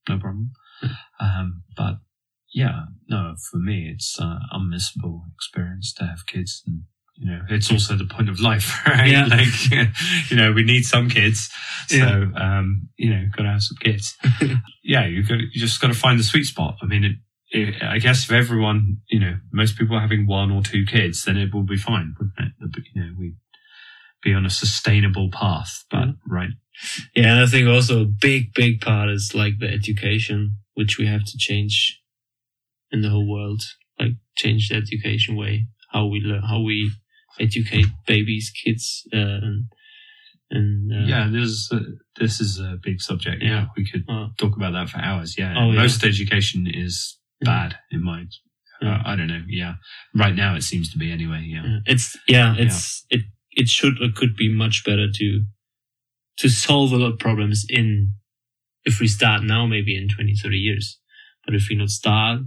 no 0.08 0.18
problem. 0.18 0.52
Yeah. 0.82 0.96
Um, 1.20 1.64
but 1.76 2.00
yeah, 2.54 2.86
no, 3.08 3.36
for 3.52 3.58
me, 3.58 3.90
it's 3.94 4.18
uh, 4.20 4.40
unmissable 4.54 5.22
experience 5.36 5.94
to 5.96 6.06
have 6.06 6.26
kids, 6.26 6.64
and 6.66 6.84
you 7.16 7.26
know, 7.30 7.42
it's 7.50 7.70
also 7.70 7.98
the 7.98 8.06
point 8.06 8.30
of 8.30 8.40
life, 8.40 8.80
right? 8.88 9.10
Yeah. 9.12 9.26
Like, 9.26 10.30
you 10.32 10.38
know, 10.38 10.54
we 10.54 10.64
need 10.64 10.84
some 10.84 11.10
kids, 11.10 11.50
so 11.88 11.98
Yeah. 11.98 12.30
um, 12.60 12.88
you 12.98 13.10
know, 13.10 13.26
got 13.36 13.44
to 13.44 13.50
have 13.50 13.62
some 13.62 13.78
kids. 13.82 14.16
yeah, 14.84 15.06
you 15.06 15.24
got 15.24 15.40
you 15.40 15.60
just 15.60 15.82
got 15.82 15.88
to 15.90 15.94
find 15.94 16.18
the 16.18 16.24
sweet 16.24 16.46
spot. 16.46 16.78
I 16.82 16.86
mean, 16.86 17.04
it, 17.04 17.16
it, 17.52 17.82
I 17.82 17.98
guess 18.00 18.26
if 18.26 18.32
everyone, 18.32 18.98
you 19.10 19.20
know, 19.20 19.38
most 19.52 19.78
people 19.78 19.96
are 19.96 20.02
having 20.02 20.28
one 20.28 20.52
or 20.52 20.62
two 20.62 20.86
kids, 20.86 21.24
then 21.26 21.38
it 21.38 21.54
will 21.54 21.64
be 21.64 21.78
fine, 21.78 22.16
wouldn't 22.20 22.38
it? 22.40 22.84
You 22.94 23.02
know, 23.02 23.12
we 23.18 23.36
be 24.22 24.34
on 24.34 24.46
a 24.46 24.50
sustainable 24.50 25.30
path, 25.32 25.86
but 25.90 26.08
Yeah. 26.08 26.12
right, 26.28 26.50
Yeah, 27.16 27.32
and 27.34 27.40
I 27.42 27.46
think 27.48 27.68
also 27.68 28.02
a 28.04 28.06
big, 28.06 28.54
big 28.54 28.82
part 28.82 29.10
is 29.10 29.34
like 29.34 29.60
the 29.60 29.68
education, 29.70 30.58
which 30.76 30.98
we 30.98 31.08
have 31.08 31.24
to 31.26 31.38
change 31.38 32.00
in 32.92 33.02
the 33.02 33.10
whole 33.10 33.28
world. 33.28 33.64
Like 34.00 34.14
change 34.38 34.70
the 34.70 34.76
education 34.76 35.36
way, 35.36 35.68
how 35.92 36.06
we 36.08 36.20
learn, 36.22 36.44
how 36.44 36.62
we 36.62 36.92
educate 37.40 37.88
babies, 38.08 38.52
kids, 38.52 39.04
uh, 39.14 39.18
and 39.18 39.66
and 40.52 40.92
uh, 40.92 41.06
yeah, 41.06 41.30
this 41.32 41.70
uh, 41.72 41.80
this 42.20 42.40
is 42.40 42.60
a 42.60 42.78
big 42.82 43.02
subject. 43.02 43.42
Yeah, 43.44 43.50
Yeah. 43.50 43.66
we 43.76 43.86
could 43.90 44.06
uh, 44.10 44.30
talk 44.38 44.56
about 44.56 44.72
that 44.74 44.90
for 44.90 45.00
hours. 45.00 45.38
Yeah, 45.38 45.54
Oh, 45.58 45.72
yeah. 45.72 45.82
most 45.82 46.04
education 46.04 46.66
is 46.68 47.19
bad 47.42 47.76
in 47.92 48.04
my. 48.04 48.26
Yeah. 48.82 48.96
Uh, 48.96 49.02
I 49.06 49.16
don't 49.16 49.28
know. 49.28 49.44
Yeah, 49.48 49.74
right 50.16 50.36
now 50.36 50.56
it 50.56 50.64
seems 50.64 50.92
to 50.92 50.98
be 50.98 51.12
anyway. 51.12 51.44
Yeah, 51.46 51.64
yeah. 51.66 51.80
it's 51.86 52.18
yeah, 52.28 52.56
it's 52.58 53.06
it 53.10 53.22
it 53.52 53.68
should 53.68 54.02
or 54.02 54.08
could 54.16 54.36
be 54.36 54.54
much 54.54 54.84
better 54.86 55.08
to 55.14 55.44
to 56.38 56.50
solve 56.50 56.94
a 56.94 56.98
lot 56.98 57.14
of 57.14 57.20
problems 57.20 57.66
in 57.70 58.14
if 58.86 59.00
we 59.00 59.08
start 59.08 59.44
now, 59.44 59.66
maybe 59.66 59.96
in 59.96 60.08
20, 60.08 60.34
30 60.42 60.58
years. 60.58 61.00
But 61.46 61.54
if 61.54 61.68
we 61.70 61.76
not 61.76 61.90
start, 61.90 62.40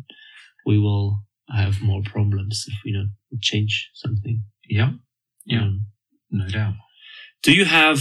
we 0.64 0.78
will 0.78 1.20
have 1.51 1.82
more 1.82 2.01
problems 2.05 2.64
if 2.66 2.74
we 2.84 2.93
not 2.93 3.07
change 3.40 3.90
something. 3.95 4.43
yeah, 4.68 4.93
Yeah. 5.45 5.62
Um, 5.62 5.86
no 6.30 6.49
doubt. 6.49 6.74
do 7.43 7.53
you 7.53 7.66
have 7.66 8.01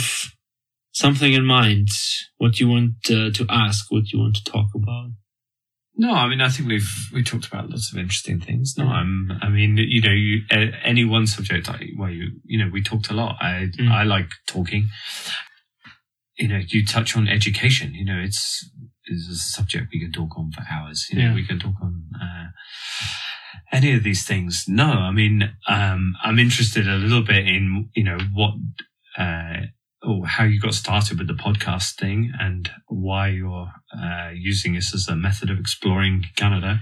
something 0.93 1.33
in 1.33 1.45
mind? 1.45 1.89
What 2.37 2.59
you 2.59 2.69
want 2.69 2.93
uh, 3.09 3.31
to 3.31 3.45
ask? 3.49 3.91
What 3.91 4.11
you 4.11 4.19
want 4.19 4.35
to 4.37 4.43
talk 4.43 4.67
about? 4.73 5.09
No, 6.03 6.11
I 6.15 6.27
mean, 6.29 6.41
I 6.41 6.49
think 6.49 6.67
we've 6.67 6.91
we 7.13 7.21
talked 7.23 7.45
about 7.51 7.69
lots 7.69 7.91
of 7.91 7.99
interesting 7.99 8.39
things. 8.47 8.67
No, 8.77 8.85
Mm. 8.85 8.91
I'm. 8.99 9.11
I 9.45 9.49
mean, 9.49 9.71
you 9.77 10.01
know, 10.01 10.11
you, 10.11 10.41
any 10.83 11.05
one 11.05 11.27
subject 11.27 11.69
I, 11.69 11.79
where 11.95 12.09
you, 12.09 12.25
you 12.43 12.57
know, 12.59 12.69
we 12.75 12.81
talked 12.81 13.11
a 13.11 13.13
lot. 13.21 13.33
I 13.39 13.69
Mm. 13.79 13.91
I 13.99 14.03
like 14.15 14.29
talking. 14.47 14.83
You 16.41 16.47
know, 16.47 16.61
you 16.73 16.85
touch 16.85 17.15
on 17.17 17.27
education. 17.27 17.93
You 17.93 18.05
know, 18.05 18.19
it's 18.27 18.41
is 19.05 19.27
a 19.29 19.35
subject 19.35 19.89
we 19.93 19.99
can 19.99 20.11
talk 20.11 20.31
on 20.39 20.51
for 20.51 20.63
hours. 20.73 20.99
You 21.09 21.19
know, 21.19 21.25
Yeah. 21.29 21.35
we 21.35 21.45
can 21.45 21.59
talk 21.59 21.75
on 21.81 21.93
uh, 22.25 22.47
any 23.71 23.91
of 23.93 24.01
these 24.03 24.23
things. 24.25 24.63
No, 24.67 24.89
I 25.09 25.11
mean, 25.11 25.37
um, 25.67 26.15
I'm 26.23 26.39
interested 26.39 26.87
a 26.87 26.95
little 27.05 27.23
bit 27.33 27.47
in 27.47 27.89
you 27.95 28.03
know 28.03 28.17
what. 28.33 28.53
Uh, 29.17 29.67
oh, 30.03 30.23
how 30.23 30.43
you 30.43 30.59
got 30.59 30.73
started 30.73 31.17
with 31.19 31.27
the 31.27 31.33
podcast 31.33 31.95
thing 31.99 32.31
and 32.39 32.71
why 32.87 33.27
you're 33.29 33.71
uh, 33.95 34.29
using 34.33 34.73
this 34.73 34.93
as 34.95 35.07
a 35.07 35.15
method 35.15 35.49
of 35.51 35.59
exploring 35.59 36.23
Canada. 36.35 36.81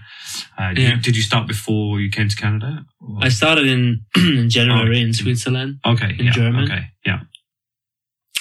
Uh, 0.58 0.74
Yeah. 0.76 0.96
you, 0.96 1.02
did 1.02 1.16
you 1.18 1.22
start 1.22 1.46
before 1.48 2.00
you 2.00 2.10
came 2.10 2.30
to 2.30 2.36
Canada? 2.36 2.86
Or- 3.02 3.20
I 3.26 3.30
started 3.30 3.68
in, 3.68 4.06
in 4.16 4.50
January 4.50 5.00
Oh. 5.00 5.06
in 5.06 5.14
Switzerland 5.14 5.80
okay, 5.86 6.16
in 6.18 6.26
yeah, 6.26 6.32
German. 6.32 6.64
Okay, 6.66 6.84
yeah, 7.06 7.20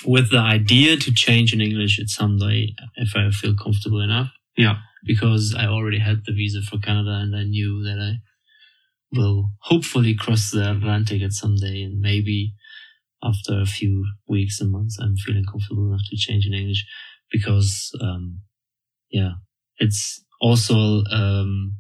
with 0.06 0.30
the 0.30 0.38
idea 0.38 0.96
to 0.96 1.12
change 1.12 1.52
in 1.52 1.60
English 1.60 1.98
at 1.98 2.08
some 2.08 2.38
day 2.38 2.74
if 2.96 3.16
I 3.16 3.30
feel 3.30 3.54
comfortable 3.56 4.00
enough. 4.00 4.30
yeah, 4.56 4.76
because 5.04 5.54
I 5.58 5.66
already 5.66 5.98
had 5.98 6.22
the 6.24 6.32
visa 6.32 6.60
for 6.62 6.78
Canada 6.78 7.14
and 7.22 7.34
I 7.34 7.44
knew 7.44 7.82
that 7.82 7.98
I 8.00 8.12
will 9.12 9.50
hopefully 9.62 10.14
cross 10.14 10.50
the 10.50 10.70
Atlantic 10.70 11.22
at 11.22 11.32
some 11.32 11.56
day 11.56 11.82
and 11.82 12.00
maybe 12.00 12.52
after 13.22 13.60
a 13.60 13.66
few 13.66 14.04
weeks 14.28 14.60
and 14.60 14.70
months 14.70 14.98
I'm 15.00 15.16
feeling 15.16 15.44
comfortable 15.44 15.88
enough 15.88 16.02
to 16.10 16.16
change 16.16 16.46
in 16.46 16.54
English 16.54 16.84
because 17.30 17.90
um 18.00 18.40
yeah 19.10 19.32
it's 19.78 20.24
also 20.40 21.02
um 21.10 21.76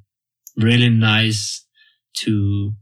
really 0.56 0.88
nice 0.88 1.64
to 2.18 2.72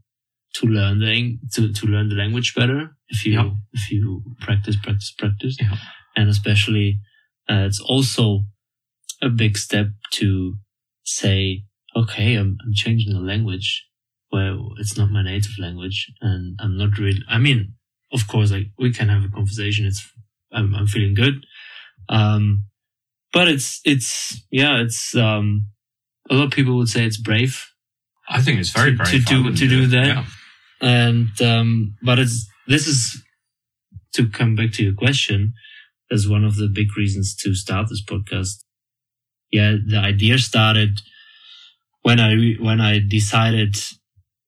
to 0.55 0.67
learn 0.67 0.99
the 0.99 1.37
to, 1.53 1.71
to 1.73 1.87
learn 1.87 2.09
the 2.09 2.15
language 2.15 2.55
better 2.55 2.97
if 3.09 3.25
you 3.25 3.33
Yeah. 3.33 3.51
if 3.73 3.91
you 3.91 4.23
practice 4.41 4.75
practice 4.81 5.11
practice 5.17 5.57
Yeah. 5.59 5.77
and 6.15 6.29
especially 6.29 6.99
uh, 7.49 7.63
it's 7.67 7.79
also 7.79 8.45
a 9.21 9.29
big 9.29 9.57
step 9.57 9.87
to 10.11 10.55
say, 11.03 11.63
okay, 11.95 12.35
I'm, 12.35 12.57
I'm 12.65 12.73
changing 12.73 13.13
the 13.13 13.19
language 13.19 13.85
where 14.29 14.57
it's 14.77 14.97
not 14.97 15.11
my 15.11 15.23
native 15.23 15.57
language 15.59 16.11
and 16.21 16.57
I'm 16.59 16.77
not 16.77 16.97
really, 16.97 17.21
I 17.29 17.37
mean, 17.37 17.73
of 18.13 18.27
course, 18.27 18.51
like 18.51 18.67
we 18.79 18.91
can 18.93 19.09
have 19.09 19.23
a 19.25 19.29
conversation. 19.29 19.85
It's, 19.85 20.07
I'm, 20.51 20.73
I'm 20.75 20.87
feeling 20.87 21.13
good. 21.13 21.45
Um, 22.09 22.65
but 23.33 23.47
it's, 23.47 23.81
it's, 23.85 24.41
yeah, 24.51 24.81
it's, 24.81 25.15
um, 25.15 25.67
a 26.29 26.33
lot 26.35 26.45
of 26.45 26.51
people 26.51 26.75
would 26.77 26.89
say 26.89 27.05
it's 27.05 27.17
brave 27.21 27.65
I 28.29 28.41
think 28.41 28.59
it's 28.59 28.71
very 28.71 28.91
To- 28.91 28.97
brave. 28.97 29.11
to 29.11 29.19
do- 29.19 29.55
to 29.55 29.67
do 29.69 29.87
that. 29.87 30.07
Yeah. 30.07 30.25
and 30.81 31.41
um 31.41 31.95
but 32.03 32.19
it's 32.19 32.45
this 32.67 32.85
is 32.87 33.23
to 34.13 34.27
come 34.29 34.53
back 34.55 34.73
to 34.73 34.83
your 34.83 34.93
question 34.93 35.53
as 36.11 36.27
one 36.27 36.43
of 36.43 36.57
the 36.57 36.67
big 36.67 36.97
reasons 36.97 37.33
to 37.35 37.55
start 37.55 37.87
this 37.87 38.03
podcast 38.03 38.63
yeah 39.51 39.77
the 39.87 39.97
idea 39.97 40.37
started 40.37 40.99
when 42.01 42.19
i 42.19 42.35
when 42.59 42.81
i 42.81 42.99
decided 42.99 43.77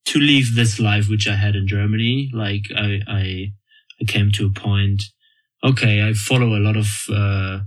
to 0.10 0.20
leave 0.20 0.56
this 0.56 0.80
life 0.80 1.08
which 1.10 1.28
i 1.28 1.36
had 1.36 1.56
in 1.56 1.68
germany 1.68 2.30
like 2.34 2.66
i 2.76 2.90
i, 3.08 3.24
I 4.02 4.06
came 4.08 4.32
to 4.34 4.48
a 4.48 4.60
point 4.68 5.04
okay 5.64 5.96
i 6.08 6.14
follow 6.14 6.56
a 6.56 6.66
lot 6.68 6.78
of 6.78 6.90
uh 7.14 7.60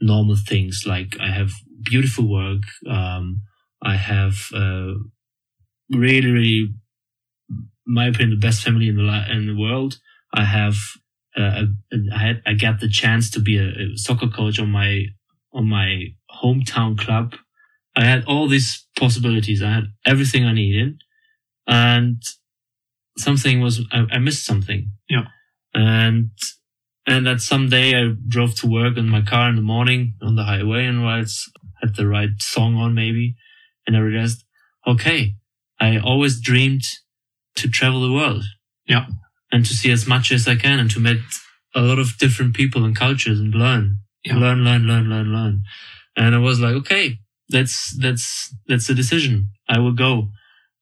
normal 0.00 0.36
things 0.36 0.84
like 0.86 1.16
i 1.20 1.30
have 1.38 1.50
beautiful 1.90 2.26
work 2.40 2.62
um 2.98 3.40
i 3.82 3.96
have 3.96 4.36
uh 4.54 4.92
really 5.90 6.30
really 6.30 6.68
my 7.86 8.06
opinion, 8.06 8.30
the 8.30 8.46
best 8.46 8.62
family 8.62 8.88
in 8.88 8.96
the 8.96 9.26
in 9.30 9.46
the 9.46 9.56
world. 9.56 9.98
I 10.34 10.44
have 10.44 10.76
uh, 11.36 11.62
I 12.14 12.18
had 12.18 12.42
I 12.46 12.54
got 12.54 12.80
the 12.80 12.88
chance 12.88 13.30
to 13.30 13.40
be 13.40 13.58
a, 13.58 13.68
a 13.68 13.96
soccer 13.96 14.28
coach 14.28 14.58
on 14.58 14.70
my 14.70 15.04
on 15.52 15.68
my 15.68 16.06
hometown 16.42 16.98
club. 16.98 17.34
I 17.94 18.04
had 18.04 18.24
all 18.24 18.48
these 18.48 18.86
possibilities. 18.98 19.62
I 19.62 19.70
had 19.72 19.84
everything 20.04 20.44
I 20.44 20.52
needed, 20.52 21.00
and 21.66 22.22
something 23.18 23.60
was 23.60 23.80
I, 23.92 24.06
I 24.12 24.18
missed 24.18 24.44
something. 24.44 24.90
Yeah. 25.08 25.26
And 25.74 26.30
and 27.06 27.26
that 27.26 27.40
someday 27.40 27.94
I 28.00 28.14
drove 28.28 28.56
to 28.56 28.66
work 28.66 28.96
in 28.96 29.08
my 29.08 29.22
car 29.22 29.48
in 29.48 29.56
the 29.56 29.62
morning 29.62 30.14
on 30.22 30.34
the 30.36 30.44
highway 30.44 30.86
and 30.86 31.06
I 31.06 31.24
had 31.80 31.94
the 31.96 32.06
right 32.06 32.30
song 32.40 32.76
on 32.76 32.94
maybe, 32.94 33.36
and 33.86 33.96
I 33.96 34.00
realized, 34.00 34.44
okay, 34.86 35.34
I 35.78 35.98
always 35.98 36.40
dreamed 36.40 36.82
to 37.56 37.68
travel 37.68 38.00
the 38.00 38.12
world. 38.12 38.44
Yeah. 38.86 39.06
And 39.52 39.64
to 39.64 39.74
see 39.74 39.90
as 39.92 40.06
much 40.06 40.32
as 40.32 40.48
I 40.48 40.56
can 40.56 40.80
and 40.80 40.90
to 40.90 41.00
meet 41.00 41.20
a 41.74 41.80
lot 41.82 41.98
of 41.98 42.18
different 42.18 42.54
people 42.54 42.84
and 42.84 42.96
cultures 42.96 43.38
and 43.38 43.54
learn, 43.54 43.98
Yeah. 44.24 44.36
learn, 44.38 44.64
learn, 44.64 44.86
learn, 44.86 45.08
learn, 45.08 45.32
learn. 45.32 45.62
And 46.16 46.34
I 46.34 46.38
was 46.38 46.58
like, 46.60 46.74
okay, 46.74 47.18
that's, 47.48 47.96
that's, 48.00 48.54
that's 48.66 48.88
a 48.88 48.94
decision. 48.94 49.50
I 49.68 49.78
will 49.78 49.92
go 49.92 50.30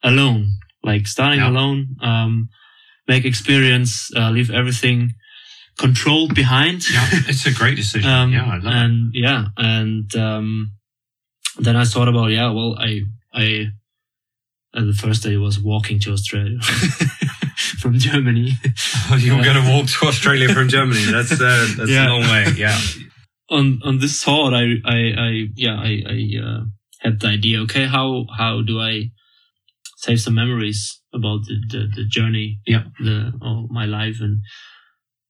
alone, 0.02 0.52
like 0.84 1.06
starting 1.06 1.40
Yeah. 1.40 1.50
alone, 1.50 1.96
um, 2.00 2.48
make 3.08 3.24
experience, 3.24 4.10
uh, 4.16 4.30
leave 4.30 4.50
everything 4.50 5.14
controlled 5.78 6.34
behind. 6.34 6.78
Yeah, 6.90 7.08
it's 7.30 7.46
a 7.46 7.52
great 7.60 7.76
decision. 7.76 8.08
Um, 8.16 8.32
yeah, 8.32 8.44
I 8.44 8.56
love 8.58 8.66
it. 8.66 8.72
and 8.82 8.94
yeah, 9.14 9.42
and 9.56 10.08
um, 10.16 10.72
then 11.64 11.76
I 11.76 11.84
thought 11.84 12.08
about 12.08 12.28
yeah, 12.30 12.50
well, 12.56 12.76
I 12.78 12.90
I 13.32 13.44
and 14.76 14.88
the 14.88 14.98
first 15.04 15.22
day 15.22 15.36
was 15.36 15.58
walking 15.58 15.98
to 16.00 16.12
Australia 16.12 16.58
from 17.80 17.98
Germany. 17.98 18.50
You're 19.18 19.42
going 19.42 19.62
to 19.64 19.70
walk 19.72 19.86
to 19.86 20.06
Australia 20.06 20.48
from 20.52 20.68
Germany. 20.68 21.04
That's 21.10 21.32
uh, 21.32 21.66
that's 21.76 21.90
Yeah. 21.90 22.08
a 22.08 22.10
long 22.12 22.22
way. 22.22 22.44
Yeah, 22.56 22.78
on 23.50 23.80
on 23.84 23.98
this 23.98 24.22
thought, 24.22 24.52
I 24.54 24.64
I, 24.84 24.98
I 25.26 25.30
yeah 25.56 25.76
I 25.78 25.92
I 26.14 26.18
uh, 26.44 26.60
had 27.00 27.20
the 27.20 27.28
idea. 27.28 27.60
Okay, 27.62 27.86
how 27.86 28.26
how 28.36 28.62
do 28.62 28.80
I 28.80 29.10
save 30.04 30.20
some 30.20 30.34
memories 30.42 30.80
about 31.18 31.40
the 31.46 31.56
the, 31.72 31.80
the 31.96 32.04
journey? 32.16 32.48
Yeah. 32.66 32.84
the 33.06 33.16
all 33.42 33.68
my 33.70 33.86
life 33.86 34.18
and. 34.20 34.36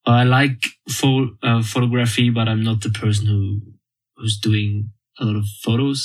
I 0.07 0.25
like 0.25 0.61
pho- 0.99 1.35
uh, 1.43 1.63
photography, 1.63 2.29
but 2.29 2.47
I'm 2.47 2.63
not 2.63 2.83
the 2.83 2.91
person 2.91 3.27
who 3.27 3.43
who's 4.17 4.39
doing 4.39 4.91
a 5.19 5.25
lot 5.25 5.37
of 5.37 5.47
photos. 5.65 6.01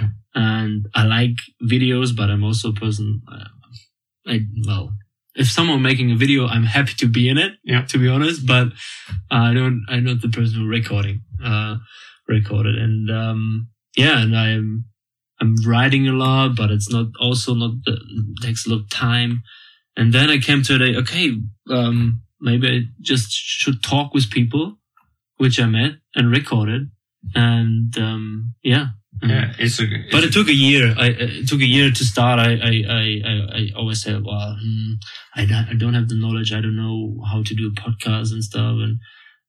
Yeah. 0.00 0.08
And 0.34 0.86
I 0.94 1.02
like 1.04 1.36
videos, 1.74 2.14
but 2.18 2.30
I'm 2.30 2.44
also 2.44 2.68
a 2.70 2.80
person. 2.84 3.20
Uh, 3.30 3.50
I 4.26 4.36
well, 4.68 4.94
if 5.34 5.48
someone 5.50 5.82
making 5.82 6.12
a 6.12 6.16
video, 6.24 6.46
I'm 6.46 6.66
happy 6.76 6.94
to 7.02 7.08
be 7.08 7.28
in 7.28 7.36
it. 7.36 7.52
Yeah. 7.64 7.82
To 7.92 7.98
be 7.98 8.08
honest, 8.08 8.46
but 8.46 8.68
I 9.30 9.52
don't. 9.54 9.84
I'm 9.88 10.04
not 10.04 10.20
the 10.20 10.28
person 10.28 10.60
who 10.60 10.68
recording. 10.68 11.22
Uh, 11.44 11.76
recorded 12.28 12.76
and 12.76 13.10
um, 13.10 13.68
yeah, 13.96 14.22
and 14.22 14.36
I'm 14.36 14.84
I'm 15.42 15.56
writing 15.66 16.06
a 16.06 16.12
lot, 16.12 16.56
but 16.56 16.70
it's 16.70 16.88
not 16.88 17.06
also 17.20 17.54
not 17.54 17.72
the, 17.84 17.98
takes 18.40 18.64
a 18.64 18.70
lot 18.70 18.82
of 18.82 18.90
time. 18.90 19.42
And 19.96 20.12
then 20.12 20.30
I 20.30 20.38
came 20.38 20.62
to 20.62 20.78
the 20.78 20.86
day, 20.86 20.96
okay, 20.98 21.36
um, 21.68 22.22
maybe 22.40 22.68
I 22.68 22.80
just 23.00 23.32
should 23.32 23.82
talk 23.82 24.14
with 24.14 24.30
people, 24.30 24.76
which 25.38 25.58
I 25.58 25.66
met 25.66 25.94
and 26.14 26.30
recorded, 26.30 26.90
and 27.34 27.98
um, 27.98 28.54
yeah, 28.62 28.86
yeah. 29.20 29.52
It's 29.58 29.80
a. 29.80 29.84
It's 29.84 30.12
but 30.12 30.22
it 30.22 30.32
took 30.32 30.48
a 30.48 30.54
year. 30.54 30.94
I, 30.96 31.08
it 31.08 31.48
took 31.48 31.60
a 31.60 31.66
year 31.66 31.90
to 31.90 32.04
start. 32.04 32.38
I, 32.38 32.52
I, 32.52 32.82
I, 32.88 33.20
I, 33.24 33.58
I 33.58 33.68
always 33.76 34.00
said, 34.00 34.22
well, 34.24 34.56
hmm, 34.60 34.94
I, 35.34 35.44
don't, 35.44 35.68
I 35.68 35.74
don't 35.74 35.94
have 35.94 36.08
the 36.08 36.14
knowledge. 36.14 36.52
I 36.52 36.60
don't 36.60 36.76
know 36.76 37.20
how 37.30 37.42
to 37.42 37.54
do 37.54 37.68
a 37.68 37.80
podcast 37.80 38.32
and 38.32 38.44
stuff. 38.44 38.76
And, 38.78 38.98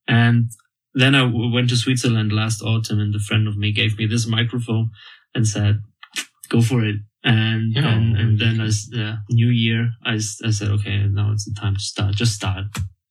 and 0.08 0.50
then 0.94 1.16
I 1.16 1.24
went 1.24 1.70
to 1.70 1.78
Switzerland 1.78 2.34
last 2.34 2.62
autumn 2.62 3.00
and 3.00 3.16
a 3.16 3.20
friend 3.20 3.48
of 3.48 3.58
me 3.58 3.72
gave 3.72 3.98
me 3.98 4.06
this 4.08 4.28
microphone 4.28 4.90
and 5.36 5.48
said, 5.48 5.82
go 6.50 6.62
for 6.62 6.84
it. 6.84 6.98
And, 7.24 7.74
Yeah. 7.74 7.88
and, 7.88 8.18
and 8.18 8.40
then 8.40 8.60
as 8.60 8.90
uh, 8.96 9.16
new 9.30 9.48
year, 9.48 9.92
I 10.06 10.18
said, 10.20 10.70
okay, 10.70 11.08
now 11.08 11.32
it's 11.32 11.46
the 11.46 11.56
time 11.60 11.76
to 11.76 11.82
start. 11.82 12.16
Just 12.16 12.34
start 12.34 12.66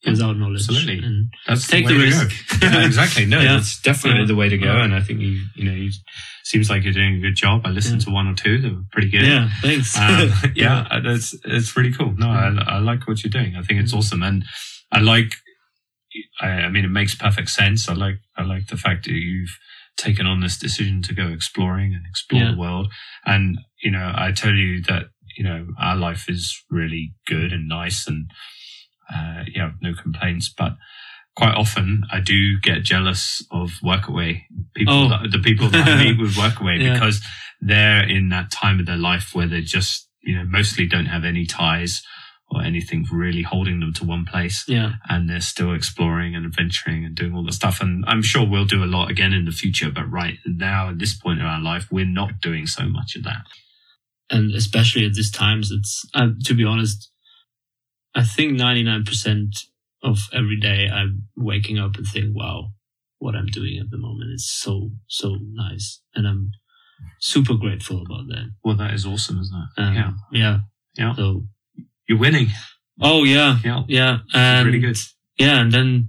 without 0.07 0.37
knowledge. 0.37 0.63
absolutely. 0.69 0.99
And 0.99 1.33
That's 1.47 1.67
take 1.67 1.87
the, 1.87 1.95
the 1.95 2.01
risk. 2.01 2.31
Yeah, 2.63 2.85
exactly. 2.91 3.25
No, 3.25 3.41
Yeah. 3.41 3.55
that's 3.55 3.81
definitely 3.81 4.23
Yeah. 4.23 4.27
the 4.27 4.35
way 4.35 4.49
to 4.49 4.59
go. 4.59 4.77
And 4.81 4.95
I 4.95 5.01
think 5.01 5.21
you, 5.21 5.41
you 5.55 5.65
know, 5.65 5.73
you 5.73 5.91
seems 6.45 6.69
like 6.69 6.83
you're 6.85 6.93
doing 6.93 7.17
a 7.17 7.21
good 7.21 7.37
job. 7.37 7.63
I 7.65 7.71
listened 7.71 8.01
Yeah. 8.03 8.07
to 8.07 8.11
one 8.11 8.27
or 8.27 8.35
two; 8.35 8.59
they 8.61 8.69
were 8.69 8.83
pretty 8.91 9.09
good. 9.11 9.23
yeah, 9.23 9.49
thanks. 9.63 9.97
um, 9.99 10.31
yeah, 10.57 10.87
uh, 10.91 11.01
that's 11.01 11.35
it's 11.45 11.75
really 11.77 11.93
cool. 11.93 12.13
No, 12.19 12.29
I, 12.29 12.53
I 12.67 12.79
like 12.81 13.07
what 13.07 13.23
you're 13.23 13.31
doing. 13.31 13.55
I 13.57 13.63
think 13.63 13.81
it's 13.81 13.93
Mhm. 13.93 13.99
awesome, 13.99 14.23
and 14.25 14.45
I 14.91 14.99
like. 15.01 15.33
I, 16.41 16.49
I 16.49 16.69
mean, 16.69 16.85
it 16.85 16.89
makes 16.91 17.15
perfect 17.15 17.49
sense. 17.51 17.89
I 17.89 17.95
like 17.95 18.17
I 18.37 18.43
like 18.43 18.67
the 18.67 18.77
fact 18.77 19.05
that 19.05 19.13
you've 19.13 19.57
taken 19.97 20.27
on 20.27 20.41
this 20.41 20.59
decision 20.59 21.03
to 21.03 21.15
go 21.15 21.29
exploring 21.29 21.93
and 21.95 22.05
explore 22.09 22.43
Yeah. 22.43 22.51
the 22.53 22.57
world. 22.59 22.93
And 23.25 23.59
you 23.83 23.91
know, 23.91 24.13
I 24.15 24.33
tell 24.33 24.55
you 24.55 24.83
that 24.83 25.05
you 25.37 25.45
know 25.45 25.67
our 25.79 25.97
life 25.97 26.29
is 26.29 26.63
really 26.71 27.13
good 27.27 27.53
and 27.53 27.69
nice, 27.69 28.07
and 28.07 28.31
uh, 29.13 29.45
yeah, 29.55 29.71
no 29.81 29.95
complaints. 29.95 30.53
But 30.57 30.77
quite 31.37 31.55
often, 31.55 32.03
I 32.13 32.21
do 32.21 32.59
get 32.61 32.83
jealous 32.83 33.45
of 33.51 33.71
Workaway 33.85 34.43
people, 34.75 34.95
Oh. 34.95 35.09
that, 35.09 35.31
the 35.31 35.39
people 35.39 35.69
that 35.69 35.89
I 35.89 36.05
meet 36.05 36.19
with 36.21 36.35
Workaway 36.43 36.81
Yeah. 36.83 36.95
because 36.95 37.21
they're 37.61 38.07
in 38.09 38.29
that 38.31 38.51
time 38.51 38.81
of 38.81 38.87
their 38.87 38.97
life 38.97 39.35
where 39.35 39.47
they 39.49 39.61
just 39.63 40.09
you 40.23 40.37
know 40.37 40.45
mostly 40.45 40.87
don't 40.87 41.07
have 41.07 41.25
any 41.25 41.45
ties 41.47 42.03
or 42.55 42.63
anything 42.63 43.07
really 43.11 43.43
holding 43.43 43.81
them 43.81 43.93
to 43.95 44.05
one 44.05 44.25
place 44.25 44.65
yeah. 44.69 44.93
and 45.09 45.29
they're 45.29 45.41
still 45.41 45.75
exploring 45.75 46.35
and 46.35 46.45
adventuring 46.45 47.05
and 47.05 47.15
doing 47.15 47.35
all 47.35 47.45
the 47.45 47.53
stuff. 47.53 47.81
And 47.81 48.05
I'm 48.07 48.23
sure 48.23 48.47
we'll 48.47 48.67
do 48.67 48.85
a 48.85 48.87
lot 48.87 49.11
again 49.11 49.33
in 49.33 49.45
the 49.47 49.53
future, 49.53 49.91
but 49.91 50.11
right 50.11 50.39
now 50.45 50.91
at 50.91 50.99
this 50.99 51.15
point 51.17 51.41
in 51.41 51.47
our 51.47 51.61
life, 51.61 51.89
we're 51.91 52.05
not 52.05 52.41
doing 52.43 52.67
so 52.67 52.85
much 52.85 53.17
of 53.17 53.25
that. 53.25 53.43
and 54.31 54.55
especially 54.55 55.05
at 55.07 55.15
these 55.15 55.31
times, 55.31 55.71
it's 55.71 56.05
uh, 56.15 56.29
to 56.45 56.55
be 56.55 56.65
honest, 56.65 57.11
I 58.15 58.25
think 58.25 58.53
ninety 58.55 58.83
nine 58.83 59.05
percent 59.05 59.57
of 60.03 60.19
every 60.33 60.59
day 60.59 60.89
I'm 60.93 61.29
waking 61.37 61.79
up 61.79 61.97
and 61.97 62.07
think, 62.07 62.35
"Wow, 62.35 62.73
what 63.19 63.35
I'm 63.35 63.47
doing 63.47 63.79
at 63.79 63.91
the 63.91 63.99
moment 63.99 64.31
is 64.33 64.49
so 64.51 64.91
so 65.07 65.37
nice," 65.53 66.01
and 66.15 66.27
I'm 66.27 66.51
super 67.21 67.55
grateful 67.55 68.03
about 68.03 68.27
that. 68.29 68.51
Well, 68.65 68.77
that 68.77 68.95
is 68.95 69.07
awesome, 69.07 69.39
isn't 69.41 69.57
it? 69.57 69.81
Um, 69.83 69.95
yeah. 69.95 70.11
yeah, 70.33 70.59
Yeah. 70.97 71.15
So, 71.15 71.47
You're 72.09 72.19
winning. 72.19 72.49
oh 73.01 73.25
yeah, 73.25 73.59
Yeah. 73.65 73.83
yeah, 73.89 74.19
and 74.35 74.67
really 74.67 74.79
good. 74.81 74.99
yeah, 75.39 75.61
and 75.61 75.73
then 75.73 76.09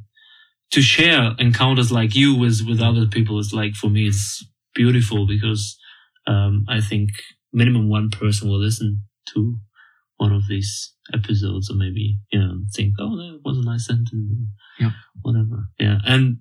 to 0.72 0.82
share 0.82 1.36
encounters 1.40 1.92
like 1.92 2.16
you 2.16 2.36
with 2.36 2.62
with 2.68 2.82
other 2.82 3.06
people 3.06 3.40
is 3.40 3.54
like 3.54 3.74
for 3.76 3.90
me 3.90 4.08
it's 4.08 4.44
beautiful 4.76 5.28
because 5.28 5.78
um, 6.28 6.66
I 6.68 6.82
think 6.82 7.10
minimum 7.52 7.90
one 7.90 8.10
person 8.10 8.50
will 8.50 8.60
listen 8.60 9.04
to 9.34 9.58
one 10.18 10.32
of 10.34 10.48
these 10.48 10.94
episodes 11.14 11.70
or 11.70 11.76
maybe 11.76 12.18
you 12.32 12.40
know 12.40 12.56
think 12.76 12.94
oh 13.00 13.16
that 13.18 13.40
was 13.46 13.58
a 13.58 13.62
nice 13.70 13.86
sentence 13.86 14.14
Yeah. 14.80 14.92
whatever 15.22 15.68
yeah 15.80 16.00
and 16.06 16.38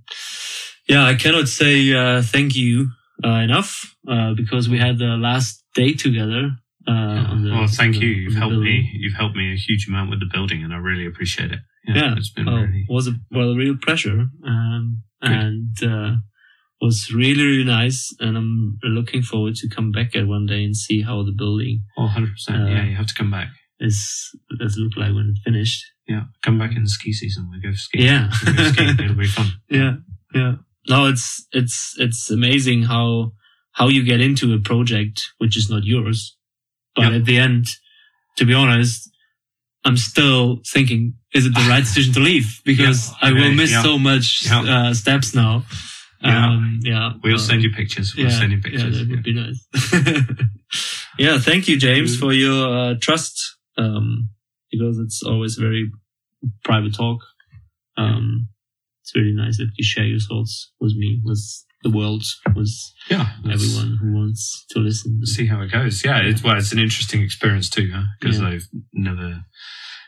yeah 0.88 1.04
I 1.04 1.14
cannot 1.14 1.48
say 1.48 1.92
uh, 1.92 2.22
thank 2.22 2.54
you 2.54 2.88
uh, 3.24 3.40
enough 3.48 3.94
uh, 4.08 4.32
because 4.34 4.68
we 4.68 4.78
had 4.78 4.98
the 4.98 5.16
last 5.28 5.62
day 5.74 5.92
together 5.94 6.56
uh, 6.86 7.36
the, 7.42 7.50
well, 7.52 7.66
thank 7.68 7.94
the- 7.96 8.00
you. 8.06 8.08
You've 8.08 8.34
helped 8.34 8.52
building. 8.52 8.64
me. 8.82 8.90
You've 8.94 9.14
helped 9.14 9.36
me 9.36 9.52
a 9.52 9.56
huge 9.56 9.86
amount 9.88 10.10
with 10.10 10.20
the 10.20 10.30
building, 10.32 10.62
and 10.64 10.72
I 10.72 10.76
really 10.78 11.06
appreciate 11.06 11.52
it. 11.52 11.60
Yeah. 11.86 12.14
it's 12.16 12.30
been 12.30 12.48
Oh, 12.48 12.56
really. 12.62 12.84
was 12.88 13.08
a 13.08 13.12
well 13.32 13.50
a 13.50 13.56
real 13.56 13.76
pleasure 13.76 14.26
um, 14.46 15.02
and 15.20 15.74
uh, 15.82 16.12
was 16.80 17.12
really 17.12 17.42
really 17.44 17.64
nice 17.64 18.14
and 18.20 18.36
I'm 18.36 18.78
looking 18.84 19.22
forward 19.22 19.56
to 19.56 19.68
come 19.68 19.90
back 19.90 20.14
at 20.14 20.28
one 20.28 20.46
day 20.46 20.62
and 20.62 20.76
see 20.76 21.02
how 21.02 21.24
the 21.24 21.32
building 21.32 21.82
Oh, 21.98 22.02
100 22.04 22.30
percent. 22.34 22.62
uh, 22.62 22.66
Yeah, 22.66 22.84
you 22.84 22.94
have 22.94 23.08
to 23.08 23.14
come 23.14 23.32
back. 23.32 23.48
is 23.80 24.30
does 24.60 24.76
look 24.78 24.96
like 24.96 25.12
when 25.12 25.30
it's 25.32 25.42
finished. 25.44 25.84
Yeah, 26.06 26.24
come 26.44 26.56
back 26.56 26.76
in 26.76 26.84
the 26.84 26.88
ski 26.88 27.12
season. 27.12 27.50
We 27.50 27.60
go 27.60 27.74
skiing. 27.74 28.04
Yeah, 28.06 28.30
We 28.46 28.52
go 28.52 28.62
skiing. 28.72 28.98
It'll 29.00 29.14
be 29.16 29.26
fun. 29.26 29.48
yeah, 29.68 29.94
yeah. 30.34 30.52
No, 30.88 31.06
it's 31.06 31.44
it's 31.50 31.94
it's 31.98 32.30
amazing 32.30 32.84
how 32.84 33.32
how 33.72 33.88
you 33.88 34.04
get 34.04 34.20
into 34.20 34.54
a 34.54 34.60
project 34.60 35.20
which 35.38 35.56
is 35.56 35.68
not 35.68 35.82
yours, 35.84 36.36
but 36.96 37.02
Yeah. 37.10 37.16
at 37.18 37.24
the 37.24 37.38
end, 37.38 37.66
to 38.38 38.44
be 38.44 38.54
honest, 38.54 39.10
I'm 39.84 39.96
still 39.96 40.60
thinking, 40.72 41.14
is 41.34 41.46
it 41.46 41.54
the 41.54 41.66
right 41.68 41.80
decision 41.84 42.12
to 42.14 42.20
leave? 42.20 42.60
Because 42.64 43.08
Yeah, 43.10 43.28
I 43.28 43.32
will 43.32 43.44
okay, 43.46 43.54
miss 43.54 43.70
yeah. 43.72 43.82
so 43.82 43.98
much 43.98 44.44
Yeah. 44.46 44.62
uh, 44.62 44.94
steps 44.94 45.34
now. 45.34 45.64
Yeah. 46.22 46.46
Um, 46.46 46.80
yeah. 46.84 47.12
We'll 47.22 47.34
uh, 47.34 47.38
send 47.38 47.62
you 47.64 47.70
pictures. 47.70 48.14
We'll 48.14 48.26
yeah, 48.26 48.38
send 48.38 48.52
you 48.52 48.60
pictures. 48.60 48.96
Yeah, 48.96 49.04
that 49.04 49.08
Yeah. 49.08 49.14
would 49.16 49.24
be 49.24 49.34
nice. 49.34 49.60
yeah, 51.18 51.38
thank 51.38 51.68
you, 51.68 51.76
James, 51.78 52.16
for 52.16 52.32
your 52.32 52.68
uh, 52.78 52.94
trust. 53.00 53.56
Um, 53.76 54.28
because 54.70 54.98
it's 54.98 55.22
always 55.22 55.58
a 55.58 55.60
very 55.60 55.90
private 56.64 56.94
talk. 56.94 57.20
Um, 57.96 58.48
it's 59.02 59.14
really 59.14 59.32
nice 59.34 59.58
that 59.58 59.70
you 59.76 59.84
share 59.84 60.06
your 60.06 60.20
thoughts 60.20 60.70
with 60.80 60.94
me, 60.94 61.20
with 61.24 61.42
the 61.82 61.90
world, 61.90 62.22
was 62.54 62.92
Yeah, 63.10 63.28
everyone 63.50 63.98
who 64.00 64.12
wants 64.14 64.64
to 64.70 64.78
listen. 64.78 65.24
See 65.26 65.46
how 65.46 65.60
it 65.62 65.70
goes. 65.72 66.04
Yeah, 66.04 66.18
it's 66.22 66.42
well, 66.42 66.56
it's 66.56 66.72
an 66.72 66.78
interesting 66.78 67.22
experience 67.22 67.68
too, 67.70 67.92
because 68.20 68.38
Yeah. 68.40 68.48
I've 68.48 68.68
never 68.92 69.44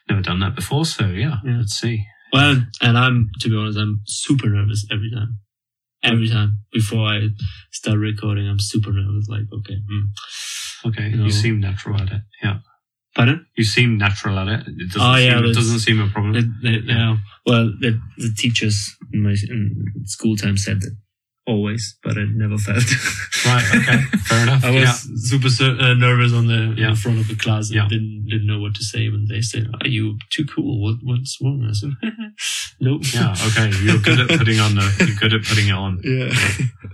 never 0.09 0.23
done 0.23 0.41
that 0.41 0.55
before. 0.55 0.85
So 0.85 1.07
yeah, 1.07 1.37
Yeah. 1.45 1.59
let's 1.59 1.75
see. 1.79 2.05
Well, 2.33 2.65
and 2.81 2.99
I'm 2.99 3.31
to 3.41 3.49
be 3.49 3.57
honest, 3.57 3.79
I'm 3.79 4.01
super 4.07 4.49
nervous 4.49 4.87
every 4.91 5.11
time. 5.11 5.39
Every 6.03 6.29
time 6.29 6.59
before 6.71 7.07
I 7.09 7.29
start 7.73 7.99
recording, 7.99 8.47
I'm 8.47 8.59
super 8.61 8.93
nervous. 8.93 9.27
Like, 9.27 9.45
okay, 9.59 9.77
hmm. 9.89 10.89
Okay, 10.89 11.09
No. 11.11 11.25
you 11.25 11.31
seem 11.31 11.61
natural 11.61 11.99
at 11.99 12.13
it. 12.13 12.21
Yeah, 12.43 12.59
pardon? 13.17 13.47
you 13.57 13.65
seem 13.65 13.97
natural 13.97 14.39
at 14.39 14.49
it. 14.49 14.67
It 14.69 14.93
doesn't, 14.93 15.01
Oh, 15.01 15.17
yeah, 15.17 15.39
seem, 15.39 15.45
it 15.47 15.55
doesn't 15.55 15.79
seem 15.79 16.01
a 16.01 16.09
problem. 16.09 16.37
It, 16.37 16.45
it, 16.75 16.85
yeah. 16.85 17.17
Well, 17.47 17.73
the, 17.81 17.99
the 18.19 18.35
teachers 18.37 18.95
in 19.15 19.23
my 19.23 19.35
in 19.49 19.75
school 20.05 20.37
time 20.37 20.59
said 20.59 20.83
that 20.83 20.95
always, 21.47 21.97
but 22.03 22.17
I 22.17 22.25
never 22.35 22.57
failed. 22.59 22.83
right. 23.47 23.65
Okay. 23.75 23.99
Fair 24.25 24.43
enough. 24.49 24.65
I 24.65 24.71
was 24.71 24.83
yeah. 24.83 24.93
super 25.17 25.49
uh, 25.83 25.95
nervous 25.95 26.33
on 26.33 26.47
the, 26.47 26.55
in 26.73 26.77
Yeah. 26.79 26.95
front 26.95 27.19
of 27.21 27.29
the 27.29 27.37
class 27.37 27.69
and 27.69 27.77
Yeah. 27.77 27.89
didn't 27.89 28.27
didn't 28.29 28.47
know 28.47 28.61
what 28.61 28.75
to 28.77 28.83
say 28.85 29.09
when 29.09 29.27
they 29.29 29.43
said, 29.43 29.67
"Are 29.83 29.89
you 29.89 30.19
too 30.31 30.45
cool? 30.47 30.81
What 30.83 30.97
what's 31.03 31.39
wrong?" 31.43 31.67
I 31.69 31.73
said, 31.73 31.91
"Nope." 32.81 33.03
Yeah. 33.13 33.35
Okay. 33.49 33.71
You're 33.83 33.99
good 33.99 34.21
at 34.21 34.39
putting 34.39 34.59
on 34.61 34.75
the. 34.75 34.87
You're 35.07 35.17
good 35.17 35.35
at 35.35 35.45
putting 35.45 35.69
it 35.69 35.73
on. 35.75 36.01
Yeah. 36.03 36.33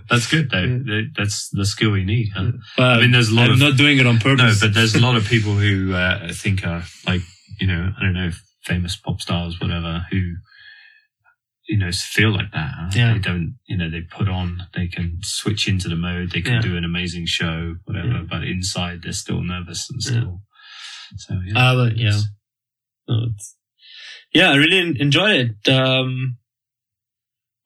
That's 0.09 0.27
good 0.29 0.49
though. 0.51 0.63
Yeah. 0.63 0.77
That- 0.85 1.11
That's 1.17 1.49
the 1.49 1.65
skill 1.65 1.97
you 1.97 2.05
need. 2.05 2.29
Huh? 2.35 2.51
But 2.77 2.97
I 2.97 3.01
mean, 3.01 3.11
there's 3.11 3.29
a 3.29 3.35
lot 3.35 3.45
I'm 3.47 3.53
of 3.53 3.59
not 3.59 3.77
doing 3.77 3.97
it 3.99 4.05
on 4.07 4.17
purpose. 4.19 4.61
no, 4.61 4.67
but 4.67 4.73
there's 4.73 4.95
a 4.95 4.99
lot 4.99 5.15
of 5.15 5.25
people 5.25 5.53
who 5.55 5.93
uh, 5.93 6.33
think 6.33 6.65
are 6.65 6.83
like 7.07 7.21
you 7.59 7.67
know 7.67 7.91
I 7.97 8.03
don't 8.03 8.13
know 8.13 8.31
famous 8.63 8.95
pop 8.97 9.19
stars 9.21 9.59
whatever 9.59 10.05
who 10.11 10.35
you 11.71 11.77
know 11.81 11.91
feel 12.17 12.31
like 12.39 12.51
that. 12.57 12.71
Huh? 12.77 12.89
Yeah. 12.99 13.13
They 13.13 13.19
don't 13.19 13.55
you 13.69 13.77
know 13.77 13.89
they 13.89 14.01
put 14.17 14.27
on 14.39 14.47
they 14.75 14.87
can 14.87 15.07
switch 15.23 15.67
into 15.71 15.87
the 15.93 15.95
mode 16.07 16.31
they 16.31 16.41
can 16.41 16.55
Yeah. 16.55 16.61
do 16.69 16.75
an 16.77 16.85
amazing 16.91 17.25
show 17.37 17.75
whatever 17.85 18.07
Yeah. 18.17 18.23
but 18.29 18.43
inside 18.55 18.97
they're 19.03 19.21
still 19.25 19.41
nervous 19.41 19.81
and 19.89 19.99
Yeah. 20.03 20.11
still 20.11 20.41
so 21.23 21.33
yeah. 21.45 21.53
Ah, 21.55 21.75
but 21.81 21.97
yeah. 21.97 22.19
No, 23.07 23.15
yeah, 24.33 24.49
I 24.51 24.55
really 24.55 24.79
en- 24.79 24.97
enjoyed 25.05 25.35
it. 25.65 25.69
Um, 25.69 26.37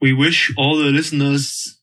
we 0.01 0.11
wish 0.13 0.51
all 0.57 0.77
the 0.77 0.91
listeners 0.99 1.79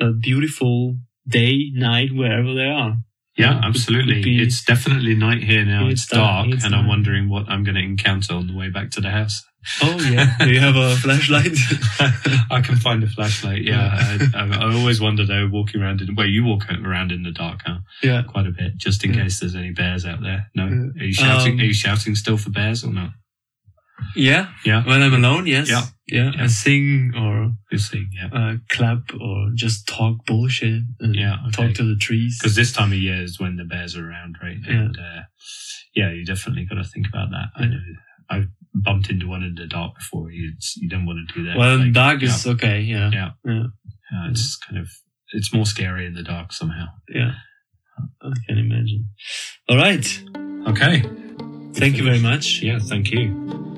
a 0.00 0.12
beautiful 0.12 0.98
day, 1.28 1.70
night, 1.72 2.10
wherever 2.12 2.52
they 2.54 2.66
are. 2.66 2.98
Yeah, 3.36 3.60
absolutely. 3.62 4.14
could 4.16 4.24
be- 4.24 4.42
it's 4.42 4.64
definitely 4.64 5.14
night 5.14 5.42
here 5.44 5.64
now. 5.64 5.88
It's 5.88 6.06
dark, 6.06 6.46
dark, 6.46 6.54
it's 6.54 6.64
and 6.64 6.74
I'm 6.74 6.86
wondering 6.88 7.28
what 7.28 7.48
I'm 7.48 7.62
going 7.64 7.74
to 7.76 7.82
encounter 7.82 8.34
on 8.34 8.46
the 8.46 8.54
way 8.54 8.68
back 8.70 8.90
to 8.92 9.00
the 9.00 9.10
house. 9.10 9.44
Oh 9.82 9.98
yeah, 10.10 10.36
do 10.40 10.50
you 10.50 10.60
have 10.60 10.76
a 10.76 10.96
flashlight? 10.96 11.56
I 12.50 12.60
can 12.62 12.76
find 12.76 13.02
a 13.02 13.06
flashlight. 13.08 13.62
Yeah, 13.62 13.90
I, 13.92 14.18
I, 14.34 14.58
I 14.58 14.74
always 14.74 15.00
wonder 15.00 15.24
though, 15.26 15.48
walking 15.50 15.80
around 15.82 16.00
in 16.00 16.14
well, 16.14 16.26
you 16.26 16.44
walk 16.44 16.64
around 16.70 17.12
in 17.12 17.22
the 17.22 17.32
dark, 17.32 17.60
huh? 17.66 17.78
yeah. 18.02 18.22
Quite 18.22 18.46
a 18.46 18.50
bit, 18.52 18.76
just 18.76 19.04
in 19.04 19.12
Yeah. 19.14 19.22
case 19.24 19.40
there's 19.40 19.54
any 19.54 19.72
bears 19.72 20.04
out 20.06 20.22
there. 20.22 20.46
No, 20.54 20.66
Yeah. 20.66 21.02
are 21.02 21.06
you 21.06 21.12
shouting? 21.12 21.54
Um, 21.54 21.60
are 21.60 21.64
you 21.64 21.74
shouting 21.74 22.14
still 22.14 22.36
for 22.36 22.50
bears 22.50 22.84
or 22.84 22.92
not? 22.92 23.10
Yeah. 24.14 24.48
Yeah, 24.64 24.84
When 24.86 25.02
I'm 25.02 25.14
alone, 25.14 25.46
yes. 25.46 25.70
Yeah. 25.70 25.82
Yeah. 26.06 26.30
Yeah. 26.36 26.44
I 26.44 26.46
sing 26.48 27.12
or 27.16 27.52
you're 27.70 27.78
seeing. 27.78 28.10
Yeah, 28.12 28.28
uh, 28.38 28.56
clap 28.68 29.10
or 29.18 29.50
just 29.54 29.88
talk 29.88 30.24
bullshit. 30.26 30.82
And 31.00 31.14
Yeah, 31.16 31.36
okay. 31.48 31.66
Talk 31.68 31.74
to 31.76 31.82
the 31.84 31.96
trees. 31.96 32.38
because 32.38 32.54
this 32.54 32.72
time 32.72 32.92
of 32.92 32.98
year 32.98 33.22
is 33.22 33.40
when 33.40 33.56
the 33.56 33.64
bears 33.64 33.96
are 33.96 34.08
around, 34.08 34.36
right? 34.42 34.58
Yeah. 34.68 34.88
Uh, 34.88 35.22
yeah, 35.94 36.12
you 36.12 36.24
definitely 36.26 36.66
got 36.66 36.76
to 36.76 36.84
think 36.84 37.06
about 37.08 37.30
that. 37.30 37.48
I 37.56 37.66
know. 37.66 37.80
I've 38.28 38.48
bumped 38.84 39.10
into 39.10 39.26
one 39.28 39.42
in 39.42 39.54
the 39.54 39.66
dark 39.66 39.94
before. 39.96 40.30
You 40.30 40.52
you 40.76 40.88
don't 40.88 41.06
want 41.06 41.18
to 41.28 41.34
do 41.34 41.46
that. 41.46 41.56
well, 41.56 41.78
Like, 41.78 41.92
dark 41.92 42.22
yeah. 42.22 42.28
is 42.28 42.46
okay. 42.46 42.80
Yeah. 42.80 43.10
Yeah. 43.12 43.30
Yeah. 43.44 43.62
Uh, 44.12 44.30
it's 44.30 44.56
kind 44.56 44.78
of 44.80 44.88
it's 45.32 45.52
more 45.52 45.66
scary 45.66 46.06
in 46.06 46.14
the 46.14 46.22
dark 46.22 46.52
somehow. 46.52 46.86
Yeah. 47.08 47.32
I 48.22 48.32
can 48.46 48.58
imagine. 48.58 49.08
All 49.68 49.76
right. 49.78 50.06
Okay. 50.68 51.02
Thank 51.72 51.96
you 51.96 52.04
very 52.04 52.20
much. 52.20 52.60
Yeah, 52.62 52.78
thank 52.78 53.10
you. 53.10 53.75